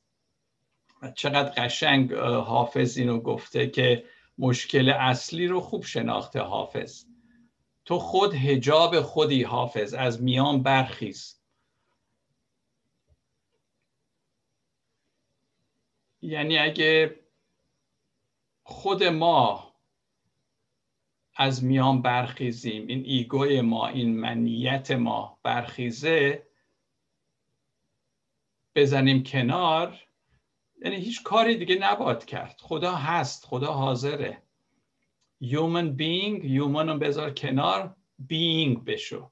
چقدر 1.09 1.49
قشنگ 1.49 2.13
حافظ 2.13 2.97
اینو 2.97 3.19
گفته 3.19 3.67
که 3.67 4.05
مشکل 4.37 4.89
اصلی 4.89 5.47
رو 5.47 5.61
خوب 5.61 5.83
شناخته 5.83 6.39
حافظ. 6.39 7.05
تو 7.85 7.99
خود 7.99 8.33
هجاب 8.33 9.01
خودی 9.01 9.43
حافظ 9.43 9.93
از 9.93 10.23
میان 10.23 10.63
برخیز. 10.63 11.41
یعنی 16.21 16.57
اگه 16.57 17.19
خود 18.63 19.03
ما 19.03 19.75
از 21.35 21.63
میان 21.63 22.01
برخیزیم 22.01 22.87
این 22.87 23.05
ایگوی 23.05 23.61
ما 23.61 23.87
این 23.87 24.19
منیت 24.19 24.91
ما 24.91 25.39
برخیزه 25.43 26.47
بزنیم 28.75 29.23
کنار 29.23 29.99
یعنی 30.81 30.95
هیچ 30.95 31.23
کاری 31.23 31.55
دیگه 31.57 31.75
نباد 31.75 32.25
کرد. 32.25 32.55
خدا 32.59 32.91
هست 32.91 33.45
خدا 33.45 33.73
حاضره. 33.73 34.43
Human 35.43 35.97
being 35.97 36.41
human 36.43 36.87
رو 36.87 36.97
بذار 36.97 37.33
کنار 37.33 37.95
being 38.31 38.79
بشو. 38.85 39.31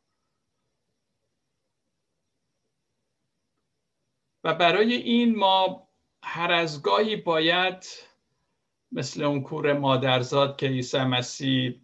و 4.43 4.53
برای 4.53 4.93
این 4.93 5.35
ما 5.35 5.87
هر 6.23 6.51
از 6.51 6.81
گاهی 6.81 7.15
باید 7.15 7.85
مثل 8.91 9.23
اون 9.23 9.41
کور 9.41 9.73
مادرزاد 9.73 10.57
که 10.57 10.67
عیسی 10.67 10.99
مسیح 10.99 11.81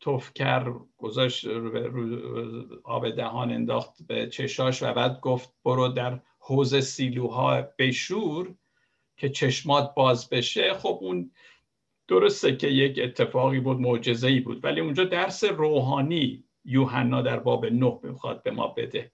توفکر 0.00 0.80
گذاشت 0.96 1.44
رو 1.44 2.80
آب 2.84 3.10
دهان 3.10 3.52
انداخت 3.52 4.02
به 4.06 4.28
چشاش 4.28 4.82
و 4.82 4.92
بعد 4.92 5.20
گفت 5.20 5.54
برو 5.64 5.88
در 5.88 6.20
حوز 6.38 6.76
سیلوها 6.76 7.62
بشور. 7.78 8.54
که 9.18 9.28
چشمات 9.28 9.94
باز 9.94 10.28
بشه 10.28 10.74
خب 10.74 10.98
اون 11.00 11.30
درسته 12.08 12.56
که 12.56 12.66
یک 12.68 13.00
اتفاقی 13.02 13.60
بود 13.60 13.80
معجزه 13.80 14.28
ای 14.28 14.40
بود 14.40 14.64
ولی 14.64 14.80
اونجا 14.80 15.04
درس 15.04 15.44
روحانی 15.44 16.44
یوحنا 16.64 17.22
در 17.22 17.38
باب 17.38 17.66
نه 17.66 18.00
می‌خواد 18.02 18.42
به 18.42 18.50
ما 18.50 18.68
بده 18.68 19.12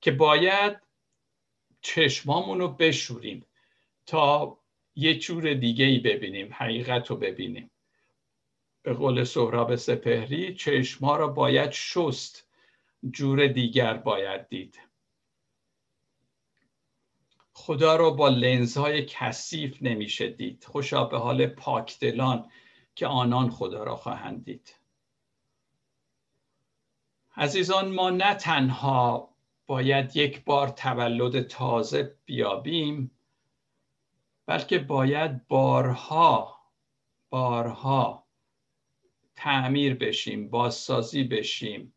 که 0.00 0.10
باید 0.10 0.76
چشمامون 1.80 2.58
رو 2.58 2.68
بشوریم 2.68 3.46
تا 4.06 4.58
یه 4.96 5.18
جور 5.18 5.54
دیگه 5.54 5.84
ای 5.84 5.98
ببینیم 5.98 6.48
حقیقت 6.52 7.10
رو 7.10 7.16
ببینیم. 7.16 7.70
به 8.82 8.92
قول 8.92 9.24
سهراب 9.24 9.76
سپهری 9.76 10.54
چشما 10.54 11.16
را 11.16 11.28
باید 11.28 11.70
شست 11.70 12.48
جور 13.10 13.46
دیگر 13.46 13.94
باید 13.94 14.48
دید. 14.48 14.87
خدا 17.58 17.96
رو 17.96 18.14
با 18.14 18.28
لنزهای 18.28 19.04
کثیف 19.04 19.82
نمیشه 19.82 20.28
دید. 20.28 20.64
خوشا 20.64 21.04
به 21.04 21.18
حال 21.18 21.46
پاکدلان 21.46 22.50
که 22.94 23.06
آنان 23.06 23.50
خدا 23.50 23.84
را 23.84 23.96
خواهند 23.96 24.44
دید. 24.44 24.74
عزیزان 27.36 27.94
ما 27.94 28.10
نه 28.10 28.34
تنها 28.34 29.34
باید 29.66 30.16
یک 30.16 30.44
بار 30.44 30.68
تولد 30.68 31.46
تازه 31.46 32.16
بیابیم 32.24 33.10
بلکه 34.46 34.78
باید 34.78 35.48
بارها 35.48 36.58
بارها 37.30 38.26
تعمیر 39.34 39.94
بشیم 39.94 40.50
بازسازی 40.50 41.24
بشیم. 41.24 41.94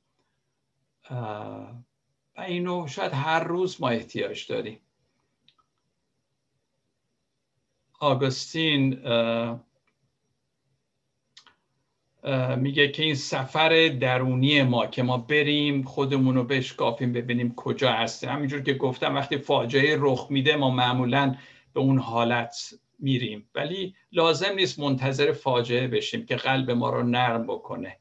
و 2.36 2.42
اینو 2.42 2.88
شاید 2.88 3.14
هر 3.14 3.44
روز 3.44 3.82
ما 3.82 3.90
احتیاج 3.90 4.48
داریم. 4.48 4.80
آگوستین 8.02 8.90
میگه 12.58 12.88
که 12.88 13.04
این 13.04 13.16
سفر 13.16 13.98
درونی 14.00 14.64
ما 14.64 14.88
که 14.88 15.04
ما 15.04 15.18
بریم 15.18 15.84
خودمون 15.84 16.36
رو 16.36 16.44
بشکافیم 16.44 17.14
ببینیم 17.14 17.56
کجا 17.56 17.92
هستیم. 17.92 18.30
همینجور 18.30 18.62
که 18.62 18.74
گفتم 18.74 19.16
وقتی 19.16 19.38
فاجعه 19.38 19.98
رخ 20.00 20.28
میده 20.30 20.56
ما 20.56 20.70
معمولا 20.70 21.36
به 21.74 21.80
اون 21.80 22.00
حالت 22.00 22.74
میریم. 23.00 23.50
ولی 23.56 23.96
لازم 24.12 24.54
نیست 24.56 24.80
منتظر 24.80 25.32
فاجعه 25.32 25.88
بشیم 25.88 26.26
که 26.26 26.36
قلب 26.36 26.72
ما 26.72 26.90
رو 26.90 27.04
نرم 27.04 27.44
بکنه. 27.44 27.98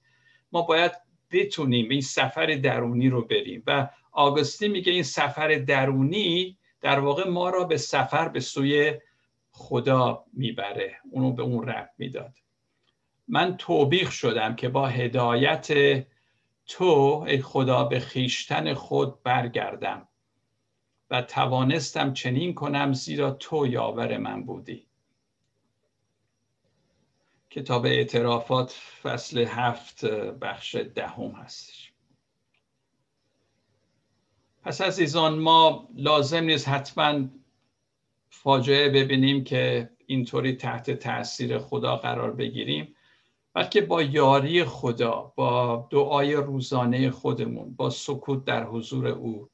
ما 0.53 0.63
باید 0.63 0.93
بتونیم 1.33 1.89
این 1.91 2.01
سفر 2.01 2.47
درونی 2.47 3.09
رو 3.09 3.23
بریم. 3.23 3.63
و 3.67 3.89
آگوستی 4.13 4.69
میگه 4.69 4.93
این 4.93 5.03
سفر 5.03 5.55
درونی 5.55 6.57
در 6.81 6.99
واقع 6.99 7.29
ما 7.29 7.51
را 7.51 7.65
به 7.65 7.77
سفر 7.77 8.29
به 8.29 8.41
سوی 8.41 8.95
خدا 9.61 10.25
می‌بره 10.33 10.97
اونو 11.11 11.33
به 11.33 11.43
اون 11.43 11.69
رب 11.69 11.91
می‌داد. 11.99 12.35
من 13.29 13.57
توبیخ 13.57 14.13
شدم 14.13 14.57
که 14.57 14.69
با 14.69 14.89
هدایت 14.89 15.69
تو 16.67 17.25
ای 17.27 17.43
خدا 17.43 17.85
به 17.85 18.01
خیشتن 18.01 18.75
خود 18.75 19.23
برگردم 19.23 20.09
و 21.11 21.23
توانستم 21.23 22.13
چنین 22.13 22.55
کنم 22.55 22.93
زیرا 22.93 23.31
تو 23.31 23.67
یاور 23.67 24.17
من 24.19 24.45
بودی. 24.45 24.87
کتاب 27.51 27.87
اعترافات 27.87 28.71
فصل 29.03 29.39
هفت 29.39 30.05
بخش 30.41 30.75
دهم 30.75 31.31
هستش. 31.31 31.93
پس 34.63 34.81
عزیزان 34.81 35.39
ما 35.39 35.89
لازم 35.95 36.45
نیست 36.45 36.69
حتما 36.69 37.29
فاجعه 38.31 38.89
ببینیم 38.89 39.45
که 39.45 39.91
اینطوری 40.07 40.53
تحت 40.53 40.91
تاثیر 40.91 41.59
خدا 41.59 41.97
قرار 41.97 42.33
بگیریم 42.33 42.97
بلکه 43.55 43.81
با 43.81 44.03
یاری 44.03 44.64
خدا 44.64 45.33
با 45.37 45.89
دعای 45.91 46.35
روزانه 46.35 47.11
خودمون 47.11 47.74
با 47.74 47.91
سکوت 47.91 48.45
در 48.45 48.64
حضور 48.64 49.07
او 49.07 49.51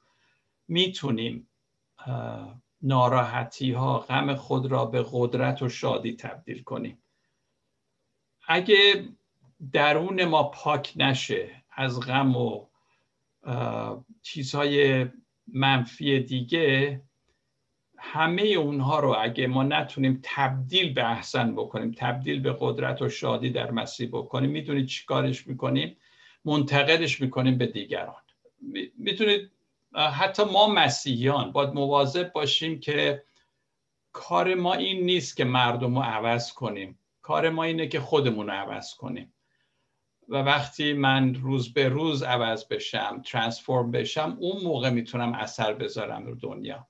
می‌تونیم 0.68 1.48
ناراحتی 2.82 3.72
ها 3.72 3.98
غم 3.98 4.34
خود 4.34 4.66
را 4.66 4.84
به 4.84 5.06
قدرت 5.12 5.62
و 5.62 5.68
شادی 5.68 6.16
تبدیل 6.16 6.62
کنیم. 6.62 6.98
اگه 8.48 9.08
درون 9.72 10.24
ما 10.24 10.42
پاک 10.42 10.92
نشه 10.96 11.64
از 11.72 12.00
غم 12.00 12.36
و 12.36 12.66
چیزهای 14.22 15.06
منفی 15.46 16.20
دیگه 16.20 17.02
همه 17.98 18.42
اونها 18.42 19.00
رو 19.00 19.16
اگه 19.18 19.46
ما 19.46 19.62
نتونیم 19.62 20.20
تبدیل 20.22 20.92
به 20.94 21.10
احسن 21.10 21.54
بکنیم 21.54 21.94
تبدیل 21.96 22.40
به 22.40 22.56
قدرت 22.60 23.02
و 23.02 23.08
شادی 23.08 23.50
در 23.50 23.70
مسیح 23.70 24.08
بکنیم 24.08 24.50
می‌دونید 24.50 24.86
چی 24.86 25.04
کارش 25.06 25.46
می‌کنیم؟ 25.46 25.96
منتقلش 26.44 27.20
می‌کنیم 27.20 27.58
به 27.58 27.66
دیگران. 27.66 28.22
می‌تونید 28.98 29.50
حتی 29.94 30.44
ما 30.44 30.66
مسیحیان 30.68 31.52
باید 31.52 31.70
مواظب 31.70 32.32
باشیم 32.32 32.80
که 32.80 33.22
کار 34.12 34.54
ما 34.54 34.74
این 34.74 35.06
نیست 35.06 35.36
که 35.36 35.44
مردم 35.44 35.96
رو 35.96 36.02
عوض 36.02 36.52
کنیم. 36.52 36.98
کار 37.22 37.50
ما 37.50 37.64
اینه 37.64 37.88
که 37.88 38.00
خودمون 38.00 38.46
رو 38.46 38.52
عوض 38.52 38.94
کنیم. 38.94 39.32
و 40.28 40.36
وقتی 40.36 40.92
من 40.92 41.34
روز 41.34 41.72
به 41.72 41.88
روز 41.88 42.22
عوض 42.22 42.68
بشم 42.68 43.22
ترانسفورم 43.24 43.90
بشم 43.90 44.36
اون 44.40 44.62
موقع 44.62 44.90
می‌تونم 44.90 45.32
اثر 45.32 45.72
بذارم 45.72 46.26
رو 46.26 46.34
دنیا. 46.34 46.88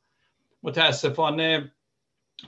متاسفانه 0.62 1.72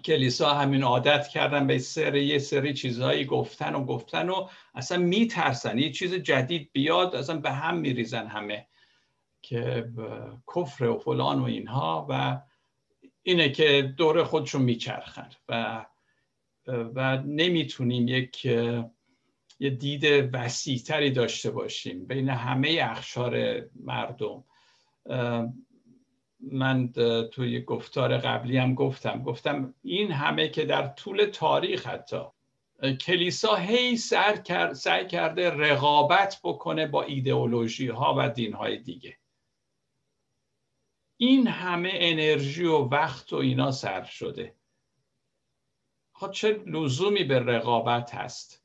کلیسا 0.05 0.55
همین 0.55 0.83
عادت 0.83 1.29
کردن 1.29 1.67
به 1.67 1.79
سری 1.79 2.25
یه 2.25 2.39
سری 2.39 2.75
چیزهایی 2.75 3.25
گفتن 3.25 3.75
و 3.75 3.85
گفتن 3.85 4.29
و 4.29 4.49
اصلا 4.75 4.99
میترسن. 4.99 5.79
یه 5.79 5.93
چیز 5.93 6.15
جدید 6.15 6.71
بیاد 6.73 7.17
اصلا 7.17 7.37
به 7.39 7.53
هم 7.53 7.77
میریزن 7.77 8.27
همه 8.27 8.67
که 9.43 9.89
کفر 10.55 10.85
و 10.85 10.99
فلان 10.99 11.41
و 11.41 11.45
اینها 11.45 12.07
و 12.11 12.41
اینه 13.23 13.49
که 13.49 13.95
دور 13.97 14.25
خودشون 14.25 14.63
میچرخن 14.63 15.29
و 15.49 15.87
و 16.67 17.17
نمی‌تونیم 17.17 18.09
یک 18.09 18.45
یه 19.61 19.71
دید 19.71 20.05
وسیعتری 20.33 21.11
داشته 21.11 21.51
باشیم 21.51 22.07
بین 22.07 22.29
همه 22.29 22.79
اخشار 22.83 23.63
مردم. 23.81 24.45
من 26.41 26.93
توی 27.33 27.61
گفتار 27.61 28.19
قبلی 28.19 28.57
هم 28.57 28.75
گفتم. 28.75 29.23
گفتم 29.23 29.75
این 29.83 30.13
همه 30.13 30.49
که 30.49 30.65
در 30.65 30.87
طول 30.87 31.25
تاریخ 31.25 31.87
حتی 31.87 32.21
کلیسا 33.01 33.55
هی 33.55 33.97
سعی 33.97 35.07
کرده 35.07 35.51
رقابت 35.51 36.41
بکنه 36.45 36.87
با 36.87 37.03
ایدئولوژی 37.03 37.89
ها 37.89 38.15
و 38.19 38.29
دین 38.29 38.53
های 38.53 38.79
دیگه. 38.79 39.19
این 41.17 41.47
همه 41.47 41.91
انرژی 41.93 42.65
و 42.65 42.79
وقت 42.79 43.33
و 43.33 43.37
اینا 43.37 43.71
سر 43.71 44.05
شده. 44.05 44.55
خب 46.13 46.31
چه 46.31 46.63
لزومی 46.67 47.25
به 47.25 47.39
رقابت 47.39 48.15
هست؟ 48.15 48.65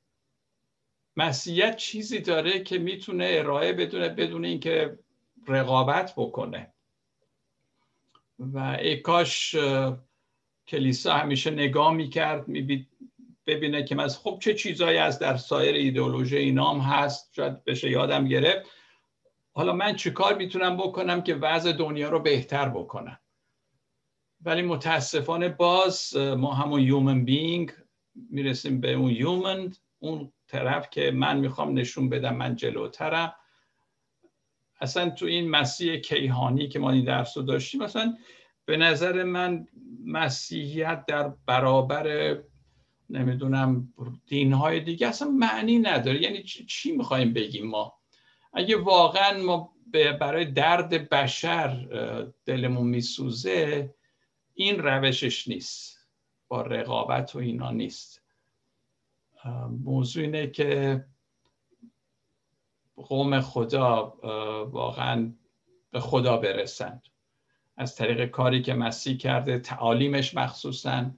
مسیحیت 1.18 1.76
چیزی 1.76 2.20
داره 2.20 2.64
که 2.64 2.78
می‌تونه 2.78 3.28
ارائه 3.30 3.74
بدونه 3.74 4.10
بدون 4.10 4.46
اینکه 4.46 5.00
رقابت 5.48 6.14
بکنه. 6.18 6.73
و 8.54 8.78
ای 8.82 8.98
کاش 8.98 9.56
کلیسا 10.68 11.14
همیشه 11.14 11.52
نگاه 11.52 11.94
می‌کرد 11.94 12.46
ببینه 13.46 13.84
که 13.84 14.02
از 14.02 14.18
خب 14.18 14.40
چه 14.42 14.54
چیزایی 14.54 14.98
از 14.98 15.20
در 15.20 15.38
سایر 15.38 15.76
ایدئولوژی 15.76 16.38
اینام 16.38 16.80
هست 16.80 17.34
شاید 17.36 17.64
بشه 17.64 17.90
یادم 17.90 18.28
گرفت. 18.28 18.70
حالا 19.54 19.74
من 19.74 19.96
چیکار 19.96 20.38
می‌تونم 20.38 20.78
بکنم 20.78 21.22
که 21.22 21.36
وضع 21.36 21.72
دنیا 21.72 22.10
رو 22.10 22.20
بهتر 22.20 22.70
بکنم؟ 22.70 23.20
ولی 24.42 24.62
متاسفانه 24.62 25.50
باز 25.50 26.18
ما 26.18 26.54
همون 26.54 26.82
یومن 26.82 27.26
بینگ 27.26 27.72
می‌رسیم 28.30 28.82
به 28.82 28.94
اون 28.94 29.12
یومن 29.12 29.74
اون 30.00 30.34
طرف 30.48 30.90
که 30.90 31.12
من 31.12 31.40
می‌خوام 31.40 31.80
نشون 31.80 32.10
بدم 32.10 32.36
من 32.36 32.56
جلوترم. 32.56 33.36
اصلا 34.84 35.10
تو 35.10 35.26
این 35.26 35.50
مسیح 35.50 35.98
کیهانی 35.98 36.68
که 36.68 36.80
ما 36.80 36.92
این 36.92 37.06
درس 37.06 37.38
رو 37.38 37.44
داشتیم 37.44 37.84
مثلا 37.84 38.18
به 38.66 38.78
نظر 38.78 39.24
من 39.24 39.68
مسیحیت 40.06 41.06
در 41.06 41.34
برابر 41.46 42.38
نمی‌دونم 43.10 43.94
دینهای 44.28 44.80
دیگه 44.80 45.08
اصلا 45.08 45.28
معنی 45.28 45.80
نداره. 45.80 46.22
یعنی 46.22 46.44
چی 46.44 46.92
می‌خوایم 46.92 47.34
بگیم 47.34 47.68
ما؟ 47.68 47.94
اگه 48.54 48.78
واقعا 48.78 49.44
ما 49.44 49.74
برای 50.20 50.46
درد 50.46 51.10
بشر 51.10 51.88
دلمون 52.46 52.88
میسوزه 52.88 53.96
این 54.54 54.80
روشش 54.80 55.48
نیست. 55.48 56.08
با 56.48 56.62
رقابت 56.62 57.36
و 57.36 57.40
اینا 57.40 57.72
نیست. 57.72 58.24
موضوع 59.84 60.24
اینه 60.24 60.48
که 60.48 61.06
قوم 62.96 63.42
خدا 63.42 64.18
واقعا 64.72 65.32
به 65.92 66.00
خدا 66.00 66.38
برسند. 66.38 67.04
از 67.78 67.96
طریق 67.96 68.26
کاری 68.26 68.62
که 68.62 68.74
مسیح 68.74 69.18
کرده 69.18 69.60
تعالیمش 69.60 70.36
مخصوصا 70.36 71.12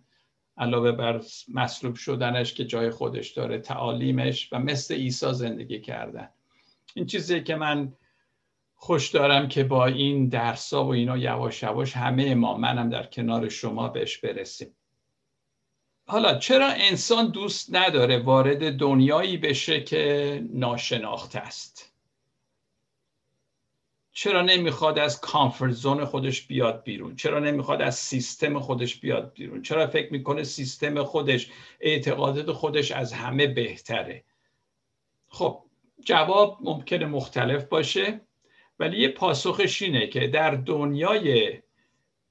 علاوه 0.57 0.91
بر 0.91 1.21
مصلوب 1.53 1.95
شدنش 1.95 2.53
که 2.53 2.65
جای 2.65 2.89
خودش 2.89 3.31
داره 3.31 3.59
تعالیمش 3.59 4.53
و 4.53 4.59
مثل 4.59 4.95
عیسی 4.95 5.33
زندگی 5.33 5.81
کردن. 5.81 6.29
این 6.95 7.05
چیزی 7.05 7.43
که 7.43 7.55
من 7.55 7.93
خوش 8.75 9.09
دارم 9.09 9.47
که 9.47 9.63
با 9.63 9.85
این 9.85 10.29
درسا 10.29 10.85
و 10.85 10.93
اینا 10.93 11.17
یواش 11.17 11.63
یواش 11.63 11.97
همه 11.97 12.35
ما 12.35 12.57
منم 12.57 12.89
در 12.89 13.05
کنار 13.05 13.49
شما 13.49 13.87
بهش 13.87 14.17
برسیم. 14.17 14.75
حالا 16.07 16.37
چرا 16.37 16.67
انسان 16.69 17.31
دوست 17.31 17.75
نداره 17.75 18.17
وارد 18.17 18.77
دنیایی 18.77 19.37
بشه 19.37 19.81
که 19.81 20.43
ناشناخته 20.53 21.39
است؟ 21.39 21.91
چرا 24.11 24.41
نمی‌خواد 24.41 24.99
از 24.99 25.21
کامفورت 25.21 25.71
زون 25.71 26.05
خودش 26.05 26.47
بیاد 26.47 26.83
بیرون؟ 26.83 27.15
چرا 27.15 27.39
نمی‌خواد 27.39 27.81
از 27.81 27.95
سیستم 27.95 28.59
خودش 28.59 28.99
بیاد 28.99 29.33
بیرون؟ 29.33 29.61
چرا 29.61 29.87
فکر 29.87 30.11
می‌کنه 30.11 30.43
سیستم 30.43 31.03
خودش 31.03 31.51
اعتقادات 31.79 32.51
خودش 32.51 32.91
از 32.91 33.13
همه 33.13 33.47
بهتره؟ 33.47 34.23
خب 35.27 35.63
جواب 36.05 36.57
ممکنه 36.61 37.05
مختلف 37.05 37.63
باشه 37.63 38.21
ولی 38.79 39.01
یه 39.01 39.07
پاسخش 39.07 39.81
اینه 39.81 40.07
که 40.07 40.27
در 40.27 40.51
دنیای 40.51 41.61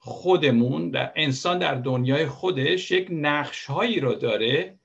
خودمون 0.07 0.91
در 0.91 1.13
انسان 1.17 1.59
در 1.59 1.75
دنیای 1.75 2.27
خودش 2.27 2.91
یک 2.91 3.09
نقش 3.11 3.65
هایی 3.65 4.01
رو 4.01 4.15
داره 4.15 4.79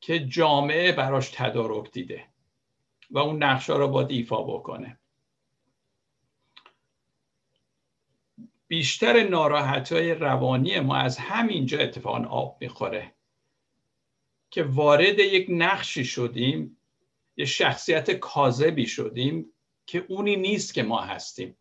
که 0.00 0.18
جامعه 0.18 0.92
براش 0.92 1.30
تدارک 1.34 1.92
دیده 1.92 2.24
و 3.10 3.18
اون 3.18 3.42
نقش 3.42 3.70
ها 3.70 3.76
رو 3.76 3.88
باید 3.88 4.10
ایفا 4.10 4.42
بکنه. 4.42 4.98
بیشتر 8.68 9.28
ناراحت 9.28 9.92
های 9.92 10.14
روانی 10.14 10.80
ما 10.80 10.96
از 10.96 11.18
همینجا 11.18 11.78
اتفاقا 11.78 12.24
آب 12.28 12.56
می‌خوره 12.60 13.14
که 14.50 14.62
وارد 14.62 15.18
یک 15.18 15.46
نقشی 15.50 16.04
شدیم 16.04 16.76
یه 17.36 17.44
شخصیت 17.44 18.10
کاذبی 18.10 18.86
شدیم 18.86 19.52
که 19.86 20.04
اونی 20.08 20.36
نیست 20.36 20.74
که 20.74 20.82
ما 20.82 21.00
هستیم. 21.00 21.56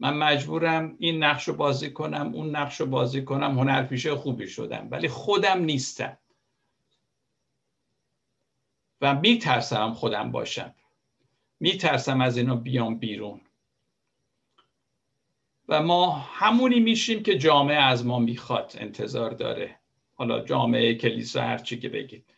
من 0.00 0.16
مجبورم 0.16 0.96
این 0.98 1.24
نقش 1.24 1.48
رو 1.48 1.54
بازی 1.54 1.90
کنم 1.90 2.34
اون 2.34 2.56
نقش 2.56 2.80
رو 2.80 2.86
بازی 2.86 3.24
کنم 3.24 3.58
هنرپیشه 3.58 4.14
خوبی 4.14 4.48
شدم. 4.48 4.88
ولی 4.90 5.08
خودم 5.08 5.58
نیستم. 5.58 6.18
و 9.00 9.14
میترسم 9.14 9.92
خودم 9.92 10.32
باشم. 10.32 10.74
میترسم 11.60 12.20
از 12.20 12.36
اینا 12.36 12.56
بیام 12.56 12.98
بیرون. 12.98 13.40
و 15.68 15.82
ما 15.82 16.10
همونی 16.10 16.80
میشیم 16.80 17.22
که 17.22 17.38
جامعه 17.38 17.76
از 17.76 18.06
ما 18.06 18.18
می‌خواد 18.18 18.72
انتظار 18.78 19.30
داره. 19.30 19.76
حالا 20.14 20.40
جامعه 20.40 20.94
کلیسا 20.94 21.42
هر 21.42 21.58
چی 21.58 21.80
که 21.80 21.88
بگید. 21.88 22.34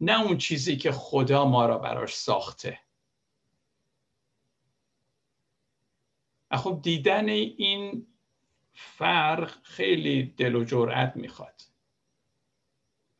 نه 0.00 0.22
اون 0.22 0.38
چیزی 0.38 0.76
که 0.76 0.92
خدا 0.92 1.44
ما 1.44 1.66
را 1.66 1.78
براش 1.78 2.14
ساخته. 2.14 2.80
خب 6.56 6.80
دیدن 6.82 7.28
این 7.28 8.06
فرق 8.72 9.62
خیلی 9.62 10.22
دل 10.22 10.54
و 10.54 10.64
جرأت 10.64 11.16
می‌خواد. 11.16 11.62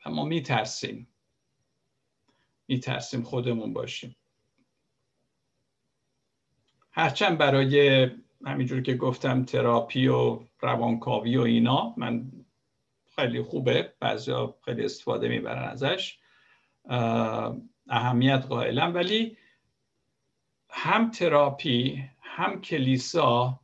و 0.06 0.10
ما 0.10 0.24
میترسیم. 0.24 1.08
میترسیم 2.68 3.22
خودمون 3.22 3.72
باشیم. 3.72 4.16
هرچند 6.90 7.38
برای 7.38 8.06
همینجور 8.46 8.82
که 8.82 8.94
گفتم 8.94 9.44
تراپی 9.44 10.08
و 10.08 10.40
روانکاوی 10.60 11.36
و 11.36 11.40
اینا 11.40 11.94
من 11.96 12.32
خیلی 13.16 13.42
خوبه. 13.42 13.94
بعضیا 14.00 14.58
خیلی 14.64 14.84
استفاده 14.84 15.28
می‌برن 15.28 15.68
ازش. 15.68 16.18
اهمیت 17.88 18.46
قائلم. 18.48 18.94
ولی 18.94 19.38
هم 20.70 21.10
تراپی 21.10 22.04
هم 22.38 22.60
کلیسا 22.60 23.60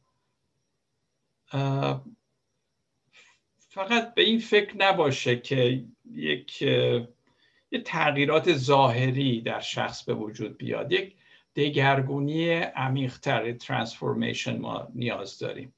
فقط 3.59 4.14
به 4.14 4.22
این 4.22 4.39
فکر 4.39 4.77
نباشه 4.77 5.37
که 5.37 5.85
یک 6.11 6.62
یه 6.62 7.81
تغییرات 7.85 8.53
ظاهری 8.53 9.41
در 9.41 9.61
شخص 9.61 10.05
به 10.05 10.14
وجود 10.14 10.59
بیاد. 10.59 10.93
یک 10.93 11.16
دگرگونی 11.57 12.55
عمیقتر 12.55 13.53
ترانسفورمیشن 13.53 14.59
ما 14.59 14.89
نیاز 14.95 15.39
داریم. 15.39 15.75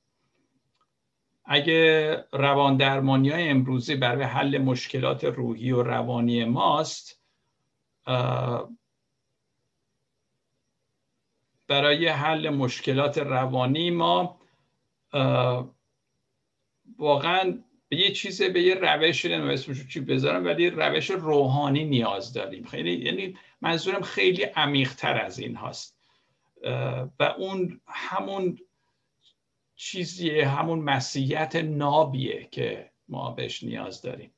اگه 1.44 2.24
روان 2.32 2.76
درمانی 2.76 3.30
های 3.30 3.48
امروزی 3.48 3.96
برای 3.96 4.24
حل 4.24 4.58
مشکلات 4.58 5.24
روحی 5.24 5.72
و 5.72 5.82
روانی 5.82 6.44
ماست 6.44 7.20
برای 11.68 12.08
حل 12.08 12.48
مشکلات 12.48 13.18
روانی 13.18 13.90
ما 13.90 14.40
واقعا 16.98 17.58
به 17.88 17.96
یه 17.96 18.12
چیز 18.12 18.42
به 18.42 18.62
یه 18.62 18.74
روش 18.74 19.24
اسمشو 19.24 19.88
چی 19.88 20.00
بذارم 20.00 20.44
ولی 20.44 20.70
روش 20.70 21.10
روحانی 21.10 21.84
نیاز 21.84 22.32
داریم. 22.32 22.64
خیلی 22.64 22.92
یعنی 22.92 23.38
منظورم 23.60 24.02
خیلی 24.02 24.42
عمیقتر 24.42 25.18
از 25.18 25.38
این 25.38 25.56
هاست. 25.56 25.96
و 27.18 27.22
اون 27.38 27.80
همون 27.86 28.58
چیزیه 29.76 30.48
همون 30.48 30.78
مسیحیت 30.78 31.56
نابیه 31.56 32.48
که 32.50 32.90
ما 33.08 33.30
بهش 33.30 33.62
نیاز 33.62 34.02
داریم. 34.02 34.30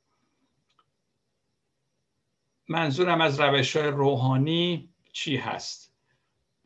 منظورم 2.68 3.20
از 3.20 3.41
روش 3.41 3.76
های 3.76 3.87
روحانی 3.87 4.89
چی 5.12 5.37
هست؟ 5.37 5.88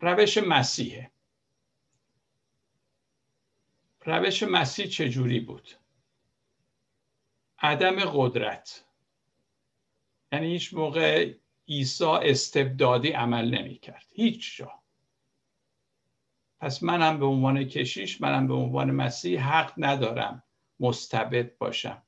روش 0.03 0.39
مسیحه. 0.39 1.11
روش 4.05 4.43
مسیح 4.43 4.87
چجوری 4.87 5.41
بود؟ 5.41 5.69
عدم 7.59 7.97
قدرت. 8.01 8.85
یعنی 10.33 10.47
هیچ 10.47 10.75
موقع 10.75 11.35
عیسی 11.69 12.05
استبدادی 12.05 13.09
عمل 13.11 13.59
نمی 13.59 13.79
کرد 13.79 14.07
هیچ 14.11 14.57
جا. 14.57 14.83
پس 16.61 16.83
منم 16.83 17.19
به 17.19 17.27
عنوان 17.27 17.65
کشیش 17.65 18.21
منم 18.21 18.47
به 18.47 18.55
عنوان 18.55 18.91
مسیح 18.91 19.41
حق 19.41 19.75
ندارم 19.77 20.43
مستبد 20.81 21.59
باشم. 21.59 22.03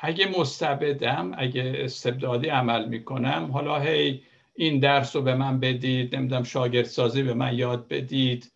اگه 0.00 0.38
مستبدم 0.38 1.32
اگه 1.38 1.72
استبدادی 1.76 2.48
عمل 2.48 2.88
می‌کنم 2.88 3.50
حالا 3.52 3.80
هی 3.80 4.22
این 4.54 4.80
درس 4.80 5.16
رو 5.16 5.22
به 5.22 5.34
من 5.34 5.60
بدید 5.60 6.16
نمی‌دونم 6.16 6.42
شاگردسازی 6.42 7.22
به 7.22 7.34
من 7.34 7.54
یاد 7.58 7.88
بدید 7.88 8.52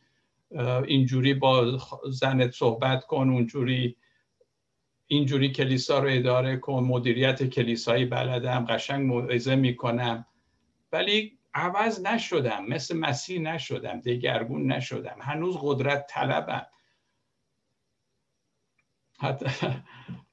اینجوری 0.86 1.34
با 1.34 1.78
زنت 2.10 2.50
صحبت 2.50 3.04
کن 3.04 3.30
اونجوری 3.30 3.96
اینجوری 5.06 5.52
کلیسا 5.52 5.98
رو 5.98 6.08
اداره 6.12 6.56
کن 6.56 6.84
مدیریت 6.84 7.42
کلیسایی 7.44 8.04
بلدم 8.04 8.66
قشنگ 8.68 9.06
موعظه 9.06 9.54
می‌کنم. 9.56 10.26
ولی 10.92 11.38
عوض 11.54 12.06
نشدم 12.06 12.66
مثل 12.68 12.96
مسیح 12.96 13.40
نشدم 13.40 14.00
دگرگون 14.00 14.72
نشدم 14.72 15.16
هنوز 15.20 15.56
قدرت 15.62 16.06
طلبم. 16.10 16.66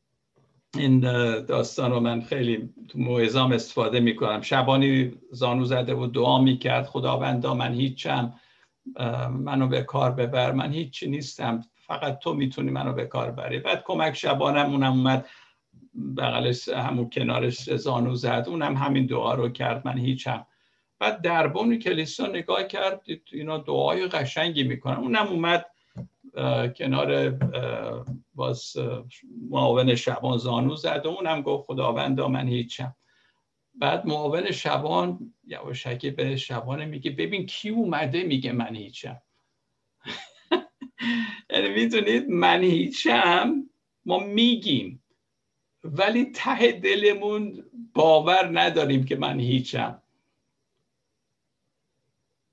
این 0.77 0.99
داستان 1.45 1.91
رو 1.91 1.99
من 1.99 2.21
خیلی 2.21 2.69
تو 2.87 2.99
موعظام 2.99 3.51
استفاده 3.51 3.99
می‌کنم. 3.99 4.41
شبانی 4.41 5.13
زانو 5.31 5.65
زده 5.65 5.95
و 5.95 6.07
دعا 6.07 6.41
می‌کرد. 6.41 6.85
خداوندا 6.85 7.53
من 7.53 7.73
هیچم 7.73 8.33
منو 9.29 9.67
به 9.67 9.81
کار 9.81 10.11
ببر. 10.11 10.51
من 10.51 10.71
هیچی 10.71 11.09
نیستم. 11.09 11.63
فقط 11.87 12.19
تو 12.19 12.33
می‌تونی 12.33 12.71
منو 12.71 12.93
به 12.93 13.05
کار 13.05 13.31
بری 13.31 13.59
بعد 13.59 13.83
کمک 13.85 14.13
شبانم 14.13 14.71
اونم 14.71 14.91
اومد. 14.91 15.29
بغلش 16.17 16.69
همون 16.69 17.09
کنارش 17.09 17.75
زانو 17.75 18.15
زد. 18.15 18.45
اونم 18.47 18.77
همین 18.77 19.05
دعا 19.05 19.33
رو 19.33 19.49
کرد. 19.49 19.87
من 19.87 19.97
هیچم. 19.97 20.45
بعد 20.99 21.21
دربون 21.21 21.79
کلیسا 21.79 22.27
نگاه 22.27 22.63
کرد. 22.63 23.01
اینا 23.31 23.57
دعای 23.57 24.07
قشنگی 24.07 24.63
می‌کنن. 24.63 24.97
اونم 24.97 25.27
اومد 25.27 25.65
کنار 26.77 27.39
باز 28.33 28.77
معاون 29.49 29.95
شبان 29.95 30.37
زانو 30.37 30.75
زد 30.75 31.01
و 31.05 31.09
اونم 31.09 31.41
گفت 31.41 31.65
خداوندا 31.67 32.27
من 32.27 32.47
هیچم. 32.47 32.95
بعد 33.75 34.05
معاون 34.05 34.51
شبان 34.51 35.33
یواشکی 35.47 36.11
به 36.11 36.35
شبانه 36.35 36.85
میگه 36.85 37.11
ببین 37.11 37.45
کی 37.45 37.69
اومده 37.69 38.23
میگه 38.23 38.51
من 38.51 38.75
هیچم. 38.75 39.21
یعنی 41.51 41.69
می‌تونید 41.69 42.29
من 42.29 42.63
هیچم 42.63 43.69
ما 44.05 44.19
میگیم. 44.19 45.03
ولی 45.83 46.25
ته 46.25 46.71
دلمون 46.71 47.63
باور 47.93 48.59
نداریم 48.59 49.05
که 49.05 49.15
من 49.15 49.39
هیچم. 49.39 50.01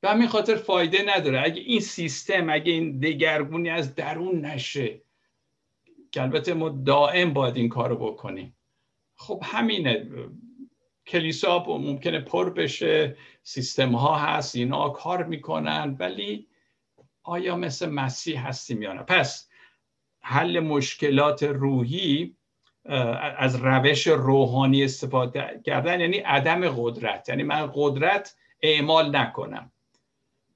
به 0.00 0.08
همین 0.08 0.28
خاطر 0.28 0.56
فایده 0.56 1.16
نداره. 1.16 1.42
اگه 1.44 1.60
این 1.60 1.80
سیستم 1.80 2.50
اگه 2.50 2.72
این 2.72 2.98
دگرگونی 2.98 3.70
از 3.70 3.94
درون 3.94 4.40
نشه 4.40 5.00
که 6.12 6.22
البته 6.22 6.54
ما 6.54 6.68
دائم 6.68 7.32
باید 7.32 7.56
این 7.56 7.68
کارو 7.68 7.96
بکنیم. 7.96 8.56
خب 9.14 9.42
همینه. 9.44 10.06
کلیسا 11.06 11.64
ممکنه 11.68 12.20
پر 12.20 12.50
بشه 12.50 13.16
سیستم 13.42 13.92
ها 13.92 14.18
هست 14.18 14.56
اینا 14.56 14.88
کار 14.88 15.24
می‌کنن 15.24 15.96
ولی 15.98 16.48
آیا 17.22 17.56
مثل 17.56 17.90
مسیح 17.90 18.48
هستیم 18.48 18.82
یا 18.82 18.92
نه؟ 18.92 19.02
پس 19.02 19.48
حل 20.20 20.60
مشکلات 20.60 21.42
روحی 21.42 22.36
از 23.38 23.56
روش 23.56 24.06
روحانی 24.06 24.84
استفاده 24.84 25.60
کردن 25.64 26.00
یعنی 26.00 26.18
عدم 26.18 26.68
قدرت. 26.68 27.28
یعنی 27.28 27.42
من 27.42 27.70
قدرت 27.74 28.36
اعمال 28.62 29.16
نکنم. 29.16 29.72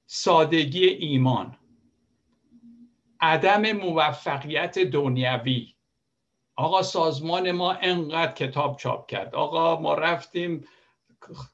سادگی 0.05 0.85
ایمان. 0.85 1.57
عدم 3.19 3.71
موفقیت 3.71 4.79
دنیوی 4.79 5.73
آقا 6.55 6.81
سازمان 6.81 7.51
ما 7.51 7.73
انقدر 7.73 8.33
کتاب 8.33 8.77
چاپ 8.77 9.09
کرد. 9.09 9.35
آقا 9.35 9.79
ما 9.79 9.93
رفتیم 9.93 10.67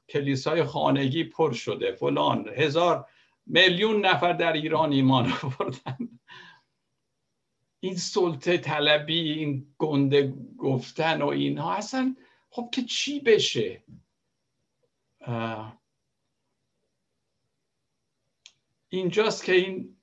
کلیسای 0.08 0.64
خانگی 0.64 1.24
پر 1.24 1.52
شده. 1.52 1.92
فلان. 1.92 2.48
هزار 2.48 3.06
میلیون 3.46 4.06
نفر 4.06 4.32
در 4.32 4.52
ایران 4.52 4.92
ایمان 4.92 5.32
آوردن. 5.42 6.08
این 7.80 7.96
سلطه 7.96 8.58
طلبی 8.58 9.32
این 9.32 9.74
گنده 9.78 10.34
گفتن 10.58 11.22
و 11.22 11.26
اینها. 11.26 11.74
اصلا 11.74 12.16
خب 12.50 12.68
که 12.72 12.82
چی 12.82 13.20
بشه؟ 13.20 13.84
اینجاست 18.92 19.44
که 19.44 19.52
این 19.52 19.96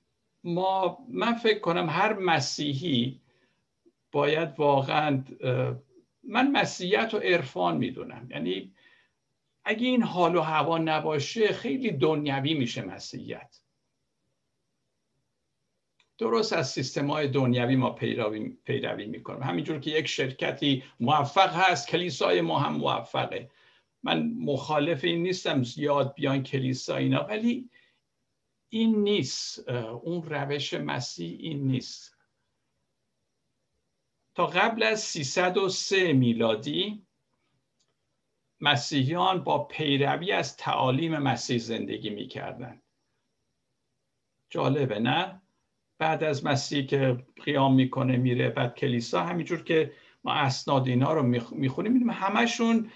ما 0.44 0.98
من 1.10 1.34
فکر 1.34 1.60
کنم 1.60 1.90
هر 1.90 2.14
مسیحی 2.14 3.22
باید 4.12 4.60
واقعا 4.60 5.24
من 6.24 6.52
مسیحیت 6.52 7.14
و 7.14 7.18
عرفان 7.18 7.78
می‌دونم. 7.78 8.28
یعنی 8.32 8.74
اگه 9.64 9.88
این 9.88 10.04
حال 10.04 10.36
و 10.36 10.42
هوا 10.42 10.78
نباشه 10.78 11.48
خیلی 11.48 11.92
دنیوی 11.92 12.54
میشه 12.54 12.82
مسیحیت. 12.82 13.60
درست 16.18 16.54
از 16.54 16.70
سیستم 16.72 17.12
های 17.12 17.28
دنیوی 17.28 17.76
ما 17.76 17.90
پیروی, 17.90 18.58
پیروی 18.64 19.06
می‌کنیم. 19.06 19.44
همینجور 19.44 19.80
که 19.80 19.92
یک 19.92 20.08
شرکتی 20.08 20.84
موفق 21.00 21.54
هست 21.56 21.88
کلیسای 21.88 22.42
ما 22.42 22.60
هم 22.60 22.74
موفقه. 22.74 23.50
من 24.04 24.34
مخالف 24.40 25.04
این 25.04 25.24
نیستم 25.24 25.64
زیاد 25.64 26.14
بیان 26.16 26.44
کلیسا 26.44 26.96
اینا. 26.96 27.24
ولی 27.24 27.70
این 28.70 29.04
نیست 29.04 29.70
اون 29.70 30.24
روش 30.24 30.74
مسیح 30.74 31.38
این 31.40 31.68
نیست. 31.68 32.18
تا 34.36 34.48
قبل 34.48 34.84
از 34.84 35.00
303 35.02 36.14
میلادی 36.14 37.08
مسیحیان 38.62 39.44
با 39.44 39.64
پیروی 39.64 40.32
از 40.32 40.58
تعالیم 40.58 41.18
مسیح 41.18 41.58
زندگی 41.58 42.10
می‌کردن 42.10 42.82
جالبه 44.50 45.00
نه؟ 45.00 45.42
بعد 45.98 46.24
از 46.24 46.46
مسیح 46.46 46.86
که 46.86 47.26
قیام 47.44 47.76
می‌کنه 47.76 48.18
میره 48.18 48.50
بعد 48.50 48.76
کلیسا 48.76 49.24
همینجور 49.24 49.64
که 49.64 49.94
ما 50.24 50.34
اسناد 50.34 50.88
اینا 50.88 51.14
رو 51.14 51.24
می‌خونیم 51.24 51.92
می‌دونیم 51.92 52.10
همشون 52.10 52.92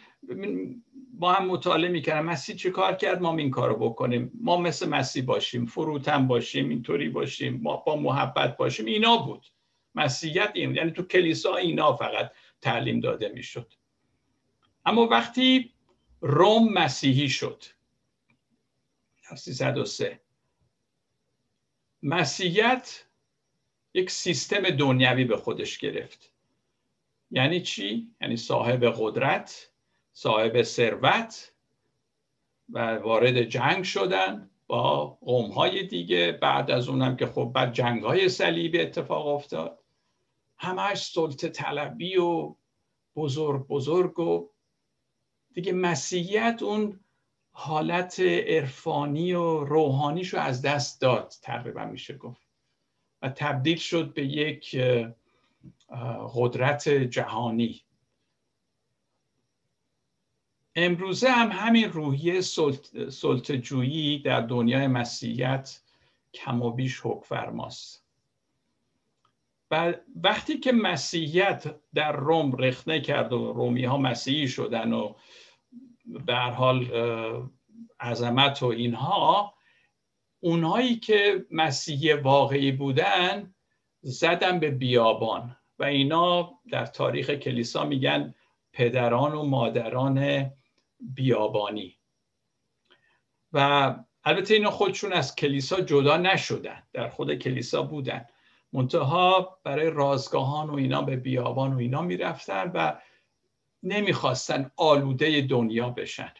با 1.21 1.33
هم 1.33 1.45
مطالعه 1.45 1.91
می‌کردن 1.91 2.21
مسیح 2.21 2.55
چه 2.55 2.71
کار 2.71 2.95
کرد؟ 2.95 3.21
ما 3.21 3.37
این 3.37 3.51
کارو 3.51 3.75
بکنیم. 3.89 4.31
ما 4.41 4.57
مثل 4.57 4.89
مسیح 4.89 5.25
باشیم. 5.25 5.65
فروتن 5.65 6.27
باشیم 6.27 6.69
اینطوری 6.69 7.09
باشیم. 7.09 7.59
ما 7.63 7.77
با 7.77 7.95
محبت 7.95 8.57
باشیم. 8.57 8.85
اینا 8.85 9.17
بود. 9.17 9.47
مسیحیت 9.95 10.51
این. 10.53 10.75
یعنی 10.75 10.91
تو 10.91 11.03
کلیسا 11.03 11.55
اینا 11.55 11.95
فقط 11.95 12.31
تعلیم 12.61 12.99
داده 12.99 13.29
می‌شد. 13.29 13.73
اما 14.85 15.07
وقتی 15.07 15.73
روم 16.21 16.73
مسیحی 16.73 17.29
شد 17.29 17.63
303 19.35 20.21
مسیحیت 22.03 23.05
یک 23.93 24.11
سیستم 24.11 24.69
دنیوی 24.69 25.25
به 25.25 25.37
خودش 25.37 25.77
گرفت. 25.77 26.33
یعنی 27.31 27.61
چی؟ 27.61 28.15
یعنی 28.21 28.37
صاحب 28.37 28.93
قدرت 28.97 29.70
صاحب 30.13 30.61
ثروت 30.61 31.53
و 32.69 32.95
وارد 32.95 33.41
جنگ 33.41 33.83
شدن 33.83 34.49
با 34.67 35.05
قوم 35.05 35.51
های 35.51 35.83
دیگه. 35.87 36.31
بعد 36.41 36.71
از 36.71 36.89
اونم 36.89 37.15
که 37.15 37.25
خب 37.25 37.51
بعد 37.55 37.73
جنگ 37.73 38.03
های 38.03 38.29
صلیبی 38.29 38.79
اتفاق 38.81 39.27
افتاد. 39.27 39.79
همش 40.57 41.05
سلطه 41.05 41.49
طلبی 41.49 42.17
و 42.17 42.55
بزرگ 43.15 43.67
بزرگ 43.67 44.19
و 44.19 44.49
دیگه 45.53 45.73
مسیحیت 45.73 46.59
اون 46.63 46.99
حالت 47.51 48.19
عرفانی 48.19 49.33
و 49.33 49.63
روحانیشو 49.63 50.37
از 50.37 50.61
دست 50.61 51.01
داد 51.01 51.33
تقریبا 51.41 51.85
میشه 51.85 52.17
گفت. 52.17 52.47
و 53.21 53.29
تبدیل 53.29 53.77
شد 53.77 54.13
به 54.13 54.25
یک 54.25 54.77
قدرت 56.35 56.89
جهانی. 56.89 57.81
امروزه 60.75 61.29
هم 61.29 61.51
همین 61.51 61.91
روحیه 61.91 62.41
سلطجویی 63.09 64.19
در 64.19 64.41
دنیای 64.41 64.87
مسیحیت 64.87 65.81
کم 66.33 66.61
و 66.61 66.71
بیش 66.71 67.01
فرماست 67.23 68.05
و 69.71 69.93
وقتی 70.23 70.57
که 70.57 70.71
مسیحیت 70.71 71.75
در 71.93 72.11
روم 72.11 72.51
رخنه 72.51 73.01
کرد 73.01 73.33
و 73.33 73.53
رومی 73.53 73.85
ها 73.85 73.97
مسیحی 73.97 74.47
شدن 74.47 74.93
و 74.93 75.13
به 76.05 76.35
حال 76.35 76.87
عظمت 77.99 78.63
و 78.63 78.65
اینها 78.65 79.53
اونهایی 80.39 80.95
که 80.95 81.45
مسیحی 81.51 82.13
واقعی 82.13 82.71
بودن 82.71 83.53
زدن 84.01 84.59
به 84.59 84.71
بیابان. 84.71 85.57
و 85.79 85.83
اینا 85.83 86.59
در 86.71 86.85
تاریخ 86.85 87.29
کلیسا 87.29 87.85
میگن 87.85 88.33
پدران 88.73 89.33
و 89.33 89.43
مادران 89.43 90.51
بیابانی. 91.01 91.97
و 93.53 93.95
البته 94.23 94.53
اینا 94.53 94.71
خودشون 94.71 95.13
از 95.13 95.35
کلیسا 95.35 95.81
جدا 95.81 96.17
نشدن 96.17 96.83
در 96.93 97.09
خود 97.09 97.35
کلیسا 97.35 97.83
بودن. 97.83 98.25
منتها 98.73 99.59
برای 99.63 99.89
رازگاهان 99.89 100.69
و 100.69 100.75
اینا 100.75 101.01
به 101.01 101.15
بیابان 101.15 101.73
و 101.73 101.77
اینا 101.77 102.01
می‌رفتن 102.01 102.71
و 102.73 103.01
نمی‌خواستن 103.83 104.71
آلوده 104.75 105.41
دنیا 105.41 105.89
بشن. 105.89 106.33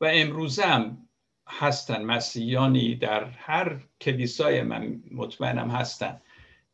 و 0.00 0.04
امروزه 0.12 0.62
هم 0.62 1.08
هستن 1.48 2.02
مسیحیانی 2.02 2.94
در 2.94 3.24
هر 3.24 3.80
کلیسای 4.00 4.62
من 4.62 5.02
مطمئنم 5.10 5.70
هستن 5.70 6.22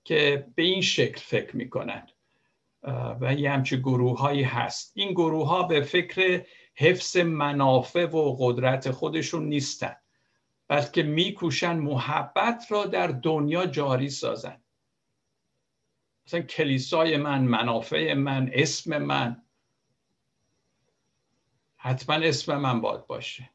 که 0.05 0.47
به 0.55 0.62
این 0.62 0.82
شکل 0.82 1.20
فکر 1.20 1.57
می‌کنن. 1.57 2.09
و 3.20 3.35
یه 3.35 3.51
همچه 3.51 3.76
گروه 3.76 4.18
هایی 4.18 4.43
هست. 4.43 4.93
این 4.95 5.12
گروه 5.12 5.49
ها 5.49 5.62
به 5.62 5.81
فکر 5.81 6.47
حفظ 6.74 7.16
منافع 7.16 8.07
و 8.07 8.37
قدرت 8.39 8.91
خودشون 8.91 9.45
نیستن 9.45 9.97
بلکه 10.68 11.03
میکوشن 11.03 11.76
محبت 11.76 12.66
را 12.68 12.87
در 12.87 13.07
دنیا 13.07 13.66
جاری 13.66 14.11
سازن. 14.11 14.62
مثلا 16.26 16.41
کلیسای 16.41 17.16
من 17.16 17.45
منافع 17.45 18.14
من 18.14 18.51
اسم 18.53 18.99
من 18.99 19.43
حتما 21.76 22.16
اسم 22.16 22.57
من 22.57 22.81
باید 22.81 23.07
باشه. 23.07 23.51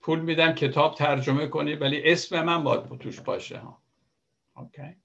پول 0.00 0.20
میدم 0.20 0.52
کتاب 0.52 0.94
ترجمه 0.94 1.46
کنی 1.46 1.74
ولی 1.74 2.12
اسم 2.12 2.42
من 2.42 2.64
باید 2.64 2.98
توش 2.98 3.20
باشه 3.20 3.58
ها. 3.58 3.82
اوکی 4.60 4.96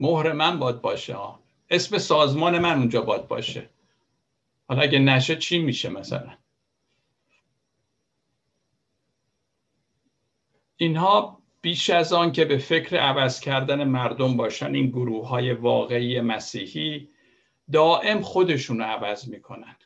مهر 0.00 0.32
من 0.32 0.58
باید 0.58 0.80
باشه 0.80 1.14
ها 1.14 1.42
اسم 1.70 1.98
سازمان 1.98 2.58
من 2.58 2.78
اونجا 2.78 3.02
باید 3.02 3.28
باشه. 3.28 3.70
حالا 4.68 4.82
اگه 4.82 4.98
نشه 4.98 5.36
چی 5.36 5.58
میشه 5.58 5.88
مثلا؟ 5.88 6.38
اینها 10.76 11.42
بیش 11.60 11.90
از 11.90 12.12
آن 12.12 12.32
که 12.32 12.44
به 12.44 12.58
فکر 12.58 12.96
عوض 12.96 13.40
کردن 13.40 13.84
مردم 13.84 14.36
باشن 14.36 14.74
این 14.74 14.86
گروه 14.86 15.28
های 15.28 15.52
واقعی 15.52 16.20
مسیحی 16.20 17.08
دائم 17.72 18.20
خودشون 18.20 18.78
رو 18.78 18.84
عوض 18.84 19.28
می‌کنن. 19.28 19.76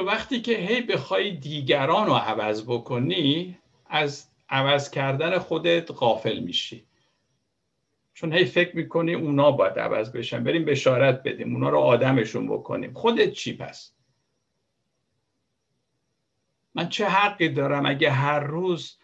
تو 0.00 0.06
وقتی 0.06 0.40
که 0.40 0.56
هی 0.56 0.80
بخوای 0.80 1.30
دیگران 1.30 2.06
رو 2.06 2.14
عوض 2.14 2.64
بکنی 2.64 3.58
از 3.86 4.28
عوض 4.48 4.90
کردن 4.90 5.38
خودت 5.38 5.90
غافل 5.90 6.38
میشی. 6.38 6.86
چون 8.14 8.32
هی 8.32 8.44
فکر 8.44 8.76
می‌کنی 8.76 9.14
اونا 9.14 9.50
باید 9.50 9.78
عوض 9.78 10.12
بشن. 10.12 10.44
بریم 10.44 10.64
بشارت 10.64 11.22
بدیم 11.22 11.54
اونا 11.54 11.68
رو 11.68 11.78
آدمشون 11.78 12.48
بکنیم. 12.48 12.94
خودت 12.94 13.32
چی 13.32 13.56
پس؟ 13.56 13.92
من 16.74 16.88
چه 16.88 17.06
حقی 17.06 17.48
دارم 17.48 17.86
اگه 17.86 18.10
هر 18.10 18.40
روز 18.40 18.98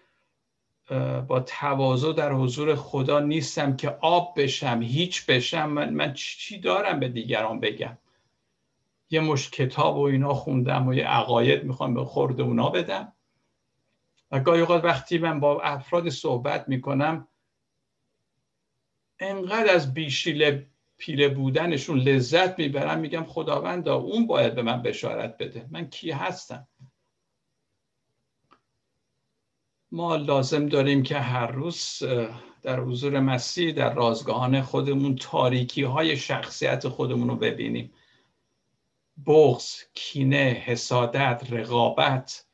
با 1.28 1.40
تواضع 1.40 2.12
در 2.12 2.32
حضور 2.32 2.74
خدا 2.74 3.20
نیستم 3.20 3.76
که 3.76 3.88
آب 4.00 4.40
بشم 4.40 4.82
هیچ 4.82 5.26
بشم؟ 5.26 5.68
من, 5.68 5.90
من 5.94 6.12
چی 6.12 6.58
دارم 6.58 7.00
به 7.00 7.08
دیگران 7.08 7.60
بگم؟ 7.60 7.98
یه 9.10 9.20
مش 9.20 9.50
کتاب 9.50 9.96
و 9.96 10.00
اینا 10.00 10.34
خوندم 10.34 10.88
و 10.88 10.94
یه 10.94 11.06
عقاید 11.06 11.64
می‌خوام 11.64 11.94
به 11.94 12.04
خورد 12.04 12.40
اونا 12.40 12.70
بدم. 12.70 13.12
و 14.30 14.40
گاهی 14.40 14.60
اوقات 14.60 14.84
وقتی 14.84 15.18
من 15.18 15.40
با 15.40 15.60
افراد 15.60 16.08
صحبت 16.08 16.68
می‌کنم 16.68 17.28
انقدر 19.18 19.74
از 19.74 19.94
بیشیل 19.94 20.64
پیله 20.98 21.28
بودنشون 21.28 21.98
لذت 21.98 22.58
می‌برم 22.58 22.98
میگم 22.98 23.24
خداوندا 23.24 23.96
اون 23.96 24.26
باید 24.26 24.54
به 24.54 24.62
من 24.62 24.82
بشارت 24.82 25.36
بده. 25.38 25.66
من 25.70 25.90
کی 25.90 26.10
هستم؟ 26.10 26.68
ما 29.92 30.16
لازم 30.16 30.66
داریم 30.66 31.02
که 31.02 31.18
هر 31.18 31.46
روز 31.46 32.02
در 32.62 32.80
حضور 32.80 33.20
مسیح 33.20 33.72
در 33.72 33.94
رازگاهان 33.94 34.62
خودمون 34.62 35.16
تاریکی 35.16 35.82
های 35.82 36.16
شخصیت 36.16 36.88
خودمون 36.88 37.28
رو 37.28 37.36
ببینیم. 37.36 37.92
بغض، 39.26 39.82
کینه، 39.94 40.62
حسادت، 40.64 41.46
رقابت. 41.50 42.46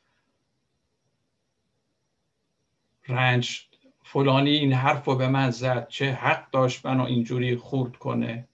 رنج 3.09 3.69
فلانی 4.03 4.51
این 4.51 4.73
حرف 4.73 5.05
رو 5.05 5.17
به 5.17 5.29
من 5.29 5.51
زد 5.51 5.89
چه 5.89 6.13
حق 6.13 6.51
داشت 6.51 6.87
منو 6.87 7.05
اینجوری 7.05 7.57
خورد 7.57 7.97
کنه؟ 7.97 8.49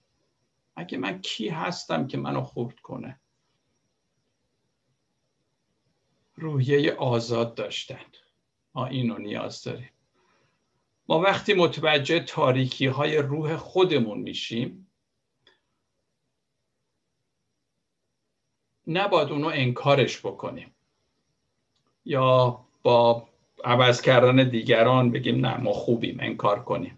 اگه 0.75 0.97
من 0.97 1.21
کی 1.21 1.49
هستم 1.49 2.07
که 2.07 2.17
منو 2.17 2.41
خورد 2.41 2.79
کنه؟ 2.79 3.19
روحیه 6.35 6.93
آزاد 6.93 7.55
داشتن. 7.55 8.05
ما 8.75 8.85
اینو 8.85 9.17
نیاز 9.17 9.63
داریم. 9.63 9.89
ما 11.07 11.19
وقتی 11.19 11.53
متوجه 11.53 12.19
تاریکی 12.19 12.85
های 12.85 13.17
روح 13.17 13.55
خودمون 13.55 14.19
میشیم 14.19 14.88
نباید 18.89 19.29
اونو 19.29 19.47
انکارش 19.47 20.19
بکنیم. 20.19 20.71
یا 22.05 22.59
با 22.83 23.27
عوض 23.63 24.01
کردن 24.01 24.49
دیگران 24.49 25.11
بگیم 25.11 25.45
نه 25.45 25.57
ما 25.57 25.73
خوبیم 25.73 26.17
انکار 26.21 26.63
کنیم. 26.63 26.97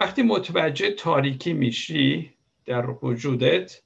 وقتی 0.00 0.22
متوجه 0.22 0.90
تاریکی 0.90 1.52
میشی 1.52 2.32
در 2.64 2.90
وجودت 3.04 3.82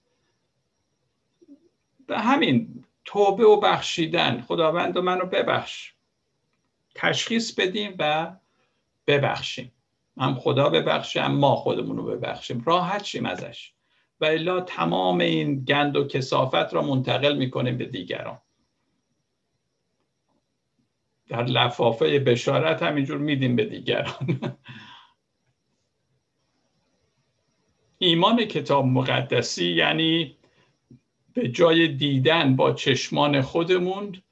به 2.07 2.19
همین 2.19 2.85
توبه 3.05 3.45
و 3.45 3.61
بخشیدن 3.61 4.41
خداوند 4.41 4.97
و 4.97 5.03
منو 5.03 5.27
ببخش. 5.27 5.93
تشخیص 6.95 7.55
بدیم 7.55 7.95
و 7.99 8.33
ببخشیم. 9.07 9.73
هم 10.17 10.35
خدا 10.35 10.69
ببخشه 10.69 11.29
ما 11.29 11.57
خودمون 11.57 11.97
رو 11.97 12.05
ببخشیم. 12.05 12.63
راحت 12.67 13.05
شیم 13.05 13.27
ازش. 13.27 13.73
و 14.21 14.25
الا 14.25 14.61
تمام 14.61 15.19
این 15.19 15.65
گند 15.65 15.97
و 15.97 16.07
کسافت 16.07 16.75
را 16.75 16.83
منتقل 16.83 17.37
می‌کنیم 17.37 17.79
به 17.79 17.85
دیگران. 17.85 18.39
در 21.29 21.45
لفافه 21.45 22.19
بشارت 22.19 22.83
همینجور 22.83 23.19
میدیم 23.19 23.57
به 23.57 23.65
دیگران. 23.65 24.41
ایمان 27.99 28.45
کتاب 28.45 28.85
مقدسی 28.85 29.73
یعنی 29.73 30.37
به 31.35 31.49
جای 31.49 31.89
دیدن 31.89 32.57
با 32.57 32.73
چشمان 32.73 33.41
خودمون 33.41 34.23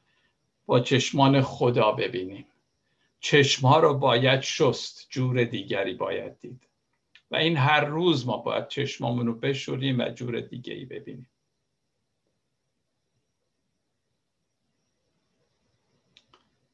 با 0.67 0.81
چشمان 0.81 1.41
خدا 1.43 1.93
ببینیم. 1.93 2.47
چشمها 3.21 3.81
رو 3.81 3.95
باید 3.95 4.41
شست 4.41 5.07
جور 5.11 5.45
دیگری 5.45 5.95
باید 5.95 6.41
دید. 6.41 6.68
و 7.31 7.37
این 7.37 7.57
هر 7.57 7.85
روز 7.85 8.27
ما 8.27 8.37
باید 8.37 8.69
چشمامون 8.69 9.27
رو 9.27 9.35
بشوریم 9.35 10.01
و 10.01 10.09
جور 10.09 10.41
دیگری 10.41 10.85
ببینیم. 10.85 11.31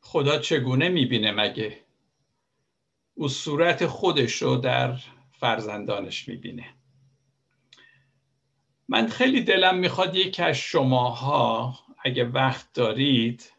خدا 0.01 0.39
چگونه 0.39 0.89
می‌بینه 0.89 1.33
مگه؟ 1.33 1.85
او 3.15 3.29
صورت 3.29 3.87
خودش 3.87 4.43
رو 4.43 4.57
در 4.57 4.99
فرزندانش 5.33 6.29
می‌بینه. 6.29 6.75
من 8.89 9.07
خیلی 9.07 9.41
دلم 9.43 9.79
می‌خواد 9.79 10.15
یکی 10.15 10.43
از 10.43 10.57
شماها 10.57 11.79
اگه 12.05 12.25
وقت 12.25 12.73
دارید 12.73 13.53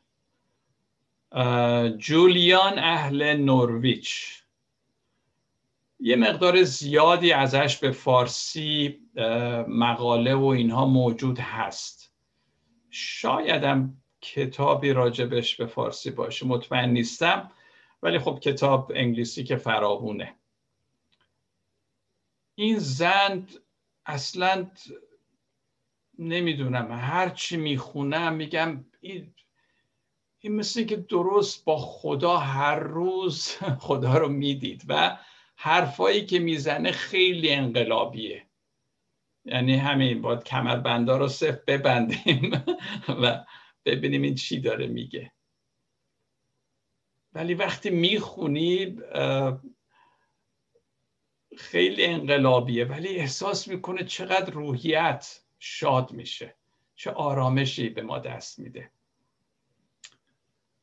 جولیان 1.98 2.80
اهل 2.80 3.34
نورویچ. 3.34 4.45
یه 6.00 6.16
مقدار 6.16 6.64
زیادی 6.64 7.32
ازش 7.32 7.78
به 7.78 7.92
فارسی 7.92 9.00
مقاله 9.68 10.36
و 10.36 10.46
اینها 10.46 10.86
موجود 10.86 11.40
هست. 11.40 12.14
شایدم 12.90 13.98
کتابی 14.22 14.94
راجبش 14.94 15.56
به 15.56 15.66
فارسی 15.66 16.12
باشه. 16.12 16.46
مطمئن 16.46 16.90
نیستم 16.90 17.52
ولی 18.04 18.20
خب 18.20 18.40
کتاب 18.40 18.92
انگلیسی 18.96 19.44
که 19.44 19.56
فراوونه. 19.56 20.36
این 22.56 22.80
زن 22.80 23.48
اصلا 24.06 24.72
نمی‌دونم. 26.20 26.92
هر 26.92 27.30
چی 27.30 27.58
می‌خونم 27.58 28.34
میگم 28.34 28.86
این 29.02 29.34
این 30.40 30.56
مثل 30.56 30.84
که 30.84 30.96
درست 30.96 31.66
با 31.66 31.78
خدا 31.78 32.38
هر 32.38 32.80
روز 32.80 33.58
خدا 33.88 34.18
رو 34.18 34.30
می‌دید 34.30 34.84
و 34.88 35.18
حرفایی 35.56 36.26
که 36.26 36.40
می‌زنه 36.40 36.92
خیلی 36.92 37.52
انقلابیه. 37.52 38.46
یعنی 39.46 39.76
همین 39.76 40.22
باید 40.22 40.44
کمربندا 40.44 41.18
رو 41.18 41.28
صرف 41.28 41.60
ببندیم 41.68 42.52
و 43.22 43.46
ببینیم 43.86 44.22
این 44.22 44.36
چی 44.36 44.60
داره 44.60 44.88
میگه. 44.88 45.32
ولی 47.34 47.54
وقتی 47.54 47.90
می‌خونی 47.90 48.98
خیلی 51.58 52.06
انقلابیه. 52.06 52.86
ولی 52.86 53.08
احساس 53.08 53.68
می‌کنه 53.68 54.04
چقدر 54.04 54.54
روحیت 54.54 55.42
شاد 55.60 56.12
میشه. 56.12 56.56
چه 56.96 57.12
آرامشی 57.12 57.90
به 57.90 58.02
ما 58.02 58.20
دست 58.20 58.60
میده. 58.60 58.92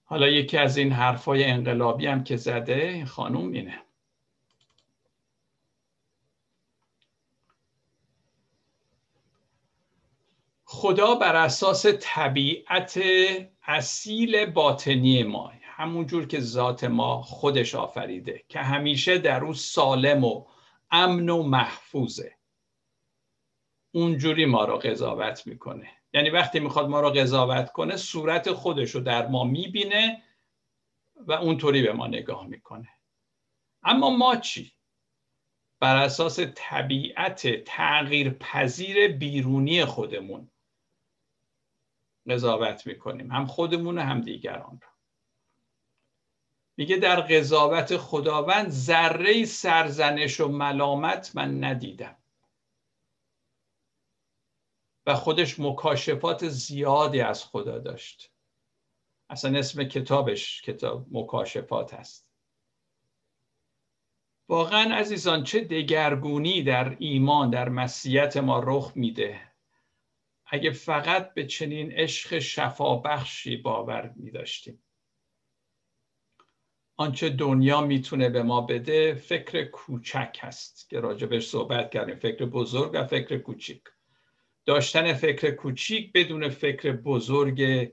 حالا 0.05 0.29
یکی 0.29 0.59
از 0.59 0.77
این 0.77 0.93
حرفای 0.93 1.45
انقلابی 1.45 2.07
هم 2.07 2.25
که 2.25 2.37
زده 2.37 3.05
خانوم 3.05 3.53
اینه. 3.53 3.83
خدا 10.75 11.15
بر 11.15 11.37
اساس 11.37 11.87
طبیعت 12.01 13.01
اصیل 13.63 14.47
باطنی 14.47 15.23
ما 15.23 15.53
همون 15.63 16.07
جور 16.07 16.27
که 16.27 16.41
ذات 16.41 16.85
ما 16.85 17.23
خودش 17.23 17.75
آفریده 17.75 18.45
که 18.49 18.59
همیشه 18.59 19.19
در 19.19 19.45
او 19.45 19.55
سالم 19.55 20.25
و 20.25 20.47
امن 20.91 21.29
و 21.29 21.43
محفوظه. 21.43 22.37
اونجوری 23.95 24.45
ما 24.45 24.65
رو 24.65 24.77
قضاوت 24.77 25.47
می‌کنه. 25.47 25.89
یعنی 26.13 26.31
وقتی 26.31 26.61
می‌خواد 26.61 26.89
ما 26.89 27.01
رو 27.01 27.11
قضاوت 27.11 27.73
کنه 27.73 27.97
صورت 27.97 28.53
خودش 28.53 28.91
رو 28.91 29.01
در 29.01 29.27
ما 29.27 29.45
می‌بینه 29.45 30.23
و 31.17 31.33
اونطوری 31.33 31.83
به 31.83 31.93
ما 31.93 32.07
نگاه 32.07 32.47
می‌کنه. 32.47 32.89
اما 33.83 34.11
ما 34.11 34.37
چی؟ 34.37 34.73
بر 35.81 35.97
اساس 35.97 36.41
طبیعت 36.55 37.65
تغییر 37.65 38.31
پذیر 38.31 39.09
بیرونی 39.09 39.85
خودمون. 39.85 40.52
قضاوت 42.29 42.87
می‌کنیم 42.87 43.33
هم 43.33 43.47
خودمون 43.47 43.99
هم 43.99 44.21
دیگران 44.21 44.79
رو. 44.83 44.89
میگه 46.77 46.97
در 46.97 47.21
قضاوت 47.21 47.97
خداوند 47.97 48.71
ذره 48.71 49.45
سرزنش 49.45 50.41
و 50.41 50.49
ملامت 50.49 51.33
من 51.35 51.65
ندیدم. 51.65 52.17
و 55.07 55.15
خودش 55.15 55.61
مکاشفات 55.61 56.49
زیادی 56.49 57.21
از 57.21 57.45
خدا 57.45 57.79
داشت. 57.79 58.33
اصلا 59.31 59.59
اسم 59.59 59.85
کتابش 59.85 60.63
کتاب 60.63 61.07
مکاشفات 61.11 61.95
است 61.95 62.33
واقعا 64.49 64.95
عزیزان 64.95 65.45
چه 65.45 65.61
دگرگونی 65.61 66.63
در 66.63 66.97
ایمان 66.99 67.51
در 67.51 67.69
مسیحیت 67.69 68.37
ما 68.37 68.59
رخ 68.59 68.93
میده. 68.95 69.52
اگه 70.55 70.71
فقط 70.71 71.35
به 71.35 71.47
چنین 71.47 71.93
عشق 71.93 72.39
شفابخشی 72.39 73.57
باور 73.57 74.13
می 74.17 74.31
داشتیم 74.31 74.83
آنچه 76.97 77.29
دنیا 77.29 77.81
می‌تونه 77.81 78.29
به 78.29 78.43
ما 78.43 78.61
بده 78.61 79.15
فکر 79.15 79.65
کوچک 79.65 80.39
هست 80.41 80.91
که 80.91 81.01
راجبش 81.01 81.47
صحبت 81.47 81.91
کردیم. 81.91 82.15
فکر 82.17 82.45
بزرگ 82.45 82.91
و 82.95 83.05
فکر 83.05 83.39
کوچیک. 83.39 83.83
داشتن 84.67 85.13
فکر 85.13 85.51
کوچیک 85.51 86.13
بدون 86.13 86.49
فکر 86.49 86.93
بزرگ 86.93 87.91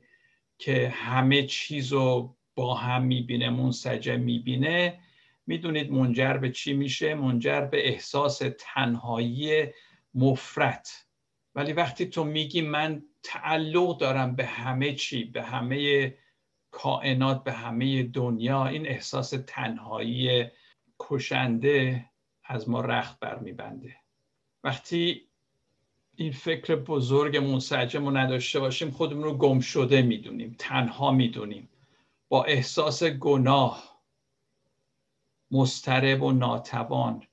که 0.58 0.90
همه 0.90 1.46
چیز 1.46 1.94
رو 1.94 2.36
با 2.56 2.74
هم 2.74 3.04
می‌بینه 3.04 3.50
منسجم 3.50 4.20
می‌بینه 4.20 5.00
می‌دونید 5.48 5.92
منجر 5.92 6.34
به 6.34 6.52
چی 6.52 6.74
میشه؟ 6.74 7.16
منجر 7.16 7.62
به 7.62 7.88
احساس 7.88 8.42
تنهایی 8.60 9.68
مفرت. 10.14 11.09
ولی 11.56 11.74
وقتی 11.74 12.06
تو 12.06 12.24
میگی 12.24 12.62
من 12.62 13.04
تعلق 13.24 13.98
دارم 13.98 14.36
به 14.36 14.46
همه 14.46 14.94
چی 14.94 15.24
به 15.24 15.44
همه 15.44 16.14
کائنات 16.72 17.44
به 17.44 17.54
همه 17.54 18.04
دنیا 18.04 18.68
این 18.68 18.88
احساس 18.88 19.34
تنهایی 19.48 20.48
کشنده 21.00 22.06
از 22.44 22.70
ما 22.70 22.82
رخت 22.82 23.20
بر 23.20 23.40
میبنده 23.40 23.96
وقتی 24.64 25.30
این 26.16 26.32
فکر 26.32 26.76
بزرگ 26.76 27.38
منسجم 27.38 28.06
رو 28.06 28.18
نداشته 28.18 28.60
باشیم 28.60 28.92
خودمون 28.92 29.24
رو 29.24 29.38
گم 29.38 29.60
شده 29.60 30.02
می‌دونیم 30.02 30.56
تنها 30.60 31.12
می‌دونیم. 31.12 31.70
با 32.30 32.44
احساس 32.44 33.04
گناه 33.04 34.02
مسترب 35.52 36.24
و 36.24 36.32
ناتوان. 36.32 37.28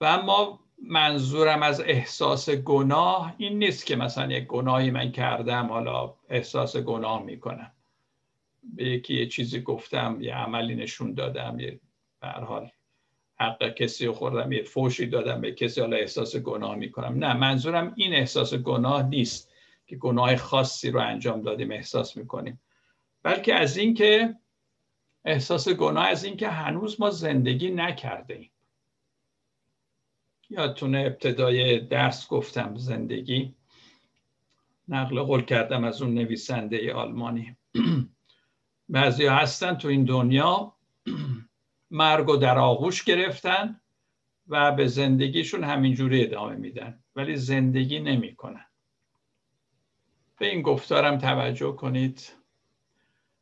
و 0.00 0.04
اما 0.04 0.61
منظورم 0.88 1.62
از 1.62 1.80
احساس 1.80 2.50
گناه 2.50 3.34
این 3.38 3.58
نیست 3.58 3.86
که 3.86 3.96
مثلا 3.96 4.32
یک 4.32 4.46
گناهی 4.46 4.90
من 4.90 5.12
کردم 5.12 5.66
حالا 5.66 6.14
احساس 6.28 6.76
گناه 6.76 7.22
می‌کنم. 7.22 7.72
به 8.62 8.84
یکی 8.84 9.14
یه 9.14 9.26
چیزی 9.26 9.60
گفتم 9.60 10.18
یه 10.20 10.34
عملی 10.34 10.74
نشون 10.74 11.14
دادم 11.14 11.60
یه 11.60 11.80
حال 12.22 12.70
حق 13.40 13.74
کسی 13.74 14.06
رو 14.06 14.12
خوردم 14.12 14.52
یه 14.52 14.62
فوشی 14.62 15.06
دادم 15.06 15.40
به 15.40 15.52
کسی 15.52 15.80
حالا 15.80 15.96
احساس 15.96 16.36
گناه 16.36 16.74
می‌کنم. 16.74 17.24
نه 17.24 17.34
منظورم 17.34 17.92
این 17.96 18.14
احساس 18.14 18.54
گناه 18.54 19.02
نیست 19.02 19.52
که 19.86 19.96
گناه 19.96 20.36
خاصی 20.36 20.90
رو 20.90 21.00
انجام 21.00 21.42
دادیم 21.42 21.72
احساس 21.72 22.16
می‌کنیم. 22.16 22.60
بلکه 23.22 23.54
از 23.54 23.76
اینکه 23.76 24.34
احساس 25.24 25.68
گناه 25.68 26.06
از 26.06 26.24
اینکه 26.24 26.48
هنوز 26.48 27.00
ما 27.00 27.10
زندگی 27.10 27.70
نکرده 27.70 28.34
ایم. 28.34 28.51
یادتونه 30.52 30.98
ابتدای 30.98 31.80
درس 31.80 32.28
گفتم 32.28 32.76
زندگی. 32.76 33.54
نقل 34.88 35.22
قول 35.22 35.42
کردم 35.42 35.84
از 35.84 36.02
اون 36.02 36.14
نویسنده 36.14 36.94
آلمانی. 36.94 37.56
بعضی 38.88 39.26
هستن 39.26 39.74
تو 39.74 39.88
این 39.88 40.04
دنیا. 40.04 40.74
مرگ 41.90 42.28
و 42.28 42.36
در 42.36 42.58
آغوش 42.58 43.04
گرفتن 43.04 43.80
و 44.48 44.72
به 44.72 44.86
زندگیشون 44.86 45.64
همینجوری 45.64 46.24
ادامه 46.24 46.56
میدن 46.56 47.02
ولی 47.16 47.36
زندگی 47.36 48.00
نمی‌کنن. 48.00 48.66
به 50.38 50.46
این 50.46 50.62
گفتارم 50.62 51.18
توجه 51.18 51.72
کنید. 51.72 52.32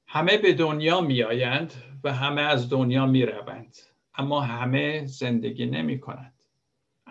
همه 0.06 0.38
به 0.38 0.52
دنیا 0.52 1.00
میآیند 1.00 1.72
و 2.04 2.14
همه 2.14 2.42
از 2.42 2.70
دنیا 2.70 3.06
می‌روند 3.06 3.76
اما 4.14 4.40
همه 4.40 5.06
زندگی 5.06 5.66
نمی 5.66 6.00
کنند 6.00 6.39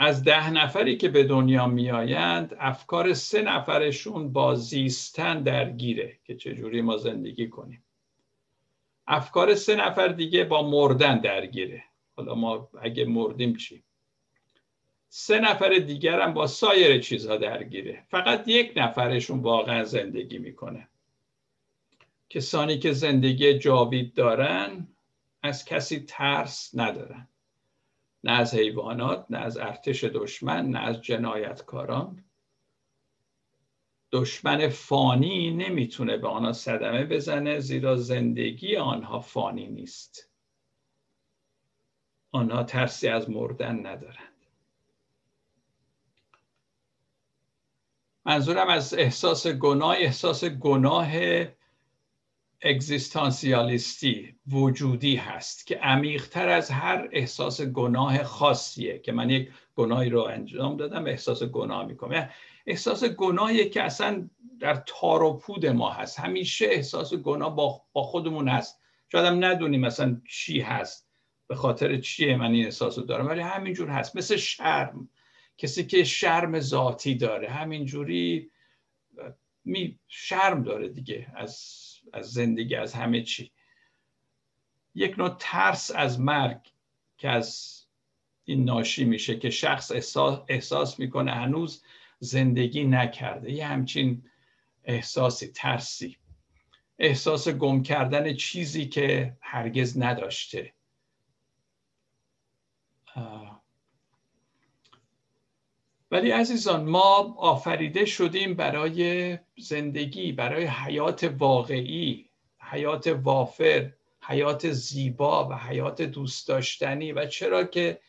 از 0.02 0.24
ده 0.24 0.50
نفری 0.52 0.98
که 0.98 1.10
به 1.10 1.24
دنیا 1.24 1.68
میآیند 1.68 2.56
افکار 2.60 3.14
سه 3.14 3.42
نفرشون 3.42 4.34
با 4.34 4.56
زیستن 4.56 5.44
درگیره 5.44 6.20
که 6.26 6.36
چجوری 6.36 6.82
ما 6.82 6.98
زندگی 6.98 7.50
کنیم. 7.50 7.84
افکار 9.08 9.56
سه 9.56 9.76
نفر 9.76 10.08
دیگه 10.08 10.44
با 10.44 10.70
مردن 10.70 11.20
درگیره. 11.20 11.84
حالا 12.16 12.36
ما 12.36 12.70
اگه 12.82 13.06
مردیم 13.06 13.56
چی؟ 13.56 13.84
سه 15.10 15.40
نفر 15.40 15.70
دیگر 15.70 16.22
هم 16.22 16.34
با 16.34 16.48
سایر 16.48 17.02
چیزها 17.02 17.38
درگیره. 17.38 18.04
فقط 18.10 18.48
یک 18.48 18.74
نفرشون 18.76 19.40
واقعا 19.40 19.84
زندگی 19.84 20.38
می‌کنه. 20.38 20.88
کسانی 22.30 22.80
که 22.80 22.92
زندگی 22.92 23.60
جاوید 23.60 24.14
دارن 24.14 24.88
از 25.44 25.66
کسی 25.66 26.00
ترس 26.00 26.72
ندارن. 26.74 27.28
نه 28.24 28.32
از 28.32 28.54
حیوانات 28.54 29.26
نه 29.30 29.38
از 29.38 29.58
ارتش 29.58 30.04
دشمن 30.04 30.70
نه 30.70 30.80
از 30.80 31.02
جنایتکاران. 31.02 32.24
دشمن 34.12 34.70
فانی 34.70 35.52
نمی‌تونه 35.52 36.18
به 36.18 36.28
آنها 36.28 36.54
صدمه 36.54 37.06
بزنه 37.06 37.60
زیرا 37.60 37.96
زندگی 37.96 38.78
آنها 38.78 39.20
فانی 39.20 39.68
نیست. 39.68 40.30
آنها 42.32 42.64
ترسی 42.64 43.08
از 43.08 43.30
مردن 43.30 43.86
ندارند. 43.86 44.34
منظورم 48.26 48.68
از 48.68 48.94
احساس 48.94 49.48
گناه 49.48 49.96
احساس 49.96 50.46
گناه 50.46 51.10
اگزیستانسیالیستی 52.62 54.36
وجودی 54.48 55.16
هست 55.16 55.68
که 55.68 55.76
عمیقتر 55.76 56.50
از 56.50 56.72
هر 56.72 57.10
احساس 57.12 57.62
گناه 57.62 58.24
خاصیه 58.24 59.00
که 59.00 59.12
من 59.12 59.30
یک 59.30 59.50
گناهی 59.76 60.10
رو 60.10 60.22
انجام 60.22 60.78
دادم 60.78 61.06
احساس 61.06 61.44
گناه 61.44 61.86
می‌کنم. 61.86 62.30
احساس 62.68 63.04
گناهی 63.04 63.70
که 63.70 63.84
اصلا 63.84 64.30
در 64.60 64.84
تار 64.86 65.24
و 65.24 65.38
پود 65.38 65.66
ما 65.66 65.90
هست. 65.90 66.20
همیشه 66.20 66.66
احساس 66.66 67.14
گناه 67.14 67.56
با, 67.56 67.82
با 67.94 68.04
خودمون 68.04 68.48
هست. 68.48 68.82
شاید 69.12 69.26
هم 69.26 69.46
ندونیم 69.46 69.82
مثلا 69.82 70.22
چی 70.30 70.60
هست. 70.60 71.10
به 71.48 71.56
خاطر 71.56 71.98
چیه 71.98 72.38
من 72.38 72.52
این 72.52 72.66
احساس 72.66 72.98
رو 72.98 73.06
دارم. 73.06 73.28
ولی 73.28 73.42
همینجور 73.42 73.90
هست. 73.90 74.16
مثل 74.16 74.36
شرم. 74.36 75.10
کسی 75.58 75.86
که 75.86 76.04
شرم 76.04 76.60
ذاتی 76.60 77.16
داره 77.16 77.50
همینجوری 77.50 78.52
می 79.66 80.00
شرم 80.08 80.64
داره 80.64 80.90
دیگه. 80.90 81.28
از 81.36 81.89
از 82.14 82.32
زندگی 82.32 82.76
از 82.76 82.94
همه 82.94 83.24
چی. 83.24 83.52
یک 84.96 85.20
نوع 85.20 85.36
ترس 85.40 85.92
از 85.96 86.20
مرگ 86.20 86.60
که 87.18 87.30
از 87.30 87.80
این 88.44 88.66
ناشی 88.66 89.06
میشه 89.06 89.40
که 89.40 89.50
شخص 89.50 89.92
احساس, 89.92 90.40
احساس 90.48 91.00
می‌کنه 91.00 91.32
هنوز 91.32 91.84
زندگی 92.20 92.84
نکرده. 92.84 93.52
یه 93.52 93.68
همچین 93.68 94.30
احساسی 94.84 95.48
ترسی. 95.48 96.18
احساس 97.00 97.48
گم 97.48 97.84
کردن 97.84 98.34
چیزی 98.34 98.88
که 98.88 99.38
هرگز 99.42 99.98
نداشته. 100.02 100.74
ولی 106.12 106.32
عزیزان 106.32 106.86
ما 106.86 107.36
آفریده 107.38 108.06
شدیم 108.06 108.54
برای 108.54 109.38
زندگی 109.58 110.32
برای 110.32 110.66
حیات 110.66 111.24
واقعی 111.24 112.30
حیات 112.60 113.08
وافر 113.08 113.92
حیات 114.22 114.72
زیبا 114.72 115.50
و 115.50 115.54
حیات 115.54 116.02
دوست 116.02 116.48
داشتنی. 116.48 117.12
و 117.12 117.26
چرا 117.26 117.64
که 117.64 118.00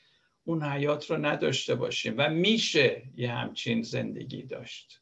اون 0.44 0.62
حیات 0.62 1.10
رو 1.10 1.16
نداشته 1.16 1.74
باشیم 1.74 2.14
و 2.18 2.28
میشه 2.28 3.02
یه 3.16 3.32
همچین 3.32 3.82
زندگی 3.82 4.42
داشت. 4.42 5.00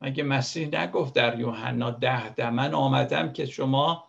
مگه 0.00 0.22
مسیح 0.22 0.68
نگفت 0.68 1.14
در 1.14 1.40
یوحنا 1.40 1.90
ده 1.90 2.34
ده 2.34 2.50
من 2.50 2.74
آمدم 2.74 3.32
که 3.32 3.46
شما 3.46 4.04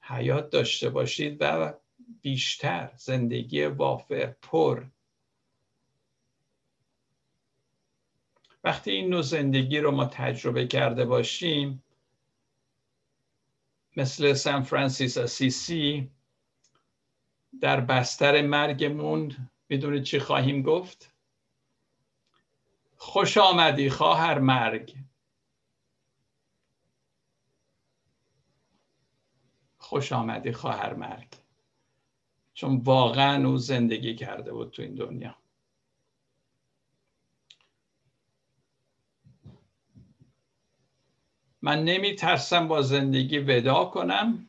حیات 0.00 0.50
داشته 0.50 0.90
باشید 0.90 1.36
و 1.40 1.74
بیشتر 2.22 2.90
زندگی 2.96 3.64
وافر 3.64 4.26
پر 4.42 4.84
وقتی 8.64 8.90
این 8.90 9.10
نوع 9.10 9.22
زندگی 9.22 9.78
رو 9.78 9.90
ما 9.90 10.04
تجربه 10.04 10.66
کرده 10.66 11.04
باشیم 11.04 11.82
مثل 13.96 14.32
سان 14.32 14.62
فرانسیس 14.62 15.18
اسیسی 15.18 16.10
در 17.60 17.80
بستر 17.80 18.42
مرگمون 18.42 19.50
بدون 19.68 20.02
چی 20.02 20.18
خواهیم 20.18 20.62
گفت؟ 20.62 21.14
خوش 22.96 23.38
آمدی 23.38 23.90
خواهر 23.90 24.38
مرگ. 24.38 24.96
خوش 29.78 30.12
آمدی 30.12 30.52
خواهر 30.52 30.94
مرگ. 30.94 31.28
چون 32.54 32.76
واقعا 32.76 33.48
او 33.48 33.56
زندگی 33.56 34.14
کرده 34.14 34.52
بود 34.52 34.70
تو 34.70 34.82
این 34.82 34.94
دنیا. 34.94 35.36
من 41.62 41.84
نمی 41.84 42.14
ترسم 42.14 42.68
با 42.68 42.82
زندگی 42.82 43.38
ودا 43.38 43.84
کنم 43.84 44.46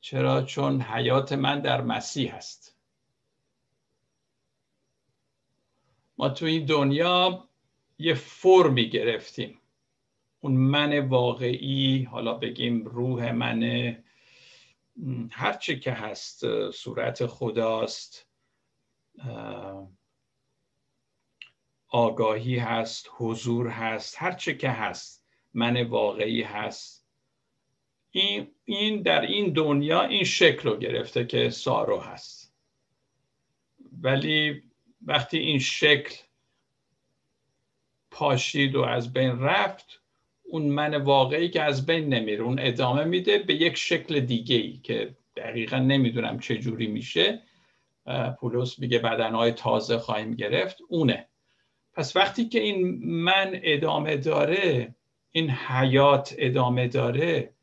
چرا؟ 0.00 0.42
چون 0.42 0.80
حیات 0.80 1.32
من 1.32 1.60
در 1.60 1.80
مسیح 1.80 2.34
هست. 2.34 2.76
ما 6.18 6.28
تو 6.28 6.46
این 6.46 6.64
دنیا 6.64 7.48
یه 7.98 8.14
فرمی 8.14 8.90
گرفتیم. 8.90 9.60
اون 10.40 10.52
من 10.52 11.08
واقعی 11.08 12.02
حالا 12.02 12.34
بگیم 12.34 12.84
روح 12.84 13.32
من 13.32 13.96
هرچی 15.30 15.80
که 15.80 15.92
هست 15.92 16.70
صورت 16.70 17.26
خداست 17.26 18.26
آگاهی 21.88 22.58
هست 22.58 23.08
حضور 23.16 23.68
هست 23.68 24.14
هرچی 24.18 24.56
که 24.56 24.70
هست. 24.70 25.21
من 25.54 25.82
واقعی 25.82 26.42
هست. 26.42 27.06
این, 28.10 28.48
این 28.64 29.02
در 29.02 29.20
این 29.20 29.52
دنیا 29.52 30.02
این 30.02 30.24
شکل 30.24 30.68
رو 30.68 30.76
گرفته 30.76 31.26
که 31.26 31.50
سارو 31.50 32.00
هست. 32.00 32.54
ولی 34.02 34.62
وقتی 35.06 35.38
این 35.38 35.58
شکل 35.58 36.14
پاشید 38.10 38.74
و 38.74 38.82
از 38.82 39.12
بین 39.12 39.38
رفت 39.38 40.02
اون 40.42 40.62
من 40.62 40.94
واقعی 40.94 41.50
که 41.50 41.62
از 41.62 41.86
بین 41.86 42.14
نمیره. 42.14 42.42
اون 42.42 42.58
ادامه 42.58 43.04
میده 43.04 43.38
به 43.38 43.54
یک 43.54 43.76
شکل 43.76 44.20
دیگه 44.20 44.56
ای 44.56 44.80
که 44.82 45.16
دقیقا 45.36 45.78
نمی‌دونم 45.78 46.38
چه 46.38 46.58
جوری 46.58 46.86
میشه. 46.86 47.42
پولس 48.40 48.78
میگه 48.78 48.98
بدنهای 48.98 49.52
تازه 49.52 49.98
خواهیم 49.98 50.34
گرفت. 50.34 50.78
اونه. 50.88 51.28
پس 51.92 52.16
وقتی 52.16 52.48
که 52.48 52.60
این 52.60 53.04
من 53.04 53.60
ادامه 53.62 54.16
داره 54.16 54.94
این 55.32 55.50
حیات 55.50 56.34
ادامه 56.38 56.88
داره 56.88 57.54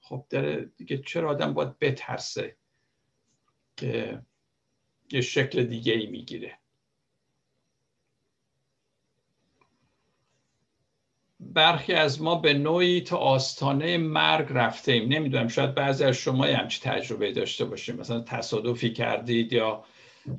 خب 0.00 0.26
داره 0.30 0.70
دیگه 0.76 0.98
چرا 0.98 1.30
آدم 1.30 1.54
باید 1.54 1.78
بترسه 1.78 2.56
که 3.76 4.22
یه 5.12 5.20
شکل 5.20 5.64
دیگه 5.64 5.92
ای 5.92 6.06
می‌گیره؟ 6.06 6.58
برخی 11.40 11.92
از 11.92 12.22
ما 12.22 12.34
به 12.34 12.54
نوعی 12.54 13.00
تا 13.00 13.16
آستانه 13.16 13.98
مرگ 13.98 14.46
رفته 14.50 14.92
ایم 14.92 15.12
نمی‌دونم 15.12 15.48
شاید 15.48 15.74
بعضی 15.74 16.04
از 16.04 16.16
شما 16.16 16.44
همچی 16.44 16.80
تجربه 16.80 17.32
داشته 17.32 17.64
باشیم 17.64 17.96
مثلا 17.96 18.20
تصادفی 18.20 18.92
کردید 18.92 19.52
یا 19.52 19.84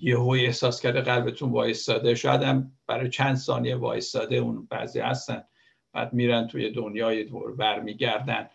یه 0.01 0.19
احساس 0.19 0.81
کرده 0.81 1.01
قلبتون 1.01 1.51
وایستاده. 1.51 2.15
شاید 2.15 2.41
هم 2.41 2.71
برای 2.87 3.09
چند 3.09 3.35
ثانیه 3.35 3.75
وایستاده 3.75 4.35
اون 4.35 4.65
بعضی 4.65 4.99
هستن. 4.99 5.43
بعد 5.93 6.13
میرن 6.13 6.47
توی 6.47 6.71
دنیای 6.71 7.23
دور 7.23 7.55
برمیگردن 7.55 8.49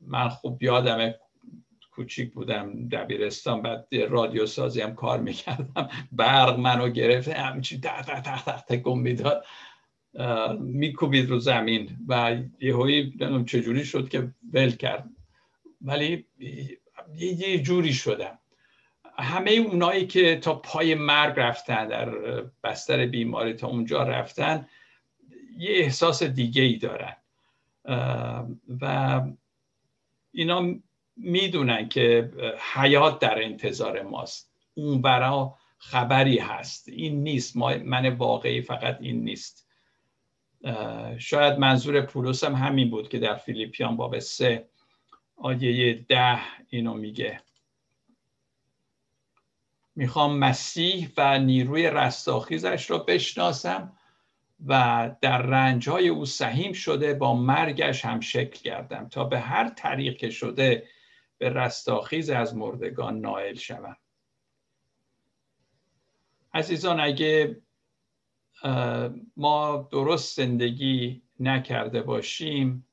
من 0.00 0.28
خوب 0.28 0.62
یادم 0.62 1.14
کوچیک 1.90 2.32
بودم 2.32 2.88
دبیرستان 2.88 3.62
بعد 3.62 3.88
رادیو 4.08 4.46
سازی 4.46 4.80
هم 4.80 4.94
کار 4.94 5.20
می‌کردم. 5.20 5.88
برق 6.12 6.58
منو 6.58 6.88
گرفت 6.88 7.28
همچی 7.28 7.80
تخت 7.80 8.10
تخت 8.10 8.48
تخت 8.48 8.76
گم 8.76 8.98
می‌داد. 8.98 9.44
میکوبید 10.60 11.30
رو 11.30 11.38
زمین 11.38 11.96
و 12.08 12.36
یهویی 12.60 13.18
چجوری 13.46 13.84
شد 13.84 14.08
که 14.08 14.28
ول 14.52 14.70
کرد. 14.70 15.10
ولی 15.80 16.26
یه 17.18 17.62
جوری 17.62 17.92
شدم. 17.92 18.38
همه 19.18 19.50
اونایی 19.50 20.06
که 20.06 20.36
تا 20.36 20.54
پای 20.54 20.94
مرگ 20.94 21.34
رفتن 21.36 21.88
در 21.88 22.10
بستر 22.64 23.06
بیماری 23.06 23.54
تا 23.54 23.66
اونجا 23.66 24.02
رفتن 24.02 24.66
یه 25.56 25.70
احساس 25.70 26.22
دیگه 26.22 26.62
ای 26.62 26.76
دارن 26.76 27.16
و 28.80 29.22
اینا 30.32 30.74
می‌دونن 31.16 31.88
که 31.88 32.32
حیات 32.74 33.18
در 33.18 33.42
انتظار 33.42 34.02
ماست. 34.02 34.52
اون 34.74 35.02
برا 35.02 35.54
خبری 35.78 36.38
هست. 36.38 36.88
این 36.88 37.22
نیست. 37.22 37.56
من 37.56 38.08
واقعی 38.08 38.62
فقط 38.62 38.98
این 39.00 39.24
نیست. 39.24 39.68
شاید 41.18 41.58
منظور 41.58 42.00
پولس 42.00 42.44
هم 42.44 42.54
همین 42.54 42.90
بود 42.90 43.08
که 43.08 43.18
در 43.18 43.34
فیلیپیان 43.34 43.96
باب 43.96 44.18
سه 44.18 44.68
آیه 45.36 45.94
ده 45.94 46.38
اینو 46.68 46.94
میگه. 46.94 47.40
می‌خوام 49.96 50.38
مسیح 50.38 51.08
و 51.16 51.38
نیروی 51.38 51.86
رستاخیزش 51.86 52.90
را 52.90 52.98
بشناسم. 52.98 53.92
و 54.66 55.10
در 55.20 55.42
رنجهای 55.42 56.08
او 56.08 56.24
سهیم 56.24 56.72
شده 56.72 57.14
با 57.14 57.34
مرگش 57.34 58.04
هم 58.04 58.20
شکل 58.20 58.60
گردم 58.62 59.08
تا 59.08 59.24
به 59.24 59.38
هر 59.38 59.68
طریق 59.68 60.16
که 60.16 60.30
شده 60.30 60.88
به 61.38 61.48
رستاخیز 61.48 62.30
از 62.30 62.56
مردگان 62.56 63.20
نائل 63.20 63.54
شوم. 63.54 63.96
عزیزان 66.54 67.00
اگه 67.00 67.62
ما 69.36 69.88
درست 69.92 70.36
زندگی 70.36 71.22
نکرده 71.40 72.02
باشیم 72.02 72.86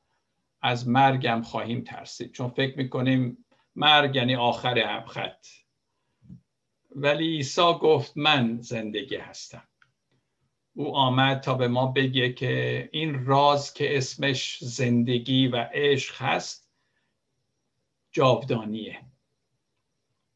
از 0.62 0.88
مرگم 0.88 1.42
خواهیم 1.42 1.82
ترسید 1.82 2.32
چون 2.32 2.50
فکر 2.50 2.78
می‌کنیم 2.78 3.46
مرگ 3.76 4.16
یعنی 4.16 4.36
آخر 4.36 4.80
هم 4.80 5.06
خط 5.06 5.48
ولی 6.96 7.28
عیسی 7.28 7.74
گفت 7.82 8.18
من 8.18 8.62
زندگی 8.62 9.16
هستم. 9.16 9.68
او 10.76 10.96
آمد 10.96 11.40
تا 11.40 11.54
به 11.54 11.68
ما 11.68 11.88
بگه 11.88 12.34
که 12.34 12.90
این 12.92 13.26
راز 13.26 13.74
که 13.74 13.98
اسمش 13.98 14.58
زندگی 14.62 15.48
و 15.48 15.70
عشق 15.74 16.22
هست 16.22 16.70
جاودانیه 18.12 19.02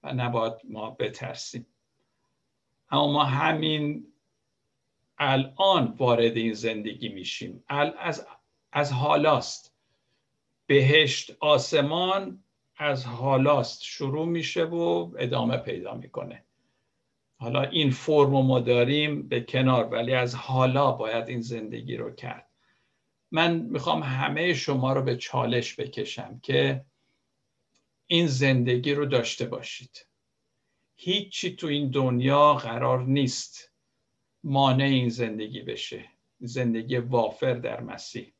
و 0.03 0.13
نباید 0.13 0.53
ما 0.63 0.89
بترسیم. 0.89 1.67
اما 2.89 3.11
ما 3.11 3.23
همین 3.23 4.13
الان 5.17 5.93
وارد 5.97 6.37
این 6.37 6.53
زندگی 6.53 7.09
میشیم. 7.09 7.63
از, 7.67 8.27
از 8.71 8.93
حالاست. 8.93 9.73
بهشت 10.65 11.37
آسمان 11.39 12.43
از 12.75 13.05
حالاست. 13.05 13.83
شروع 13.83 14.25
میشه 14.25 14.63
و 14.63 15.11
ادامه 15.19 15.57
پیدا 15.57 15.93
می‌کنه. 15.93 16.46
حالا 17.37 17.61
این 17.61 17.91
فرم 17.91 18.29
ما 18.29 18.59
داریم 18.59 19.27
به 19.27 19.41
کنار 19.41 19.85
ولی 19.85 20.13
از 20.13 20.35
حالا 20.35 20.91
باید 20.91 21.29
این 21.29 21.41
زندگی 21.41 21.97
رو 21.97 22.11
کرد. 22.11 22.49
من 23.31 23.57
می‌خوام 23.57 24.03
همه 24.03 24.53
شما 24.53 24.93
رو 24.93 25.01
به 25.01 25.17
چالش 25.17 25.75
بکشم 25.75 26.39
که 26.43 26.85
این 28.07 28.27
زندگی 28.27 28.93
رو 28.93 29.05
داشته 29.05 29.45
باشید. 29.45 30.07
هیچی 30.95 31.55
تو 31.55 31.67
این 31.67 31.89
دنیا 31.89 32.53
قرار 32.53 33.03
نیست 33.03 33.71
مانع 34.43 34.83
این 34.83 35.09
زندگی 35.09 35.61
بشه. 35.61 36.05
زندگی 36.39 36.97
وافر 36.97 37.53
در 37.53 37.81
مسیح. 37.81 38.33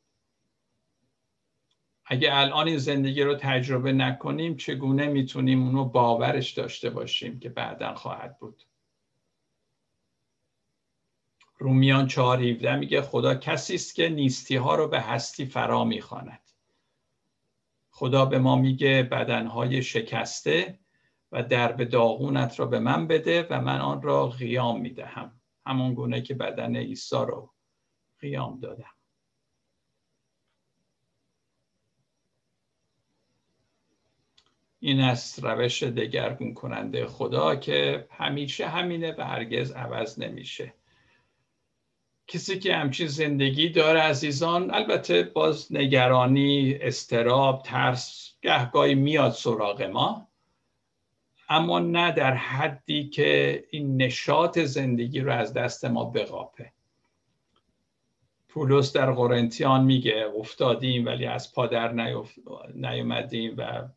اگه 2.05 2.29
الان 2.31 2.67
این 2.67 2.77
زندگی 2.77 3.21
رو 3.21 3.35
تجربه 3.35 3.91
نکنیم 3.91 4.57
چگونه 4.57 5.07
می‌تونیم 5.07 5.63
اونو 5.63 5.85
باورش 5.85 6.51
داشته 6.51 6.89
باشیم 6.89 7.39
که 7.39 7.49
بعدا 7.49 7.95
خواهد 7.95 8.39
بود؟ 8.39 8.63
رومیان 11.57 12.07
4 12.07 12.39
میگه 12.75 13.01
خدا 13.01 13.35
کسی 13.35 13.75
است 13.75 13.95
که 13.95 14.09
نیستی 14.09 14.55
ها 14.55 14.75
رو 14.75 14.88
به 14.88 15.01
هستی 15.01 15.45
فرا 15.45 15.84
می‌خواند. 15.84 16.41
خدا 17.89 18.25
به 18.25 18.39
ما 18.39 18.55
میگه 18.55 19.03
بدنهای 19.03 19.84
شکسته 19.84 20.79
و 21.31 21.43
درب 21.43 21.84
داغونت 21.84 22.59
را 22.59 22.65
به 22.65 22.79
من 22.79 23.07
بده 23.07 23.47
و 23.49 23.61
من 23.61 23.81
آن 23.81 24.01
را 24.01 24.27
قیام 24.27 24.81
می‌دهم. 24.81 25.41
همون 25.65 25.93
گونه 25.93 26.21
که 26.21 26.34
بدن 26.34 26.75
عیسی 26.75 27.15
رو 27.15 27.53
قیام 28.19 28.59
دادم. 28.59 28.93
این 34.79 35.01
است 35.01 35.43
روش 35.43 35.84
دگرگون 35.84 36.53
کننده 36.53 37.05
خدا 37.05 37.55
که 37.55 38.07
همیشه 38.11 38.67
همینه 38.67 39.15
و 39.17 39.21
هرگز 39.21 39.71
عوض 39.71 40.19
نمیشه. 40.19 40.73
کسی 42.27 42.59
که 42.59 42.75
همچین 42.75 43.07
زندگی 43.07 43.69
داره 43.69 43.99
عزیزان 43.99 44.73
البته 44.73 45.23
باز 45.23 45.73
نگرانی 45.73 46.77
استراب 46.81 47.63
ترس 47.63 48.33
گهگاهی 48.41 48.95
میاد 48.95 49.31
سراغ 49.31 49.81
ما. 49.81 50.27
اما 51.49 51.79
نه 51.79 52.11
در 52.11 52.33
حدی 52.33 53.09
که 53.09 53.63
این 53.71 54.01
نشاط 54.01 54.59
زندگی 54.59 55.19
رو 55.19 55.31
از 55.31 55.53
دست 55.53 55.85
ما 55.85 56.05
بقاپه. 56.05 56.71
پولس 58.49 58.93
در 58.93 59.11
قرنتیان 59.11 59.83
میگه 59.83 60.25
افتادیم 60.37 61.05
ولی 61.05 61.25
از 61.25 61.53
پادر 61.53 61.93
نیومدیم 62.73 63.55
و 63.57 63.87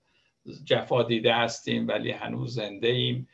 جفا 0.64 1.02
دیده 1.02 1.34
هستیم 1.34 1.88
ولی 1.88 2.10
هنوز 2.10 2.54
زنده 2.54 2.88
ایم. 2.88 3.28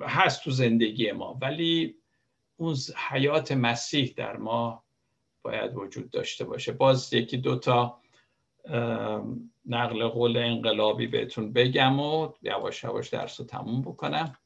هست 0.00 0.44
تو 0.44 0.50
زندگی 0.50 1.12
ما. 1.12 1.38
ولی 1.40 1.94
اون 2.56 2.76
حیات 3.08 3.52
مسیح 3.52 4.14
در 4.16 4.36
ما 4.36 4.84
باید 5.42 5.76
وجود 5.76 6.10
داشته 6.10 6.44
باشه. 6.44 6.72
باز 6.72 7.12
یکی 7.12 7.36
دوتا 7.36 8.00
نقل 9.66 10.08
قول 10.08 10.36
انقلابی 10.36 11.06
بهتون 11.06 11.52
بگم 11.52 12.00
و 12.00 12.32
یواش 12.42 12.84
یواش 12.84 13.08
درس 13.08 13.40
رو 13.40 13.46
تموم 13.46 13.82
بکنم. 13.82 14.36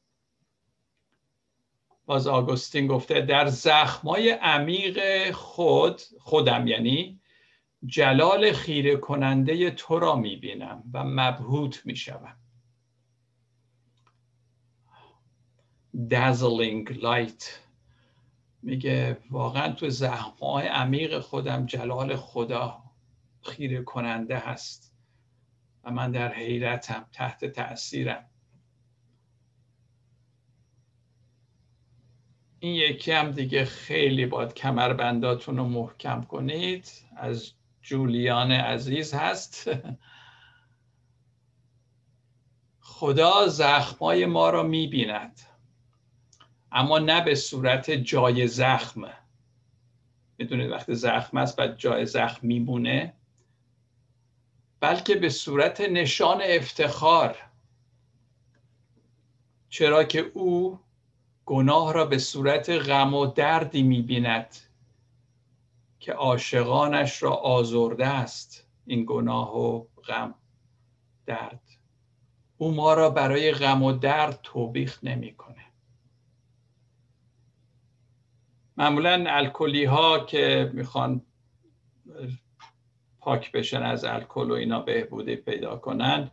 باز 2.05 2.27
آگوستین 2.27 2.87
گفته 2.87 3.21
در 3.21 3.47
زخمای 3.47 4.29
عمیق 4.29 5.31
خود 5.31 6.01
خودم 6.19 6.67
یعنی 6.67 7.19
جلال 7.85 8.51
خیره 8.51 8.95
کننده 8.95 9.71
تو 9.71 9.99
را 9.99 10.15
می‌بینم 10.15 10.83
و 10.93 11.03
مبهوت 11.03 11.85
می‌شوم. 11.85 12.35
Dazzling 16.09 16.89
light. 16.89 17.68
میگه 18.61 19.17
واقعا 19.29 19.73
تو 19.73 19.89
زخمای 19.89 20.67
عمیق 20.67 21.19
خودم 21.19 21.65
جلال 21.65 22.15
خدا 22.15 22.83
خیره 23.41 23.81
کننده 23.81 24.37
هست 24.37 24.95
و 25.83 25.91
من 25.91 26.11
در 26.11 26.33
حیرتم 26.33 27.05
تحت 27.11 27.45
تاثیرم 27.45 28.29
این 32.59 32.75
یکی 32.75 33.11
هم 33.11 33.31
دیگه 33.31 33.65
خیلی 33.65 34.25
باید 34.25 34.53
کمربنداتون 34.53 35.57
رو 35.57 35.65
محکم 35.65 36.21
کنید. 36.21 36.91
از 37.17 37.51
جولیان 37.81 38.51
عزیز 38.51 39.13
هست. 39.13 39.71
خدا 42.79 43.47
زخمای 43.47 44.25
ما 44.25 44.49
را 44.49 44.63
می‌بیند. 44.63 45.39
اما 46.71 46.99
نه 46.99 47.21
به 47.21 47.35
صورت 47.35 47.91
جای 47.91 48.47
زخم. 48.47 49.09
می‌دونید 50.37 50.71
وقتی 50.71 50.95
زخم 50.95 51.37
است 51.37 51.59
و 51.59 51.67
جای 51.67 52.05
زخم 52.05 52.47
میمونه 52.47 53.13
بلکه 54.79 55.15
به 55.15 55.29
صورت 55.29 55.81
نشان 55.81 56.41
افتخار. 56.43 57.37
چرا 59.69 60.03
که 60.03 60.19
او 60.19 60.79
گناه 61.45 61.93
را 61.93 62.05
به 62.05 62.17
صورت 62.17 62.69
غم 62.69 63.13
و 63.13 63.25
دردی 63.25 63.83
می‌بیند 63.83 64.55
که 65.99 66.13
عاشقانش 66.13 67.23
را 67.23 67.31
آزرده 67.31 68.07
است 68.07 68.67
این 68.85 69.05
گناه 69.07 69.57
و 69.57 69.85
غم 70.07 70.35
درد. 71.25 71.61
او 72.57 72.71
ما 72.71 72.93
را 72.93 73.09
برای 73.09 73.51
غم 73.51 73.83
و 73.83 73.91
درد 73.91 74.39
توبیخ 74.43 74.99
نمی‌کنه 75.03 75.48
معمولا 78.79 79.25
الکلی 79.27 79.85
ها 79.85 80.25
که 80.25 80.71
می‌خوان 80.73 81.21
پاک 83.19 83.51
بشن 83.51 83.83
از 83.83 84.05
الکل 84.05 84.51
و 84.51 84.53
اینا 84.53 84.79
بهبودی 84.79 85.35
پیدا 85.35 85.75
کنن 85.75 86.31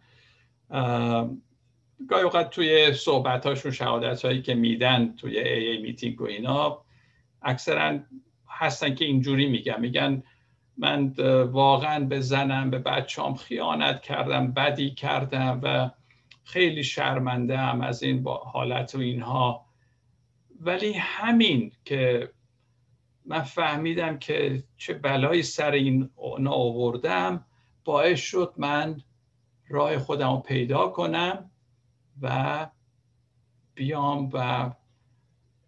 گاهی 2.09 2.23
اوقات 2.23 2.51
توی 2.51 2.93
صحبت 2.93 3.47
هاشون 3.47 3.73
شهادت 3.73 4.24
هایی 4.24 4.43
که 4.43 4.55
میدن 4.55 5.14
توی 5.16 5.39
ای, 5.39 5.68
ای 5.68 5.82
میتینگ 5.82 6.20
و 6.20 6.24
اینا 6.24 6.82
اکثرا 7.43 7.98
هستن 8.48 8.94
که 8.94 9.05
اینجوری 9.05 9.47
میگن. 9.47 9.81
میگن 9.81 10.23
من 10.77 11.14
واقعا 11.51 12.05
به 12.05 12.20
زنم 12.20 12.70
به 12.70 12.78
بچهام 12.78 13.35
خیانت 13.35 14.02
کردم 14.02 14.52
بدی 14.52 14.90
کردم 14.90 15.60
و 15.62 15.90
خیلی 16.44 16.85
شرمنده 16.85 17.56
هم 17.56 17.81
از 17.81 18.02
این 18.02 18.27
حالت 18.52 18.94
و 18.94 18.98
اینها. 18.98 19.66
ولی 20.60 20.93
همین 20.93 21.73
که 21.85 22.31
من 23.26 23.42
فهمیدم 23.42 24.18
که 24.18 24.64
چه 24.76 24.94
بلایی 24.94 25.42
سر 25.42 25.70
این 25.70 26.10
آوردم. 26.46 27.46
باعث 27.84 28.20
شد 28.20 28.54
من 28.56 29.02
راه 29.68 29.98
خودم 29.98 30.30
رو 30.30 30.40
پیدا 30.40 30.88
کنم 30.88 31.50
و 32.22 32.70
بیام 33.74 34.30
و 34.32 34.70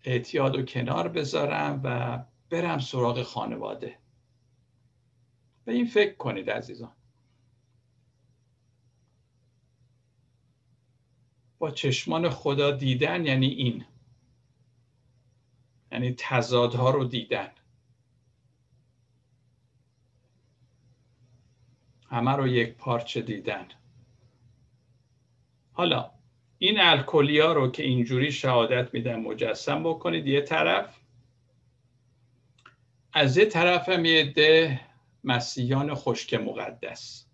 اعتیاد 0.04 0.56
و 0.56 0.62
کنار 0.62 1.08
بذارم 1.08 1.80
و 1.84 2.18
برم 2.50 2.78
سراغ 2.78 3.22
خانواده. 3.22 3.98
به 5.64 5.72
این 5.72 5.86
فکر 5.86 6.14
کنید 6.14 6.50
عزیزان. 6.50 6.92
با 11.58 11.70
چشمان 11.70 12.30
خدا 12.30 12.70
دیدن 12.70 13.26
یعنی 13.26 13.46
این. 13.46 13.84
یعنی 15.92 16.14
تضادها 16.18 16.90
رو 16.90 17.04
دیدن. 17.04 17.50
همه 22.10 22.30
رو 22.30 22.46
یک 22.46 22.74
پارچه 22.74 23.22
دیدن. 23.22 23.68
حالا 25.72 26.10
این 26.58 26.80
الکلیا 26.80 27.52
رو 27.52 27.70
که 27.70 27.82
اینجوری 27.82 28.32
شهادت 28.32 28.94
میدن 28.94 29.20
مجسم 29.20 29.82
بکنید 29.82 30.26
یه 30.26 30.40
طرف. 30.40 31.00
از 33.12 33.36
یه 33.36 33.44
طرف 33.44 33.88
هم 33.88 34.04
یه 34.04 34.32
ده 34.32 34.80
مسیحیان 35.24 35.94
خشک 35.94 36.34
مقدس 36.34 37.26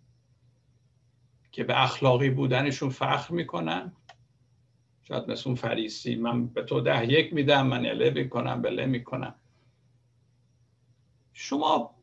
که 1.53 1.65
به 1.65 1.83
اخلاقی 1.83 2.31
بودنشون 2.31 2.91
فخر 2.91 3.35
می‌کنن. 3.35 3.93
شاید 5.09 5.31
مثل 5.31 5.43
اون 5.47 5.55
فریسی 5.55 6.17
من 6.17 6.47
به 6.47 6.63
تو 6.63 6.81
ده 6.81 7.13
یک 7.13 7.33
میدم 7.33 7.67
من 7.67 7.87
اله 7.87 8.11
می‌کنم 8.11 8.63
بله 8.63 8.87
می‌کنم. 8.87 9.35
شما 11.33 11.95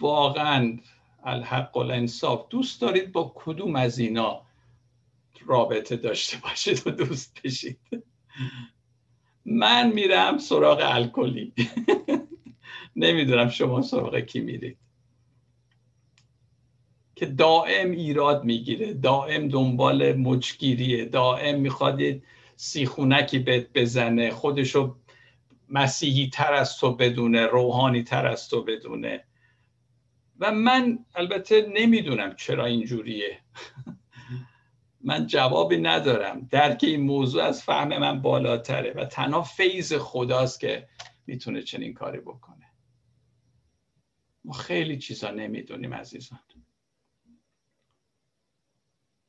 واقعا 0.00 0.78
الحق 1.24 1.76
و 1.76 1.80
انصاف 1.80 2.48
دوست 2.48 2.80
دارید 2.80 3.12
با 3.12 3.32
کدوم 3.36 3.76
از 3.76 3.98
اینا 3.98 4.42
رابطه 5.46 5.96
داشته 5.96 6.38
باشید 6.42 6.86
و 6.86 6.90
دوست 6.90 7.40
بشید؟ 7.44 7.78
من 9.44 9.92
میرم 9.92 10.38
سراغ 10.38 10.80
الکلی. 10.82 11.52
نمی‌دونم 12.96 13.48
شما 13.48 13.82
سراغ 13.82 14.18
کی 14.18 14.40
میرید. 14.40 14.78
که 17.14 17.26
دائم 17.26 17.90
ایراد 17.90 18.44
می‌گیره 18.44 18.94
دائم 18.94 19.48
دنبال 19.48 20.12
مچگیریه 20.12 21.04
دائم 21.04 21.60
می‌خواد 21.60 21.98
سیخونکی 22.62 23.38
بهت 23.38 23.66
بزنه. 23.74 24.30
خودشو 24.30 24.96
مسیحی 25.68 26.30
تر 26.30 26.54
از 26.54 26.76
تو 26.76 26.96
بدونه 26.96 27.46
روحانی 27.46 28.02
تر 28.02 28.26
از 28.26 28.48
تو 28.48 28.64
بدونه. 28.64 29.24
و 30.38 30.52
من 30.52 30.98
البته 31.14 31.66
نمی‌دونم 31.74 32.36
چرا 32.36 32.64
اینجوریه. 32.64 33.40
من 35.08 35.26
جوابی 35.26 35.76
ندارم. 35.76 36.48
درک 36.50 36.80
این 36.82 37.00
موضوع 37.00 37.42
از 37.42 37.62
فهم 37.62 37.98
من 37.98 38.22
بالاتره 38.22 38.92
و 38.92 39.04
تنها 39.04 39.42
فیض 39.42 39.92
خداست 39.92 40.60
که 40.60 40.88
می‌تونه 41.26 41.62
چنین 41.62 41.94
کاری 41.94 42.20
بکنه. 42.20 42.66
ما 44.44 44.52
خیلی 44.52 44.98
چیزا 44.98 45.30
نمی‌دونیم 45.30 45.94
عزیزان. 45.94 46.40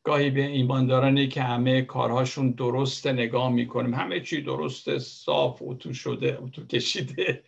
گاهی 0.04 0.30
به 0.30 0.46
ایماندارانی 0.46 1.28
که 1.28 1.42
همه 1.42 1.82
کارهاشون 1.82 2.52
درست 2.52 3.08
نگاه 3.08 3.50
می‌کنیم. 3.50 3.94
همه 3.94 4.20
چی 4.20 4.42
درست 4.42 4.98
صاف 4.98 5.62
اتو 5.62 5.94
شده 5.94 6.38
اتو 6.42 6.66
کشیده 6.66 7.44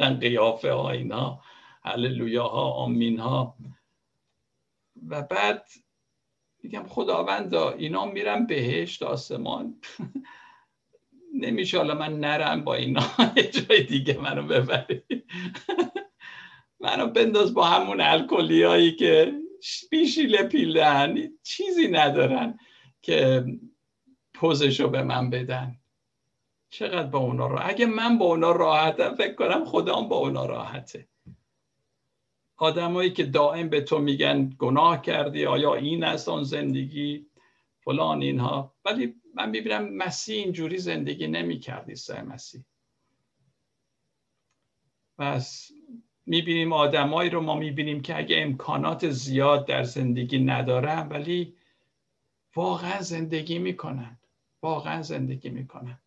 قیافه 0.20 0.72
ها 0.72 0.90
اینا. 0.90 1.40
هللویا 1.84 2.48
ها 2.48 2.70
آمین 2.70 3.18
ها 3.18 3.56
و 5.08 5.22
بعد 5.22 5.66
میگم 6.62 6.86
خداوندا 6.88 7.70
اینا 7.70 8.04
میرم 8.04 8.46
بهشت 8.46 9.02
آسمان. 9.02 9.74
نمیشه 11.42 11.78
حالا 11.78 11.94
من 11.94 12.20
نرم 12.20 12.64
با 12.64 12.74
اینا. 12.74 13.02
یه 13.36 13.50
جای 13.50 13.82
دیگه 13.82 14.18
منو 14.20 14.42
ببری 14.42 15.02
منو 16.80 17.06
بنداز 17.06 17.54
با 17.54 17.64
همون 17.64 18.00
الکلی 18.00 18.96
که 18.96 19.43
بیشیله 19.90 20.42
پیلن 20.42 21.38
چیزی 21.42 21.88
ندارن 21.88 22.58
که 23.02 23.44
پوزشو 24.34 24.88
به 24.88 25.02
من 25.02 25.30
بدن. 25.30 25.80
چقدر 26.70 27.06
با 27.06 27.18
اونا 27.18 27.46
را؟ 27.46 27.58
اگه 27.58 27.86
من 27.86 28.18
با 28.18 28.24
اونا 28.24 28.52
راحتم 28.52 29.14
فکر 29.14 29.34
کنم 29.34 29.64
خدام 29.64 30.08
با 30.08 30.16
اونا 30.16 30.46
راحته. 30.46 31.08
آدمایی 32.56 33.12
که 33.12 33.24
دائم 33.24 33.68
به 33.68 33.80
تو 33.80 33.98
میگن 33.98 34.50
گناه 34.58 35.02
کردی 35.02 35.46
آیا 35.46 35.74
این 35.74 36.04
است 36.04 36.28
آن 36.28 36.44
زندگی؟ 36.44 37.26
فلان 37.80 38.22
اینها. 38.22 38.74
ولی 38.84 39.14
من 39.34 39.50
می‌بینم 39.50 39.96
مسیح 39.96 40.36
اینجوری 40.36 40.78
زندگی 40.78 41.26
نمی‌کردی 41.26 41.94
سه 41.94 42.22
مسیح. 42.22 42.64
پس 45.18 45.70
می‌بینیم 46.26 46.72
آدمایی 46.72 47.30
رو 47.30 47.40
ما 47.40 47.54
می‌بینیم 47.54 48.00
که 48.00 48.18
اگه 48.18 48.42
امکانات 48.42 49.10
زیاد 49.10 49.66
در 49.66 49.82
زندگی 49.82 50.38
ندارن 50.38 51.08
ولی 51.08 51.56
واقعا 52.56 53.02
زندگی 53.02 53.58
می‌کنن. 53.58 54.18
واقعا 54.62 55.02
زندگی 55.02 55.50
می‌کنن. 55.50 56.00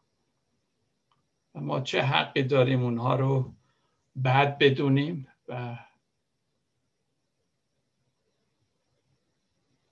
و 1.56 1.62
ما 1.62 1.82
چه 1.82 2.02
حقی 2.02 2.44
داریم 2.44 2.84
اونها 2.84 3.16
رو 3.16 3.54
بد 4.24 4.58
بدونیم 4.58 5.28
و 5.48 5.78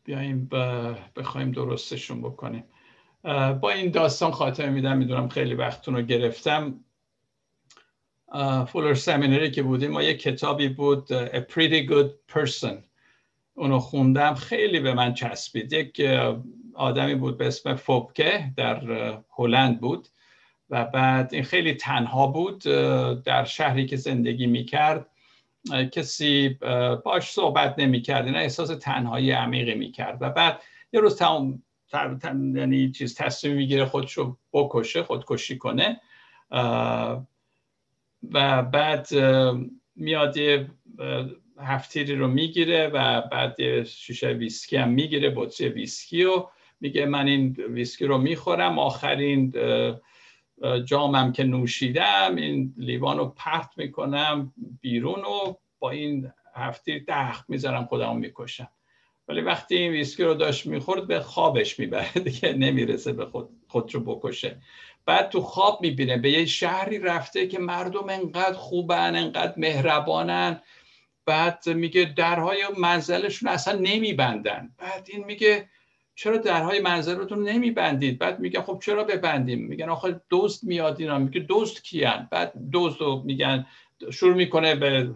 بیایم 0.04 0.50
بخوایم 1.16 1.52
درستشون 1.52 2.22
بکنیم. 2.22 2.64
با 3.62 3.70
این 3.70 3.92
داستان 3.92 4.32
خاطر 4.32 4.70
میدم. 4.70 4.98
می‌دونم 4.98 5.28
خیلی 5.30 5.54
وقتتون 5.54 5.96
رو 5.96 6.02
گرفتم. 6.02 6.85
فولر 8.68 8.94
سمینری 8.94 9.52
که 9.52 9.64
بودیم 9.64 9.92
ما 9.92 10.04
یک 10.04 10.22
کتابی 10.22 10.70
بود 10.70 11.28
A 11.28 11.52
Pretty 11.52 11.90
Good 11.90 12.34
Person. 12.34 12.74
اونو 13.54 13.80
خوندم 13.80 14.34
خیلی 14.34 14.80
به 14.80 14.94
من 14.94 15.14
چسبید. 15.14 15.74
یک 15.74 16.02
آدمی 16.74 17.16
بود 17.16 17.38
به 17.38 17.48
اسم 17.48 17.76
فوبکه 17.76 18.44
در 18.58 18.82
هلند 19.38 19.82
بود. 19.82 20.08
و 20.70 20.86
بعد 20.86 21.34
این 21.34 21.44
خیلی 21.44 21.74
تنها 21.74 22.28
بود 22.28 22.60
در 23.24 23.46
شهری 23.46 23.86
که 23.86 23.96
زندگی 23.96 24.48
می‌کرد. 24.48 25.06
کسی 25.92 26.50
باش 27.06 27.32
صحبت 27.32 27.76
نمی‌کرد 27.78 28.28
نه 28.28 28.38
احساس 28.38 28.70
تنهایی 28.70 29.32
عمیقی 29.32 29.76
می‌کرد. 29.76 30.18
و 30.22 30.30
بعد 30.30 30.62
یه 30.94 31.00
روز 31.00 31.18
تمام 31.18 31.64
یعنی 32.56 32.92
چیز 32.92 33.16
تصمیم 33.16 33.56
می‌گیره 33.56 33.86
خودشو 33.86 34.38
بکشه 34.54 35.04
خودکشی 35.04 35.58
کنه. 35.58 36.02
و 38.34 38.64
بعد 38.64 39.08
میاد 39.96 40.38
یه 40.38 40.68
هفت‌تیری 41.60 42.16
رو 42.16 42.28
می‌گیره 42.28 42.88
و 42.88 43.22
بعد 43.22 43.60
یه 43.60 43.84
شیشه 43.84 44.28
ویسکی 44.28 44.78
هم 44.78 44.90
می‌گیره 44.90 45.34
بطری 45.36 45.70
ویسکی 45.70 46.24
و 46.24 46.46
میگه 46.82 47.06
من 47.06 47.28
این 47.28 47.56
ویسکی 47.70 48.06
رو 48.06 48.18
می‌خورم. 48.18 48.80
آخرین 48.80 49.54
جامم 50.86 51.32
که 51.32 51.44
نوشیدم 51.44 52.36
این 52.36 52.74
لیوان 52.78 53.18
رو 53.18 53.34
پرت 53.38 53.70
می‌کنم 53.78 54.54
بیرون 54.82 55.20
و 55.20 55.54
با 55.80 55.90
این 55.90 56.32
هفت‌تیر 56.56 57.50
می‌ذارم 57.50 57.86
خودم 57.86 58.18
می‌کشم. 58.18 58.70
ولی 59.28 59.42
وقتی 59.42 59.76
این 59.76 59.92
ویسکی 59.92 60.24
رو 60.24 60.34
داشت 60.34 60.66
می‌خورد 60.66 61.08
به 61.08 61.20
خوابش 61.20 61.80
می‌بره. 61.80 62.12
دیگه 62.26 62.54
نمی‌رسه 62.54 63.14
به 63.14 63.26
خود 63.26 63.50
خود 63.68 63.96
رو 63.96 64.00
بکشه. 64.00 64.58
بعد 65.06 65.30
تو 65.30 65.42
خواب 65.42 65.82
می‌بینه. 65.82 66.18
به 66.18 66.32
یه 66.32 66.46
شهری 66.46 67.00
رفته 67.00 67.48
که 67.48 67.60
مردم 67.60 68.10
انقدر 68.10 68.54
خوبن 68.54 69.16
انقدر 69.16 69.54
مهربانن. 69.58 70.62
بعد 71.26 71.70
میگه 71.70 72.14
درهای 72.18 72.64
منزلشون 72.78 73.50
اصلا 73.50 73.80
نمیبندن. 73.80 74.70
بعد 74.78 75.08
این 75.10 75.26
میگه 75.26 75.70
چرا 76.16 76.38
درهای 76.38 76.80
منزلتون 76.80 77.50
نمیبندید؟ 77.50 78.20
بعد 78.20 78.40
میگن 78.40 78.62
خب 78.62 78.80
چرا 78.84 79.04
ببندیم؟ 79.04 79.60
میگن 79.68 79.90
آخه 79.90 80.22
دوست 80.30 80.64
میاد 80.64 81.02
اینا. 81.02 81.20
میگه 81.20 81.40
دوست 81.40 81.84
کیان؟ 81.84 82.28
بعد 82.32 82.54
دوست 82.72 83.02
رو 83.02 83.22
میگن 83.26 83.66
شروع 84.12 84.36
می‌کنه 84.36 84.76
به 84.76 85.12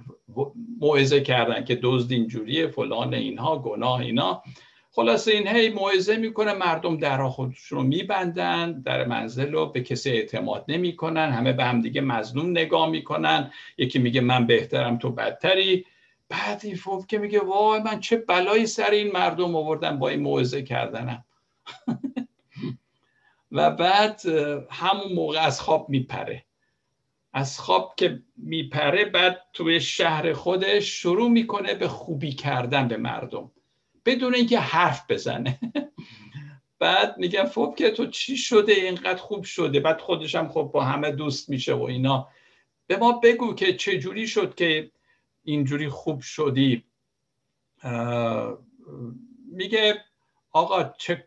موعظه 0.79 1.21
کردن 1.21 1.65
که 1.65 1.79
دزد 1.83 2.11
اینجوریه 2.11 2.67
فلان 2.67 3.13
اینها 3.13 3.59
گناه 3.59 3.99
اینا. 3.99 4.43
خلاصه 4.91 5.31
این 5.31 5.47
هی 5.47 5.69
موعظه 5.69 6.17
می‌کنه 6.17 6.53
مردم 6.53 6.97
درها 6.97 7.29
خودشون 7.29 7.77
رو 7.77 7.83
میبندن 7.83 8.81
در 8.81 9.05
منزل 9.05 9.51
رو 9.51 9.65
به 9.65 9.81
کسی 9.81 10.09
اعتماد 10.09 10.65
نمی‌کنن 10.67 11.31
همه 11.31 11.53
به 11.53 11.63
هم 11.63 11.81
دیگه 11.81 12.01
مظلوم 12.01 12.49
نگاه 12.49 12.89
می‌کنن. 12.89 13.51
یکی 13.77 13.99
میگه 13.99 14.21
من 14.21 14.47
بهترم 14.47 14.97
تو 14.97 15.11
بدتری. 15.11 15.85
بعد 16.29 16.61
این 16.63 16.77
که 17.07 17.17
میگه 17.17 17.39
وای 17.39 17.79
من 17.79 17.99
چه 17.99 18.17
بلایی 18.17 18.65
سر 18.65 18.89
این 18.89 19.11
مردم 19.11 19.55
آوردم 19.55 19.99
با 19.99 20.09
این 20.09 20.19
موعظه 20.19 20.63
کردنم. 20.63 21.25
و 23.51 23.71
بعد 23.71 24.21
همون 24.69 25.13
موقع 25.13 25.39
از 25.39 25.61
خواب 25.61 25.89
میپره. 25.89 26.45
از 27.33 27.59
خواب 27.59 27.93
که 27.97 28.23
میپره 28.37 29.05
بعد 29.05 29.41
توی 29.53 29.81
شهر 29.81 30.33
خودش 30.33 30.85
شروع 30.85 31.29
می‌کنه 31.29 31.73
به 31.73 31.87
خوبی 31.87 32.31
کردن 32.31 32.87
به 32.87 32.97
مردم. 32.97 33.51
بدون 34.09 34.35
اینکه 34.35 34.59
حرف 34.59 35.11
بزنه. 35.11 35.59
بعد 36.79 37.17
میگم 37.17 37.45
فوب 37.45 37.75
که 37.75 37.91
تو 37.91 38.05
چی 38.05 38.37
شده؟ 38.37 38.71
اینقدر 38.71 39.21
خوب 39.21 39.43
شده. 39.43 39.79
بعد 39.79 40.01
خودشم 40.01 40.47
خب 40.47 40.69
با 40.73 40.83
همه 40.83 41.11
دوست 41.11 41.49
میشه 41.49 41.73
و 41.73 41.83
اینا. 41.83 42.27
به 42.87 42.97
ما 42.97 43.11
بگو 43.11 43.53
که 43.53 43.73
چه 43.73 43.99
جوری 43.99 44.27
شد 44.27 44.55
که 44.55 44.91
اینجوری 45.43 45.89
خوب 45.89 46.21
شدی. 46.21 46.83
میگه 49.51 50.01
آقا 50.51 50.93
چه 50.97 51.25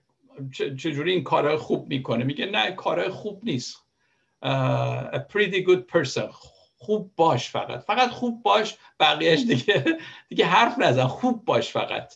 چجوری 0.52 1.12
این 1.12 1.24
کارهای 1.24 1.56
خوب 1.56 1.88
می‌کنه؟ 1.88 2.24
میگه 2.24 2.46
نه 2.46 2.70
کارهای 2.70 3.08
خوب 3.08 3.40
نیست. 3.44 3.76
a 5.12 5.18
pretty 5.32 5.64
good 5.68 5.98
person. 5.98 6.30
خوب 6.76 7.12
باش 7.16 7.50
فقط. 7.50 7.80
فقط 7.80 8.10
خوب 8.10 8.42
باش 8.42 8.76
بقیهش 9.00 9.40
دیگه 9.40 9.84
دیگه 10.28 10.46
حرف 10.46 10.78
نزن. 10.78 11.06
خوب 11.06 11.44
باش 11.44 11.70
فقط. 11.70 12.14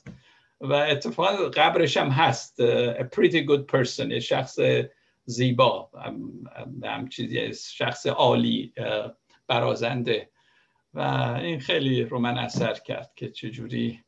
و 0.61 0.73
اتفاقا 0.73 1.49
قبرش 1.49 1.97
هم 1.97 2.09
هست. 2.09 2.63
a 2.93 3.05
pretty 3.05 3.47
good 3.49 3.67
person 3.77 4.19
شخص 4.19 4.59
زیبا 5.25 5.91
هم 6.85 7.09
چیزی 7.09 7.55
شخص 7.55 8.07
عالی 8.07 8.73
برازنده. 9.47 10.31
و 10.95 11.01
این 11.41 11.61
خیلی 11.61 12.03
رو 12.03 12.19
من 12.19 12.39
اثر 12.39 12.75
کرد 12.75 13.13
که 13.17 13.31
چجوری 13.31 14.01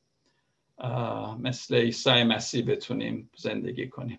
مثل 1.38 1.76
عیسی 1.76 2.22
مسیح 2.22 2.64
بتونیم 2.66 3.30
زندگی 3.36 3.88
کنیم. 3.88 4.18